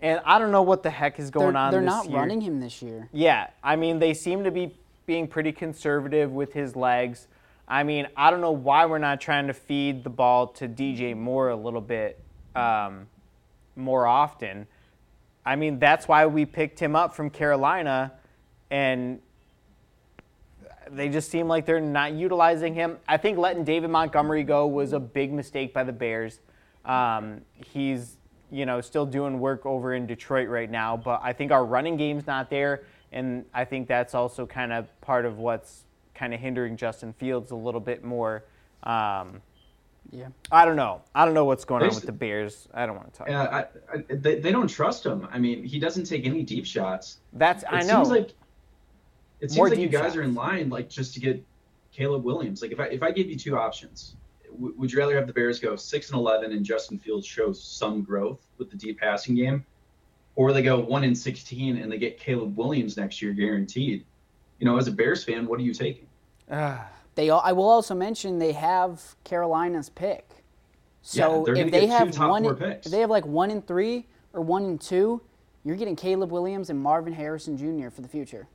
And 0.00 0.20
I 0.24 0.38
don't 0.38 0.52
know 0.52 0.62
what 0.62 0.82
the 0.82 0.90
heck 0.90 1.18
is 1.18 1.30
going 1.30 1.54
they're, 1.54 1.62
on. 1.62 1.72
They're 1.72 1.80
not 1.80 2.08
year. 2.08 2.18
running 2.18 2.40
him 2.40 2.60
this 2.60 2.82
year. 2.82 3.08
Yeah, 3.12 3.48
I 3.62 3.76
mean 3.76 3.98
they 3.98 4.14
seem 4.14 4.44
to 4.44 4.50
be 4.50 4.74
being 5.06 5.26
pretty 5.26 5.52
conservative 5.52 6.32
with 6.32 6.52
his 6.52 6.76
legs. 6.76 7.28
I 7.66 7.82
mean 7.82 8.06
I 8.16 8.30
don't 8.30 8.40
know 8.40 8.52
why 8.52 8.86
we're 8.86 8.98
not 8.98 9.20
trying 9.20 9.46
to 9.46 9.54
feed 9.54 10.04
the 10.04 10.10
ball 10.10 10.48
to 10.48 10.68
DJ 10.68 11.16
Moore 11.16 11.48
a 11.48 11.56
little 11.56 11.80
bit. 11.80 12.20
Um, 12.54 13.06
more 13.76 14.06
often. 14.06 14.66
I 15.44 15.54
mean, 15.54 15.78
that's 15.78 16.08
why 16.08 16.26
we 16.26 16.44
picked 16.44 16.80
him 16.80 16.96
up 16.96 17.14
from 17.14 17.30
Carolina, 17.30 18.12
and 18.70 19.20
they 20.90 21.08
just 21.08 21.30
seem 21.30 21.48
like 21.48 21.66
they're 21.66 21.80
not 21.80 22.12
utilizing 22.12 22.74
him. 22.74 22.98
I 23.08 23.16
think 23.16 23.38
letting 23.38 23.64
David 23.64 23.90
Montgomery 23.90 24.44
go 24.44 24.66
was 24.66 24.92
a 24.92 25.00
big 25.00 25.32
mistake 25.32 25.72
by 25.74 25.84
the 25.84 25.92
Bears. 25.92 26.40
Um, 26.84 27.40
he's 27.54 28.18
you 28.50 28.64
know 28.66 28.80
still 28.80 29.06
doing 29.06 29.40
work 29.40 29.66
over 29.66 29.94
in 29.94 30.06
Detroit 30.06 30.48
right 30.48 30.70
now, 30.70 30.96
but 30.96 31.20
I 31.22 31.32
think 31.32 31.50
our 31.52 31.64
running 31.64 31.96
game's 31.96 32.26
not 32.26 32.50
there, 32.50 32.84
and 33.12 33.44
I 33.52 33.64
think 33.64 33.88
that's 33.88 34.14
also 34.14 34.46
kind 34.46 34.72
of 34.72 34.88
part 35.00 35.24
of 35.24 35.38
what's 35.38 35.84
kind 36.14 36.32
of 36.32 36.40
hindering 36.40 36.76
Justin 36.76 37.12
Fields 37.12 37.50
a 37.50 37.56
little 37.56 37.80
bit 37.80 38.04
more. 38.04 38.44
Um, 38.84 39.42
Yeah. 40.12 40.28
I 40.52 40.64
don't 40.64 40.76
know. 40.76 41.02
I 41.14 41.24
don't 41.24 41.34
know 41.34 41.44
what's 41.44 41.64
going 41.64 41.82
on 41.82 41.88
with 41.88 42.06
the 42.06 42.12
Bears. 42.12 42.68
I 42.72 42.86
don't 42.86 42.94
want 42.96 43.12
to 43.12 43.18
talk. 43.18 43.28
Yeah, 43.28 43.42
I, 43.42 43.58
I, 43.92 44.04
they, 44.08 44.38
they 44.38 44.52
don't 44.52 44.68
trust 44.68 45.04
him. 45.04 45.26
I 45.32 45.38
mean, 45.38 45.64
he 45.64 45.78
doesn't 45.80 46.04
take 46.04 46.24
any 46.24 46.42
deep 46.44 46.64
shots. 46.64 47.18
That's 47.32 47.64
It 47.64 47.68
I 47.72 47.80
know. 47.82 48.04
Seems 48.04 48.08
like, 48.10 48.34
it 49.40 49.50
seems 49.50 49.70
like 49.70 49.78
you 49.78 49.88
guys 49.88 50.02
shots. 50.06 50.16
are 50.16 50.22
in 50.22 50.34
line 50.34 50.68
like 50.70 50.88
just 50.88 51.14
to 51.14 51.20
get 51.20 51.44
Caleb 51.92 52.24
Williams. 52.24 52.62
Like 52.62 52.72
if 52.72 52.80
I 52.80 52.86
if 52.86 53.02
I 53.02 53.10
gave 53.10 53.28
you 53.30 53.36
two 53.36 53.56
options, 53.56 54.16
w- 54.52 54.74
would 54.76 54.92
you 54.92 54.98
rather 54.98 55.14
have 55.16 55.26
the 55.26 55.32
Bears 55.32 55.58
go 55.60 55.76
six 55.76 56.10
and 56.10 56.18
eleven 56.18 56.52
and 56.52 56.64
Justin 56.64 56.98
Fields 56.98 57.26
show 57.26 57.52
some 57.52 58.02
growth 58.02 58.46
with 58.58 58.70
the 58.70 58.76
deep 58.76 58.98
passing 59.00 59.34
game, 59.34 59.64
or 60.34 60.52
they 60.52 60.62
go 60.62 60.78
one 60.78 61.04
and 61.04 61.16
sixteen 61.16 61.78
and 61.78 61.90
they 61.90 61.98
get 61.98 62.18
Caleb 62.18 62.56
Williams 62.56 62.96
next 62.96 63.20
year 63.22 63.32
guaranteed? 63.32 64.04
You 64.58 64.66
know, 64.66 64.78
as 64.78 64.88
a 64.88 64.92
Bears 64.92 65.22
fan, 65.24 65.46
what 65.46 65.60
are 65.60 65.62
you 65.64 65.74
taking? 65.74 66.06
Ah, 66.50 66.88
They. 67.14 67.28
al- 67.30 67.42
I 67.44 67.52
will 67.52 67.68
also 67.68 67.94
mention 67.94 68.38
they 68.38 68.52
have 68.52 69.16
Carolina's 69.24 69.90
pick. 69.90 70.28
So 71.02 71.44
they're 71.44 71.54
if 71.56 71.70
they 71.70 71.86
have 71.86 72.16
one, 72.18 72.44
if 72.44 72.84
they 72.84 73.00
have 73.00 73.10
like 73.10 73.26
one 73.26 73.50
and 73.50 73.64
three 73.66 74.06
or 74.32 74.40
one 74.40 74.64
and 74.64 74.80
two, 74.80 75.20
you're 75.62 75.76
getting 75.76 75.94
Caleb 75.94 76.32
Williams 76.32 76.68
and 76.70 76.80
Marvin 76.80 77.12
Harrison 77.12 77.56
Jr. 77.56 77.90
for 77.90 78.00
the 78.00 78.08
future. 78.08 78.48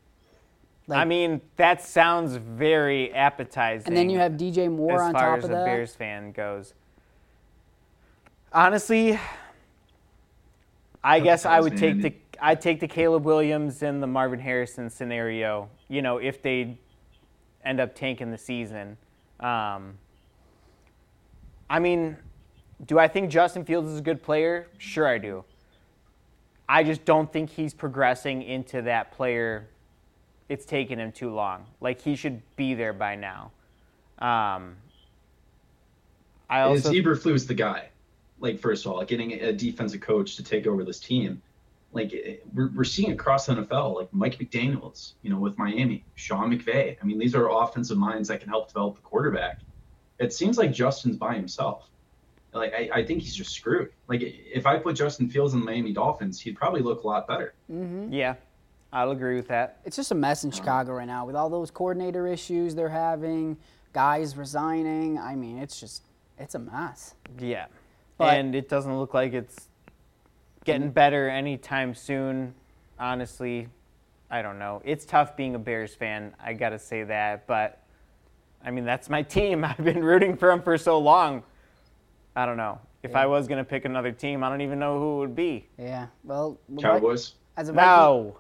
I 0.90 1.06
mean, 1.06 1.42
that 1.56 1.82
sounds 1.82 2.36
very 2.36 3.14
appetizing. 3.14 3.88
And 3.88 3.96
then 3.96 4.10
you 4.10 4.20
have 4.20 4.34
DJ 4.34 4.70
Moore 4.70 4.96
as 4.96 5.02
on 5.02 5.14
far 5.14 5.22
top 5.22 5.38
as 5.40 5.44
of 5.46 5.52
a 5.52 5.54
that. 5.54 5.66
Bears 5.66 5.96
fan 5.96 6.32
goes. 6.32 6.74
Honestly, 8.52 9.18
I 11.04 11.20
guess 11.20 11.46
I 11.46 11.62
would 11.62 11.78
take 11.78 12.02
the 12.02 12.14
I'd 12.42 12.60
take 12.60 12.80
the 12.80 12.88
Caleb 12.88 13.24
Williams 13.24 13.84
and 13.84 14.02
the 14.02 14.08
Marvin 14.08 14.40
Harrison 14.40 14.90
scenario. 14.90 15.70
You 15.88 16.02
know, 16.02 16.18
if 16.18 16.42
they 16.42 16.78
end 17.64 17.80
up 17.80 17.96
tanking 17.96 18.32
the 18.32 18.38
season. 18.38 18.98
Um, 19.40 19.98
I 21.70 21.80
mean, 21.80 22.18
do 22.86 23.00
I 23.00 23.08
think 23.08 23.30
Justin 23.30 23.66
Fields 23.66 23.90
is 23.90 24.00
a 24.00 24.02
good 24.02 24.22
player? 24.22 24.68
Sure, 24.78 25.08
I 25.08 25.18
do. 25.18 25.44
I 26.68 26.84
just 26.84 27.06
don't 27.06 27.32
think 27.32 27.50
he's 27.50 27.74
progressing 27.74 28.42
into 28.42 28.82
that 28.84 29.12
player. 29.12 29.68
It's 30.52 30.66
taken 30.66 31.00
him 31.00 31.14
too 31.14 31.34
long. 31.34 31.66
Like 31.80 32.02
he 32.02 32.14
should 32.14 32.42
be 32.58 32.74
there 32.74 32.92
by 32.92 33.16
now. 33.16 33.52
Um, 34.20 34.76
I 36.50 36.70
Is 36.74 36.86
also 36.86 36.92
Eberflus 36.92 37.48
the 37.48 37.54
guy? 37.54 37.88
Like 38.42 38.60
first 38.60 38.86
of 38.86 38.92
all, 38.92 39.02
getting 39.06 39.32
a 39.32 39.54
defensive 39.54 40.02
coach 40.02 40.36
to 40.36 40.44
take 40.44 40.68
over 40.68 40.84
this 40.84 41.00
team. 41.00 41.42
Like 41.94 42.14
eh, 42.14 42.36
we're, 42.54 42.70
we're 42.76 42.84
seeing 42.84 43.14
across 43.14 43.46
the 43.46 43.54
NFL, 43.54 43.96
like 43.96 44.10
Mike 44.12 44.40
McDaniel's, 44.40 45.14
you 45.22 45.30
know, 45.30 45.40
with 45.40 45.58
Miami, 45.58 46.04
Sean 46.16 46.52
McVay. 46.52 46.98
I 47.02 47.06
mean, 47.06 47.18
these 47.18 47.34
are 47.34 47.50
offensive 47.50 47.98
minds 47.98 48.28
that 48.28 48.42
can 48.42 48.50
help 48.50 48.68
develop 48.68 48.96
the 48.96 49.02
quarterback. 49.04 49.60
It 50.20 50.34
seems 50.34 50.58
like 50.58 50.74
Justin's 50.74 51.16
by 51.16 51.34
himself. 51.34 51.88
Like 52.54 52.74
I, 52.74 52.90
I 52.94 53.06
think 53.06 53.22
he's 53.22 53.36
just 53.36 53.52
screwed. 53.52 53.94
Like 54.10 54.20
if 54.22 54.66
I 54.66 54.80
put 54.80 54.98
Justin 54.98 55.30
Fields 55.30 55.54
in 55.54 55.62
the 55.62 55.66
Miami 55.66 55.94
Dolphins, 55.94 56.42
he'd 56.42 56.58
probably 56.58 56.82
look 56.82 57.04
a 57.04 57.08
lot 57.08 57.26
better. 57.26 57.54
yeah, 58.12 58.36
I'll 58.94 59.12
agree 59.12 59.36
with 59.36 59.48
that. 59.48 59.80
It's 59.86 59.96
just 59.96 60.12
a 60.12 60.16
mess 60.16 60.44
in 60.44 60.52
Chicago 60.52 60.94
right 60.94 61.08
now 61.08 61.26
with 61.26 61.36
all 61.36 61.50
those 61.50 61.72
coordinator 61.72 62.28
issues 62.28 62.76
they're 62.76 62.90
having, 62.90 63.58
guys 63.94 64.36
resigning. 64.36 65.18
I 65.18 65.36
mean, 65.36 65.58
it's 65.58 65.80
just 65.80 66.04
it's 66.38 66.56
a 66.56 66.60
mess. 66.60 67.16
Yeah. 67.40 67.68
But- 68.18 68.36
and 68.36 68.56
it 68.56 68.68
doesn't 68.68 68.98
look 68.98 69.14
like 69.14 69.34
it's 69.34 69.70
getting 70.66 70.84
mm-hmm. 70.84 70.92
better 70.92 71.30
anytime 71.30 71.96
soon. 71.96 72.54
Honestly, 73.00 73.68
I 74.30 74.42
don't 74.42 74.60
know. 74.60 74.82
It's 74.86 75.06
tough 75.06 75.36
being 75.36 75.56
a 75.56 75.60
Bears 75.60 75.96
fan. 75.96 76.34
I 76.44 76.54
got 76.54 76.70
to 76.70 76.80
say 76.80 77.04
that. 77.04 77.48
But, 77.48 77.82
I 78.64 78.72
mean, 78.72 78.86
that's 78.86 79.10
my 79.10 79.24
team. 79.24 79.64
I've 79.66 79.84
been 79.84 80.04
rooting 80.04 80.38
for 80.38 80.50
them 80.50 80.62
for 80.62 80.78
so 80.78 81.00
long. 81.00 81.44
I 82.36 82.46
don't 82.46 82.58
know. 82.58 82.80
If 83.04 83.16
I 83.16 83.26
was 83.26 83.48
going 83.48 83.58
to 83.58 83.68
pick 83.68 83.86
another 83.86 84.12
team, 84.12 84.44
I 84.44 84.50
don't 84.50 84.62
even 84.62 84.78
know 84.78 85.00
who 85.00 85.16
it 85.16 85.20
would 85.20 85.36
be. 85.36 85.68
Yeah. 85.80 86.08
Well, 86.24 86.60
Cowboys. 86.80 87.34
as 87.58 87.70
a 87.70 87.74
Viking, 87.74 87.88
No. 87.88 88.38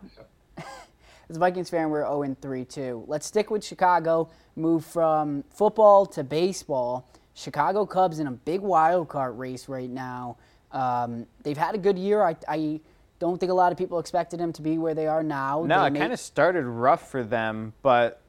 As 1.31 1.37
a 1.37 1.39
Vikings 1.39 1.69
fan, 1.69 1.89
we're 1.89 2.01
0 2.03 2.23
and 2.23 2.39
3 2.41 2.65
too. 2.65 3.03
Let's 3.07 3.25
stick 3.25 3.49
with 3.49 3.63
Chicago. 3.63 4.29
Move 4.57 4.85
from 4.85 5.43
football 5.49 6.05
to 6.07 6.23
baseball. 6.25 7.07
Chicago 7.33 7.85
Cubs 7.85 8.19
in 8.19 8.27
a 8.27 8.31
big 8.31 8.59
wild 8.59 9.07
card 9.07 9.37
race 9.39 9.69
right 9.69 9.89
now. 9.89 10.35
Um, 10.73 11.25
they've 11.43 11.57
had 11.57 11.73
a 11.73 11.77
good 11.77 11.97
year. 11.97 12.21
I, 12.21 12.35
I 12.49 12.81
don't 13.19 13.39
think 13.39 13.49
a 13.49 13.55
lot 13.55 13.71
of 13.71 13.77
people 13.77 13.97
expected 13.99 14.41
them 14.41 14.51
to 14.53 14.61
be 14.61 14.77
where 14.77 14.93
they 14.93 15.07
are 15.07 15.23
now. 15.23 15.63
No, 15.65 15.81
They 15.81 15.87
it 15.87 15.89
made- 15.93 15.99
kind 15.99 16.13
of 16.13 16.19
started 16.19 16.65
rough 16.65 17.09
for 17.09 17.23
them, 17.23 17.71
but 17.81 18.19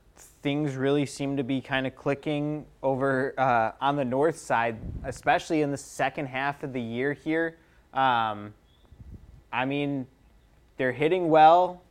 things 0.43 0.77
really 0.77 1.05
seem 1.07 1.37
to 1.39 1.43
be 1.43 1.61
kind 1.61 1.89
of 1.89 1.97
clicking 1.97 2.67
over 2.85 3.35
uh, 3.37 3.73
on 3.81 3.97
the 3.97 4.05
north 4.05 4.39
side, 4.39 4.77
especially 5.05 5.63
in 5.63 5.73
the 5.73 5.77
second 5.77 6.27
half 6.27 6.63
of 6.63 6.73
the 6.73 6.81
year 6.81 7.13
here. 7.15 7.57
Um, 7.93 8.55
I 9.53 9.65
mean, 9.65 10.07
they're 10.77 10.93
hitting 10.93 11.29
well, 11.31 11.83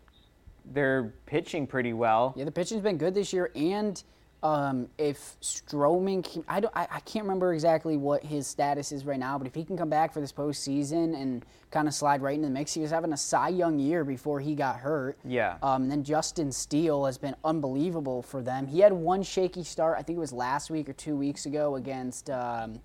they're 0.66 1.14
pitching 1.26 1.68
pretty 1.68 1.94
well. 1.94 2.34
Yeah, 2.36 2.46
the 2.46 2.52
pitching's 2.52 2.82
been 2.82 2.98
good 2.98 3.14
this 3.14 3.34
year, 3.34 3.52
and 3.56 4.02
um, 4.44 4.88
if 4.98 5.40
Stroman, 5.42 6.24
can, 6.24 6.44
I 6.48 6.62
don't, 6.62 6.76
I, 6.76 6.88
I 6.90 7.00
can't 7.02 7.26
remember 7.26 7.54
exactly 7.54 7.96
what 7.96 8.24
his 8.24 8.48
status 8.48 8.92
is 8.92 9.06
right 9.06 9.20
now, 9.20 9.38
but 9.38 9.46
if 9.46 9.54
he 9.54 9.64
can 9.64 9.78
come 9.78 9.90
back 9.90 10.12
for 10.12 10.20
this 10.20 10.32
postseason 10.32 11.20
and 11.20 11.46
kind 11.70 11.88
of 11.88 11.94
slide 11.94 12.22
right 12.24 12.34
into 12.34 12.48
the 12.48 12.54
mix, 12.54 12.74
he 12.74 12.82
was 12.82 12.90
having 12.90 13.14
a 13.14 13.18
Cy 13.18 13.50
Young 13.50 13.78
year 13.78 14.04
before 14.04 14.40
he 14.40 14.56
got 14.56 14.78
hurt. 14.78 15.18
Yeah. 15.24 15.58
Um, 15.62 15.90
then 15.90 16.04
Justin 16.04 16.52
Steele 16.52 17.06
has 17.06 17.20
been 17.20 17.36
unbelievable 17.44 18.24
for 18.24 18.42
them. 18.42 18.66
He 18.66 18.80
had 18.80 18.94
one 18.94 19.22
shaky 19.22 19.64
start, 19.64 19.98
I 20.00 20.02
think 20.02 20.18
it 20.18 20.22
was 20.22 20.34
last 20.34 20.72
week 20.72 20.90
or 20.90 20.94
two 20.94 21.16
weeks 21.16 21.46
ago 21.46 21.76
against. 21.76 22.32
Um, 22.32 22.82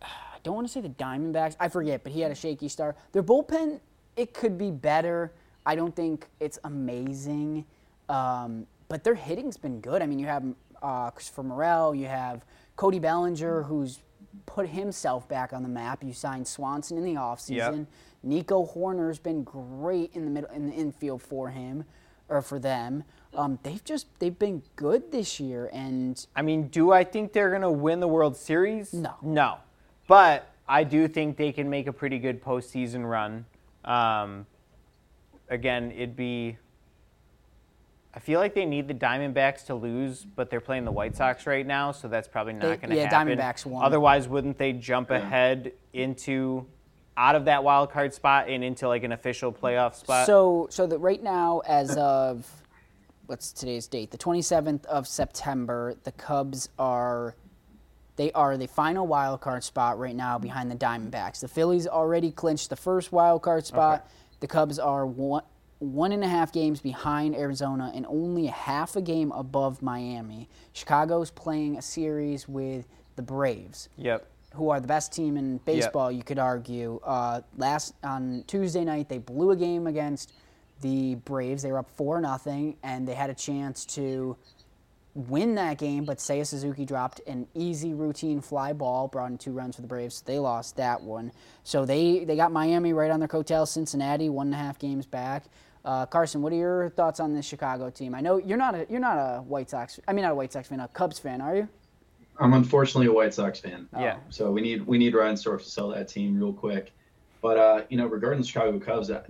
I 0.00 0.38
don't 0.44 0.54
want 0.54 0.68
to 0.68 0.72
say 0.72 0.80
the 0.80 0.88
Diamondbacks. 0.88 1.56
I 1.58 1.68
forget, 1.68 2.04
but 2.04 2.12
he 2.12 2.20
had 2.20 2.30
a 2.30 2.36
shaky 2.36 2.68
start. 2.68 2.96
Their 3.10 3.24
bullpen, 3.24 3.80
it 4.16 4.34
could 4.34 4.56
be 4.56 4.70
better. 4.70 5.32
I 5.64 5.74
don't 5.74 5.94
think 5.94 6.26
it's 6.40 6.58
amazing, 6.64 7.64
um, 8.08 8.66
but 8.88 9.04
their 9.04 9.14
hitting's 9.14 9.56
been 9.56 9.80
good. 9.80 10.02
I 10.02 10.06
mean, 10.06 10.18
you 10.18 10.26
have 10.26 10.44
uh, 10.82 11.10
Christopher 11.10 11.42
Morel, 11.42 11.94
you 11.94 12.06
have 12.06 12.44
Cody 12.76 12.98
Bellinger, 12.98 13.62
who's 13.62 14.00
put 14.46 14.68
himself 14.68 15.28
back 15.28 15.52
on 15.52 15.62
the 15.62 15.68
map. 15.68 16.02
You 16.02 16.12
signed 16.12 16.46
Swanson 16.46 16.96
in 16.98 17.04
the 17.04 17.14
offseason. 17.14 17.78
Yep. 17.78 17.86
Nico 18.24 18.66
Hoerner's 18.66 19.18
been 19.18 19.42
great 19.42 20.10
in 20.14 20.24
the 20.24 20.30
middle 20.30 20.50
in 20.50 20.68
the 20.68 20.74
infield 20.74 21.22
for 21.22 21.50
him 21.50 21.84
or 22.28 22.42
for 22.42 22.58
them. 22.58 23.04
Um, 23.34 23.58
they've 23.62 23.82
just 23.84 24.06
they've 24.18 24.38
been 24.38 24.62
good 24.76 25.10
this 25.10 25.40
year, 25.40 25.70
and 25.72 26.24
I 26.36 26.42
mean, 26.42 26.68
do 26.68 26.92
I 26.92 27.04
think 27.04 27.32
they're 27.32 27.50
going 27.50 27.62
to 27.62 27.70
win 27.70 28.00
the 28.00 28.08
World 28.08 28.36
Series? 28.36 28.92
No. 28.92 29.14
No. 29.22 29.56
But 30.06 30.50
I 30.68 30.84
do 30.84 31.08
think 31.08 31.36
they 31.36 31.52
can 31.52 31.68
make 31.70 31.86
a 31.86 31.92
pretty 31.92 32.18
good 32.18 32.42
postseason 32.42 33.08
run. 33.08 33.46
Um, 33.84 34.46
again, 35.52 35.92
it'd 35.92 36.16
be. 36.16 36.56
I 38.14 38.18
feel 38.18 38.40
like 38.40 38.54
they 38.54 38.66
need 38.66 38.88
the 38.88 38.94
Diamondbacks 38.94 39.66
to 39.66 39.74
lose, 39.74 40.24
but 40.24 40.50
they're 40.50 40.60
playing 40.60 40.84
the 40.84 40.92
White 40.92 41.16
Sox 41.16 41.46
right 41.46 41.66
now, 41.66 41.92
so 41.92 42.08
that's 42.08 42.28
probably 42.28 42.52
not 42.52 42.80
going 42.80 42.90
to 42.90 42.96
yeah, 42.96 43.08
happen. 43.08 43.38
Diamondbacks 43.38 43.64
won. 43.64 43.84
Otherwise, 43.84 44.28
wouldn't 44.28 44.58
they 44.58 44.72
jump 44.74 45.10
ahead 45.10 45.72
into 45.94 46.66
out 47.16 47.34
of 47.34 47.46
that 47.46 47.64
wild 47.64 47.90
card 47.90 48.12
spot 48.12 48.48
and 48.48 48.62
into 48.62 48.86
like 48.86 49.02
an 49.02 49.12
official 49.12 49.50
playoff 49.50 49.94
spot? 49.94 50.26
So, 50.26 50.66
so 50.70 50.86
that 50.88 50.98
right 50.98 51.22
now, 51.22 51.62
as 51.66 51.96
of 51.96 52.46
what's 53.26 53.50
today's 53.50 53.86
date, 53.86 54.10
the 54.10 54.18
27th 54.18 54.84
of 54.86 55.08
September, 55.08 55.94
the 56.04 56.12
Cubs 56.12 56.68
are 56.78 57.34
they 58.16 58.30
are 58.32 58.58
the 58.58 58.68
final 58.68 59.06
wild 59.06 59.40
card 59.40 59.64
spot 59.64 59.98
right 59.98 60.14
now 60.14 60.38
behind 60.38 60.70
the 60.70 60.76
Diamondbacks. 60.76 61.40
The 61.40 61.48
Phillies 61.48 61.86
already 61.86 62.30
clinched 62.30 62.68
the 62.68 62.76
first 62.76 63.10
wild 63.10 63.40
card 63.40 63.64
spot. 63.64 64.00
Okay. 64.00 64.21
The 64.42 64.48
Cubs 64.48 64.80
are 64.80 65.06
one 65.06 65.44
one 65.78 66.10
and 66.10 66.24
a 66.24 66.28
half 66.28 66.52
games 66.52 66.80
behind 66.80 67.36
Arizona 67.36 67.92
and 67.94 68.04
only 68.06 68.48
a 68.48 68.52
half 68.52 68.96
a 68.96 69.00
game 69.00 69.30
above 69.32 69.82
Miami. 69.82 70.48
Chicago's 70.72 71.30
playing 71.30 71.76
a 71.76 71.82
series 71.82 72.48
with 72.48 72.86
the 73.14 73.22
Braves 73.22 73.88
yep. 73.96 74.28
who 74.54 74.70
are 74.70 74.80
the 74.80 74.86
best 74.88 75.12
team 75.12 75.36
in 75.36 75.58
baseball, 75.58 76.10
you 76.10 76.24
could 76.24 76.40
argue. 76.40 77.00
Uh, 77.04 77.42
last 77.56 77.94
on 78.02 78.42
Tuesday 78.48 78.84
night, 78.84 79.08
they 79.08 79.18
blew 79.18 79.52
a 79.52 79.56
game 79.56 79.86
against 79.86 80.32
the 80.80 81.16
Braves. 81.16 81.62
They 81.62 81.70
were 81.70 81.78
up 81.78 81.90
four 81.90 82.20
nothing, 82.20 82.76
and 82.82 83.06
they 83.06 83.14
had 83.14 83.30
a 83.30 83.34
chance 83.34 83.84
to 83.86 84.36
win 85.14 85.54
that 85.56 85.78
game. 85.78 86.04
But 86.04 86.18
Seiya 86.18 86.46
Suzuki 86.46 86.84
dropped 86.84 87.20
an 87.26 87.46
easy 87.54 87.94
routine 87.94 88.40
fly 88.40 88.72
ball, 88.72 89.08
brought 89.08 89.30
in 89.30 89.38
two 89.38 89.52
runs 89.52 89.76
for 89.76 89.82
the 89.82 89.88
Braves. 89.88 90.22
They 90.22 90.38
lost 90.38 90.76
that 90.76 91.02
one. 91.02 91.32
So 91.64 91.84
they 91.84 92.24
they 92.24 92.36
got 92.36 92.52
Miami 92.52 92.92
right 92.92 93.10
on 93.10 93.20
their 93.20 93.28
coattails. 93.28 93.70
Cincinnati 93.70 94.28
one 94.28 94.48
and 94.48 94.54
a 94.54 94.58
half 94.58 94.78
games 94.78 95.06
back. 95.06 95.44
Uh, 95.84 96.06
Carson, 96.06 96.42
what 96.42 96.52
are 96.52 96.56
your 96.56 96.90
thoughts 96.90 97.18
on 97.18 97.34
this 97.34 97.44
Chicago 97.44 97.90
team? 97.90 98.14
I 98.14 98.20
know 98.20 98.38
you're 98.38 98.58
not 98.58 98.74
a 98.74 98.86
you're 98.88 99.00
not 99.00 99.16
a 99.16 99.42
White 99.42 99.70
Sox. 99.70 99.98
I 100.06 100.12
mean, 100.12 100.22
not 100.22 100.32
a 100.32 100.36
White 100.36 100.52
Sox 100.52 100.68
fan, 100.68 100.80
a 100.80 100.88
Cubs 100.88 101.18
fan, 101.18 101.40
are 101.40 101.56
you? 101.56 101.68
I'm 102.38 102.54
unfortunately 102.54 103.06
a 103.06 103.12
White 103.12 103.34
Sox 103.34 103.60
fan. 103.60 103.88
Yeah. 103.98 104.16
So 104.30 104.50
we 104.50 104.60
need 104.60 104.86
we 104.86 104.98
need 104.98 105.14
Ryan 105.14 105.36
Stork 105.36 105.62
to 105.62 105.68
sell 105.68 105.88
that 105.90 106.08
team 106.08 106.38
real 106.38 106.52
quick. 106.52 106.92
But 107.40 107.58
uh, 107.58 107.82
you 107.88 107.96
know, 107.96 108.06
regarding 108.06 108.40
the 108.40 108.46
Chicago 108.46 108.78
Cubs, 108.78 109.10
I, 109.10 109.20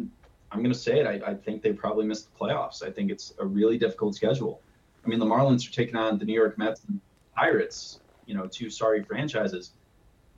I'm 0.52 0.58
going 0.58 0.72
to 0.72 0.78
say 0.78 1.00
it. 1.00 1.06
I, 1.06 1.30
I 1.30 1.34
think 1.34 1.62
they 1.62 1.72
probably 1.72 2.04
missed 2.04 2.28
the 2.30 2.38
playoffs. 2.38 2.82
I 2.82 2.90
think 2.90 3.10
it's 3.10 3.32
a 3.38 3.46
really 3.46 3.78
difficult 3.78 4.14
schedule. 4.14 4.60
I 5.04 5.08
mean, 5.08 5.18
the 5.18 5.26
Marlins 5.26 5.68
are 5.68 5.72
taking 5.72 5.96
on 5.96 6.18
the 6.18 6.24
New 6.24 6.34
York 6.34 6.58
Mets 6.58 6.84
and 6.88 7.00
Pirates, 7.34 8.00
you 8.26 8.34
know, 8.34 8.46
two 8.46 8.70
sorry 8.70 9.02
franchises. 9.02 9.72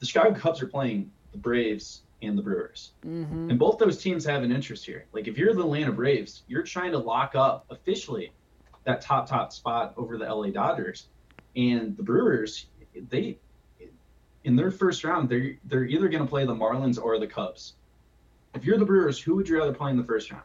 The 0.01 0.07
Chicago 0.07 0.35
Cubs 0.35 0.63
are 0.63 0.67
playing 0.67 1.11
the 1.33 1.39
Braves 1.39 2.03
and 2.23 2.39
the 2.39 2.43
Brewers. 2.43 2.93
Mm-hmm. 3.05 3.51
And 3.51 3.59
both 3.59 3.79
those 3.79 3.99
teams 3.99 4.25
have 4.25 4.43
an 4.43 4.53
interest 4.53 4.85
here. 4.87 5.07
Like 5.13 5.29
if 5.29 5.37
you're 5.37 5.55
the 5.55 5.61
Atlanta 5.61 5.93
Braves, 5.93 6.43
you're 6.47 6.63
trying 6.63 6.93
to 6.93 6.99
lock 6.99 7.35
up 7.35 7.67
officially 7.71 8.33
that 8.85 9.01
top 9.01 9.29
top 9.29 9.53
spot 9.53 9.95
over 9.97 10.17
the 10.17 10.25
LA 10.25 10.49
Dodgers. 10.51 11.09
And 11.57 11.97
the 11.97 12.03
Brewers, 12.03 12.67
they 13.11 13.39
in 14.45 14.57
their 14.57 14.71
first 14.71 15.05
round, 15.05 15.29
they're 15.29 15.57
they're 15.65 15.85
either 15.85 16.09
going 16.09 16.23
to 16.23 16.29
play 16.29 16.45
the 16.45 16.55
Marlins 16.55 17.03
or 17.03 17.19
the 17.19 17.27
Cubs. 17.27 17.75
If 18.55 18.65
you're 18.65 18.79
the 18.79 18.85
Brewers, 18.85 19.21
who 19.21 19.35
would 19.37 19.49
you 19.49 19.59
rather 19.59 19.73
play 19.73 19.91
in 19.91 19.97
the 19.97 20.05
first 20.05 20.31
round? 20.31 20.45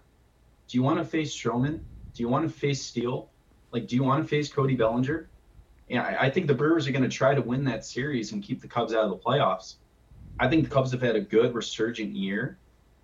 Do 0.68 0.78
you 0.78 0.84
want 0.84 1.00
to 1.00 1.06
face 1.06 1.36
Stroman? 1.36 1.80
Do 2.14 2.24
you 2.24 2.30
want 2.30 2.48
to 2.48 2.54
face 2.54 2.82
Steele? 2.82 3.30
Like, 3.72 3.88
do 3.88 3.96
you 3.96 4.04
want 4.04 4.24
to 4.24 4.28
face 4.28 4.52
Cody 4.52 4.76
Bellinger? 4.76 5.30
Yeah, 5.88 6.04
I, 6.04 6.26
I 6.26 6.30
think 6.30 6.48
the 6.48 6.54
Brewers 6.54 6.88
are 6.88 6.92
going 6.92 7.04
to 7.04 7.10
try 7.10 7.34
to 7.34 7.42
win 7.42 7.64
that 7.66 7.86
series 7.86 8.32
and 8.32 8.44
keep 8.44 8.62
the 8.62 8.68
Cubs 8.68 8.94
out 8.94 9.04
of 9.06 9.10
the 9.10 9.18
playoffs. 9.18 9.76
I 10.40 10.48
think 10.48 10.64
the 10.64 10.70
Cubs 10.74 10.92
have 10.92 11.02
had 11.02 11.16
a 11.16 11.22
good 11.22 11.54
resurgent 11.54 12.16
year, 12.16 12.58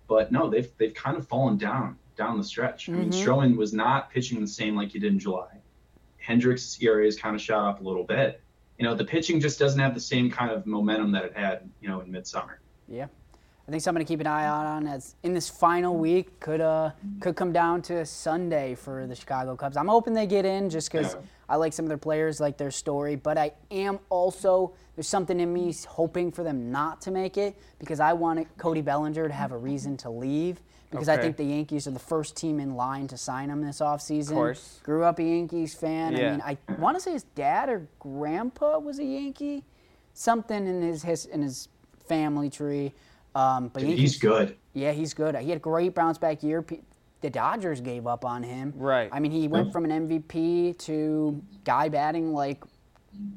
but 0.08 0.32
no, 0.32 0.48
they've 0.48 0.70
they've 0.78 0.94
kind 0.94 1.16
of 1.16 1.26
fallen 1.26 1.56
down 1.58 1.98
down 2.16 2.38
the 2.38 2.44
stretch. 2.44 2.88
I 2.88 2.92
mean, 2.92 3.10
Mhm. 3.10 3.24
Stroman 3.24 3.56
was 3.56 3.72
not 3.74 4.10
pitching 4.10 4.40
the 4.40 4.46
same 4.46 4.74
like 4.74 4.90
he 4.90 4.98
did 4.98 5.12
in 5.12 5.18
July. 5.18 5.60
Hendricks' 6.16 6.78
ERA 6.80 7.04
has 7.04 7.16
kind 7.18 7.34
of 7.36 7.42
shot 7.42 7.68
up 7.68 7.80
a 7.80 7.84
little 7.84 8.04
bit. 8.04 8.40
You 8.78 8.84
know, 8.84 8.94
the 8.94 9.04
pitching 9.04 9.38
just 9.40 9.58
doesn't 9.58 9.78
have 9.80 9.94
the 9.94 10.00
same 10.00 10.30
kind 10.30 10.50
of 10.50 10.64
momentum 10.66 11.12
that 11.12 11.24
it 11.24 11.36
had, 11.36 11.68
you 11.80 11.88
know, 11.88 12.00
in 12.00 12.10
midsummer. 12.10 12.60
Yeah. 12.88 13.06
I 13.66 13.70
think 13.72 13.82
something 13.82 14.04
to 14.04 14.08
keep 14.08 14.20
an 14.20 14.28
eye 14.28 14.44
out 14.44 14.64
on 14.64 14.86
as 14.86 15.16
in 15.24 15.34
this 15.34 15.48
final 15.48 15.96
week 15.96 16.38
could 16.38 16.60
uh 16.60 16.90
could 17.20 17.34
come 17.34 17.52
down 17.52 17.82
to 17.82 18.06
Sunday 18.06 18.76
for 18.76 19.06
the 19.06 19.14
Chicago 19.14 19.56
Cubs. 19.56 19.76
I'm 19.76 19.88
hoping 19.88 20.14
they 20.14 20.26
get 20.26 20.44
in 20.44 20.70
just 20.70 20.90
because 20.90 21.14
Yeah. 21.14 21.20
I 21.48 21.56
like 21.56 21.72
some 21.72 21.84
of 21.84 21.88
their 21.88 21.98
players, 21.98 22.40
like 22.40 22.56
their 22.58 22.70
story, 22.70 23.16
but 23.16 23.36
I 23.38 23.52
am 23.70 23.98
also 24.08 24.72
there's 24.94 25.08
something 25.08 25.40
in 25.40 25.52
me 25.52 25.74
hoping 25.88 26.30
for 26.30 26.44
them 26.44 26.70
not 26.70 27.00
to 27.02 27.10
make 27.10 27.36
it 27.36 27.56
because 27.78 27.98
I 27.98 28.12
wanted 28.12 28.46
Cody 28.56 28.82
Bellinger 28.82 29.26
to 29.28 29.34
have 29.34 29.50
a 29.52 29.56
reason 29.58 29.96
to 29.98 30.10
leave 30.10 30.60
because 30.92 31.08
I 31.08 31.16
think 31.16 31.36
the 31.36 31.44
Yankees 31.44 31.88
are 31.88 31.90
the 31.90 31.98
first 31.98 32.36
team 32.36 32.60
in 32.60 32.76
line 32.76 33.08
to 33.08 33.16
sign 33.18 33.50
him 33.50 33.62
this 33.62 33.80
offseason. 33.80 34.32
course. 34.32 34.78
Grew 34.84 35.02
up 35.02 35.18
a 35.18 35.24
Yankees 35.24 35.74
fan. 35.74 36.14
I 36.14 36.30
mean, 36.30 36.42
I 36.44 36.56
want 36.78 36.96
to 36.96 37.00
say 37.02 37.12
his 37.12 37.24
dad 37.24 37.68
or 37.68 37.88
grandpa 37.98 38.78
was 38.78 39.00
a 39.00 39.04
Yankee, 39.04 39.64
something 40.14 40.66
in 40.66 40.82
his, 40.82 41.02
his 41.02 41.26
in 41.26 41.42
his 41.42 41.68
family 42.08 42.48
tree. 42.48 42.94
Um, 43.36 43.68
but 43.68 43.80
Dude, 43.80 43.90
Yankees, 43.90 44.12
he's 44.12 44.18
good. 44.20 44.56
Yeah, 44.72 44.92
he's 44.92 45.12
good. 45.14 45.36
He 45.36 45.48
had 45.50 45.56
a 45.56 45.60
great 45.60 45.94
bounce 45.94 46.16
back 46.18 46.42
year. 46.42 46.64
The 47.20 47.30
Dodgers 47.30 47.80
gave 47.80 48.06
up 48.06 48.24
on 48.24 48.42
him. 48.42 48.72
Right. 48.76 49.08
I 49.12 49.20
mean, 49.20 49.30
he 49.32 49.46
went 49.48 49.72
from 49.72 49.84
an 49.84 50.08
MVP 50.08 50.78
to 50.78 51.42
guy 51.64 51.88
batting 51.88 52.32
like 52.32 52.62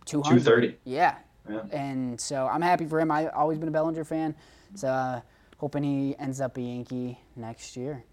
200. 0.06 0.40
230. 0.44 0.78
Yeah. 0.86 1.16
Yeah. 1.50 1.62
And 1.72 2.20
so 2.20 2.48
I'm 2.48 2.62
happy 2.62 2.86
for 2.86 3.00
him. 3.00 3.12
I've 3.12 3.32
always 3.34 3.58
been 3.58 3.68
a 3.68 3.72
Bellinger 3.72 4.04
fan. 4.04 4.36
So 4.76 4.88
uh, 4.88 5.22
hoping 5.58 5.84
he 5.84 6.16
ends 6.20 6.40
up 6.42 6.58
a 6.58 6.62
Yankee 6.62 7.18
next 7.36 7.76
year. 7.76 8.04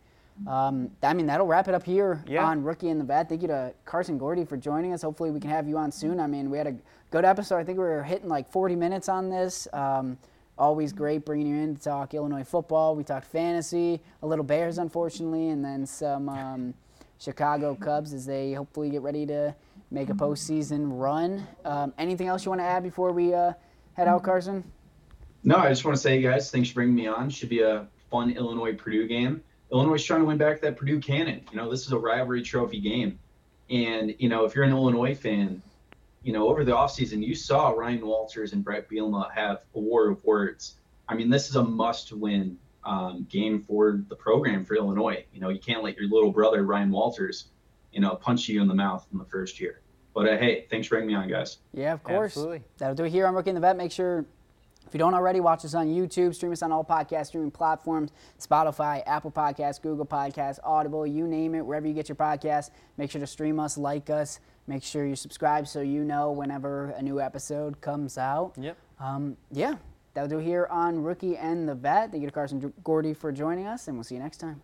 Um, 0.46 0.90
I 1.02 1.14
mean, 1.14 1.26
that'll 1.26 1.46
wrap 1.46 1.66
it 1.68 1.74
up 1.74 1.82
here 1.84 2.22
Yeah. 2.26 2.44
on 2.44 2.62
Rookie 2.62 2.88
in 2.90 2.98
the 2.98 3.04
Vet. 3.04 3.28
Thank 3.28 3.42
you 3.42 3.48
to 3.48 3.72
Carson 3.84 4.18
Gourdie 4.18 4.44
for 4.44 4.56
joining 4.56 4.92
us. 4.92 5.02
Hopefully, 5.02 5.30
we 5.30 5.40
can 5.40 5.50
have 5.50 5.66
you 5.68 5.78
on 5.78 5.90
soon. 5.90 6.20
I 6.20 6.26
mean, 6.26 6.50
we 6.50 6.58
had 6.58 6.66
a 6.66 6.76
good 7.10 7.24
episode. 7.24 7.56
I 7.56 7.64
think 7.64 7.78
we 7.78 7.84
were 7.84 8.02
hitting 8.02 8.28
like 8.28 8.50
40 8.50 8.76
minutes 8.76 9.08
on 9.08 9.30
this. 9.30 9.66
Um, 9.72 10.18
always 10.58 10.92
great 10.92 11.24
bringing 11.24 11.46
you 11.46 11.56
in 11.56 11.76
to 11.76 11.82
talk 11.82 12.14
Illinois 12.14 12.44
football. 12.44 12.96
We 12.96 13.04
talked 13.04 13.26
fantasy, 13.26 14.00
a 14.22 14.26
little 14.26 14.44
Bears, 14.44 14.78
unfortunately, 14.78 15.48
and 15.50 15.64
then 15.64 15.86
some 15.86 16.28
um, 16.28 16.74
Chicago 17.18 17.74
Cubs 17.74 18.12
as 18.12 18.26
they 18.26 18.52
hopefully 18.52 18.90
get 18.90 19.02
ready 19.02 19.26
to 19.26 19.54
make 19.90 20.10
a 20.10 20.14
postseason 20.14 20.98
run. 20.98 21.46
Um, 21.64 21.92
anything 21.98 22.28
else 22.28 22.44
you 22.44 22.50
want 22.50 22.60
to 22.60 22.66
add 22.66 22.82
before 22.82 23.12
we 23.12 23.34
uh, 23.34 23.52
head 23.94 24.08
out, 24.08 24.22
Carson? 24.22 24.64
No, 25.44 25.56
I 25.56 25.68
just 25.68 25.84
want 25.84 25.96
to 25.96 26.02
say, 26.02 26.20
guys, 26.20 26.50
thanks 26.50 26.70
for 26.70 26.76
bringing 26.76 26.94
me 26.94 27.06
on. 27.06 27.30
Should 27.30 27.50
be 27.50 27.62
a 27.62 27.86
fun 28.10 28.30
Illinois 28.30 28.74
Purdue 28.74 29.06
game. 29.06 29.42
Illinois 29.72 29.94
is 29.94 30.04
trying 30.04 30.20
to 30.20 30.26
win 30.26 30.38
back 30.38 30.60
that 30.60 30.76
Purdue 30.76 31.00
cannon. 31.00 31.42
You 31.50 31.56
know, 31.56 31.70
this 31.70 31.86
is 31.86 31.92
a 31.92 31.98
rivalry 31.98 32.42
trophy 32.42 32.80
game. 32.80 33.18
And, 33.68 34.14
you 34.18 34.28
know, 34.28 34.44
if 34.44 34.54
you're 34.54 34.64
an 34.64 34.70
Illinois 34.70 35.14
fan, 35.14 35.62
you 36.26 36.32
know, 36.32 36.48
over 36.48 36.64
the 36.64 36.72
offseason, 36.72 37.24
you 37.24 37.36
saw 37.36 37.70
Ryan 37.70 38.04
Walters 38.04 38.52
and 38.52 38.64
Brett 38.64 38.90
Bielema 38.90 39.32
have 39.32 39.62
a 39.76 39.78
war 39.78 40.08
of 40.08 40.24
words. 40.24 40.74
I 41.08 41.14
mean, 41.14 41.30
this 41.30 41.48
is 41.48 41.54
a 41.54 41.62
must 41.62 42.12
win 42.12 42.58
um, 42.82 43.28
game 43.30 43.62
for 43.62 44.02
the 44.08 44.16
program 44.16 44.64
for 44.64 44.74
Illinois. 44.74 45.24
You 45.32 45.40
know, 45.40 45.50
you 45.50 45.60
can't 45.60 45.84
let 45.84 45.96
your 45.96 46.10
little 46.10 46.32
brother, 46.32 46.64
Ryan 46.64 46.90
Walters, 46.90 47.46
you 47.92 48.00
know, 48.00 48.16
punch 48.16 48.48
you 48.48 48.60
in 48.60 48.66
the 48.66 48.74
mouth 48.74 49.06
in 49.12 49.18
the 49.18 49.24
first 49.24 49.60
year. 49.60 49.82
But 50.14 50.28
uh, 50.28 50.36
hey, 50.36 50.66
thanks 50.68 50.88
for 50.88 50.96
bringing 50.96 51.10
me 51.10 51.14
on, 51.14 51.28
guys. 51.28 51.58
Yeah, 51.72 51.92
of 51.92 52.02
course. 52.02 52.32
Absolutely. 52.32 52.64
That'll 52.78 52.96
do 52.96 53.04
it 53.04 53.10
here 53.10 53.28
on 53.28 53.34
Rookie 53.36 53.50
in 53.50 53.54
the 53.54 53.60
Vet. 53.60 53.76
Make 53.76 53.92
sure, 53.92 54.24
if 54.84 54.92
you 54.92 54.98
don't 54.98 55.14
already, 55.14 55.38
watch 55.38 55.64
us 55.64 55.74
on 55.74 55.86
YouTube, 55.86 56.34
stream 56.34 56.50
us 56.50 56.60
on 56.60 56.72
all 56.72 56.84
podcast 56.84 57.26
streaming 57.26 57.52
platforms 57.52 58.10
Spotify, 58.40 59.00
Apple 59.06 59.30
Podcasts, 59.30 59.80
Google 59.80 60.06
Podcasts, 60.06 60.58
Audible, 60.64 61.06
you 61.06 61.28
name 61.28 61.54
it, 61.54 61.64
wherever 61.64 61.86
you 61.86 61.94
get 61.94 62.08
your 62.08 62.16
podcasts. 62.16 62.70
Make 62.96 63.12
sure 63.12 63.20
to 63.20 63.28
stream 63.28 63.60
us, 63.60 63.78
like 63.78 64.10
us. 64.10 64.40
Make 64.66 64.82
sure 64.82 65.06
you 65.06 65.16
subscribe 65.16 65.68
so 65.68 65.80
you 65.80 66.04
know 66.04 66.32
whenever 66.32 66.90
a 66.90 67.02
new 67.02 67.20
episode 67.20 67.80
comes 67.80 68.18
out. 68.18 68.54
Yep. 68.58 68.76
Um, 68.98 69.36
yeah, 69.52 69.74
that'll 70.14 70.28
do 70.28 70.38
here 70.38 70.66
on 70.70 71.02
Rookie 71.02 71.36
and 71.36 71.68
the 71.68 71.74
Vet. 71.74 72.10
Thank 72.10 72.22
you 72.22 72.28
to 72.28 72.34
Carson 72.34 72.72
Gourdie 72.82 73.14
for 73.14 73.30
joining 73.30 73.66
us, 73.66 73.86
and 73.86 73.96
we'll 73.96 74.04
see 74.04 74.16
you 74.16 74.20
next 74.20 74.38
time. 74.38 74.62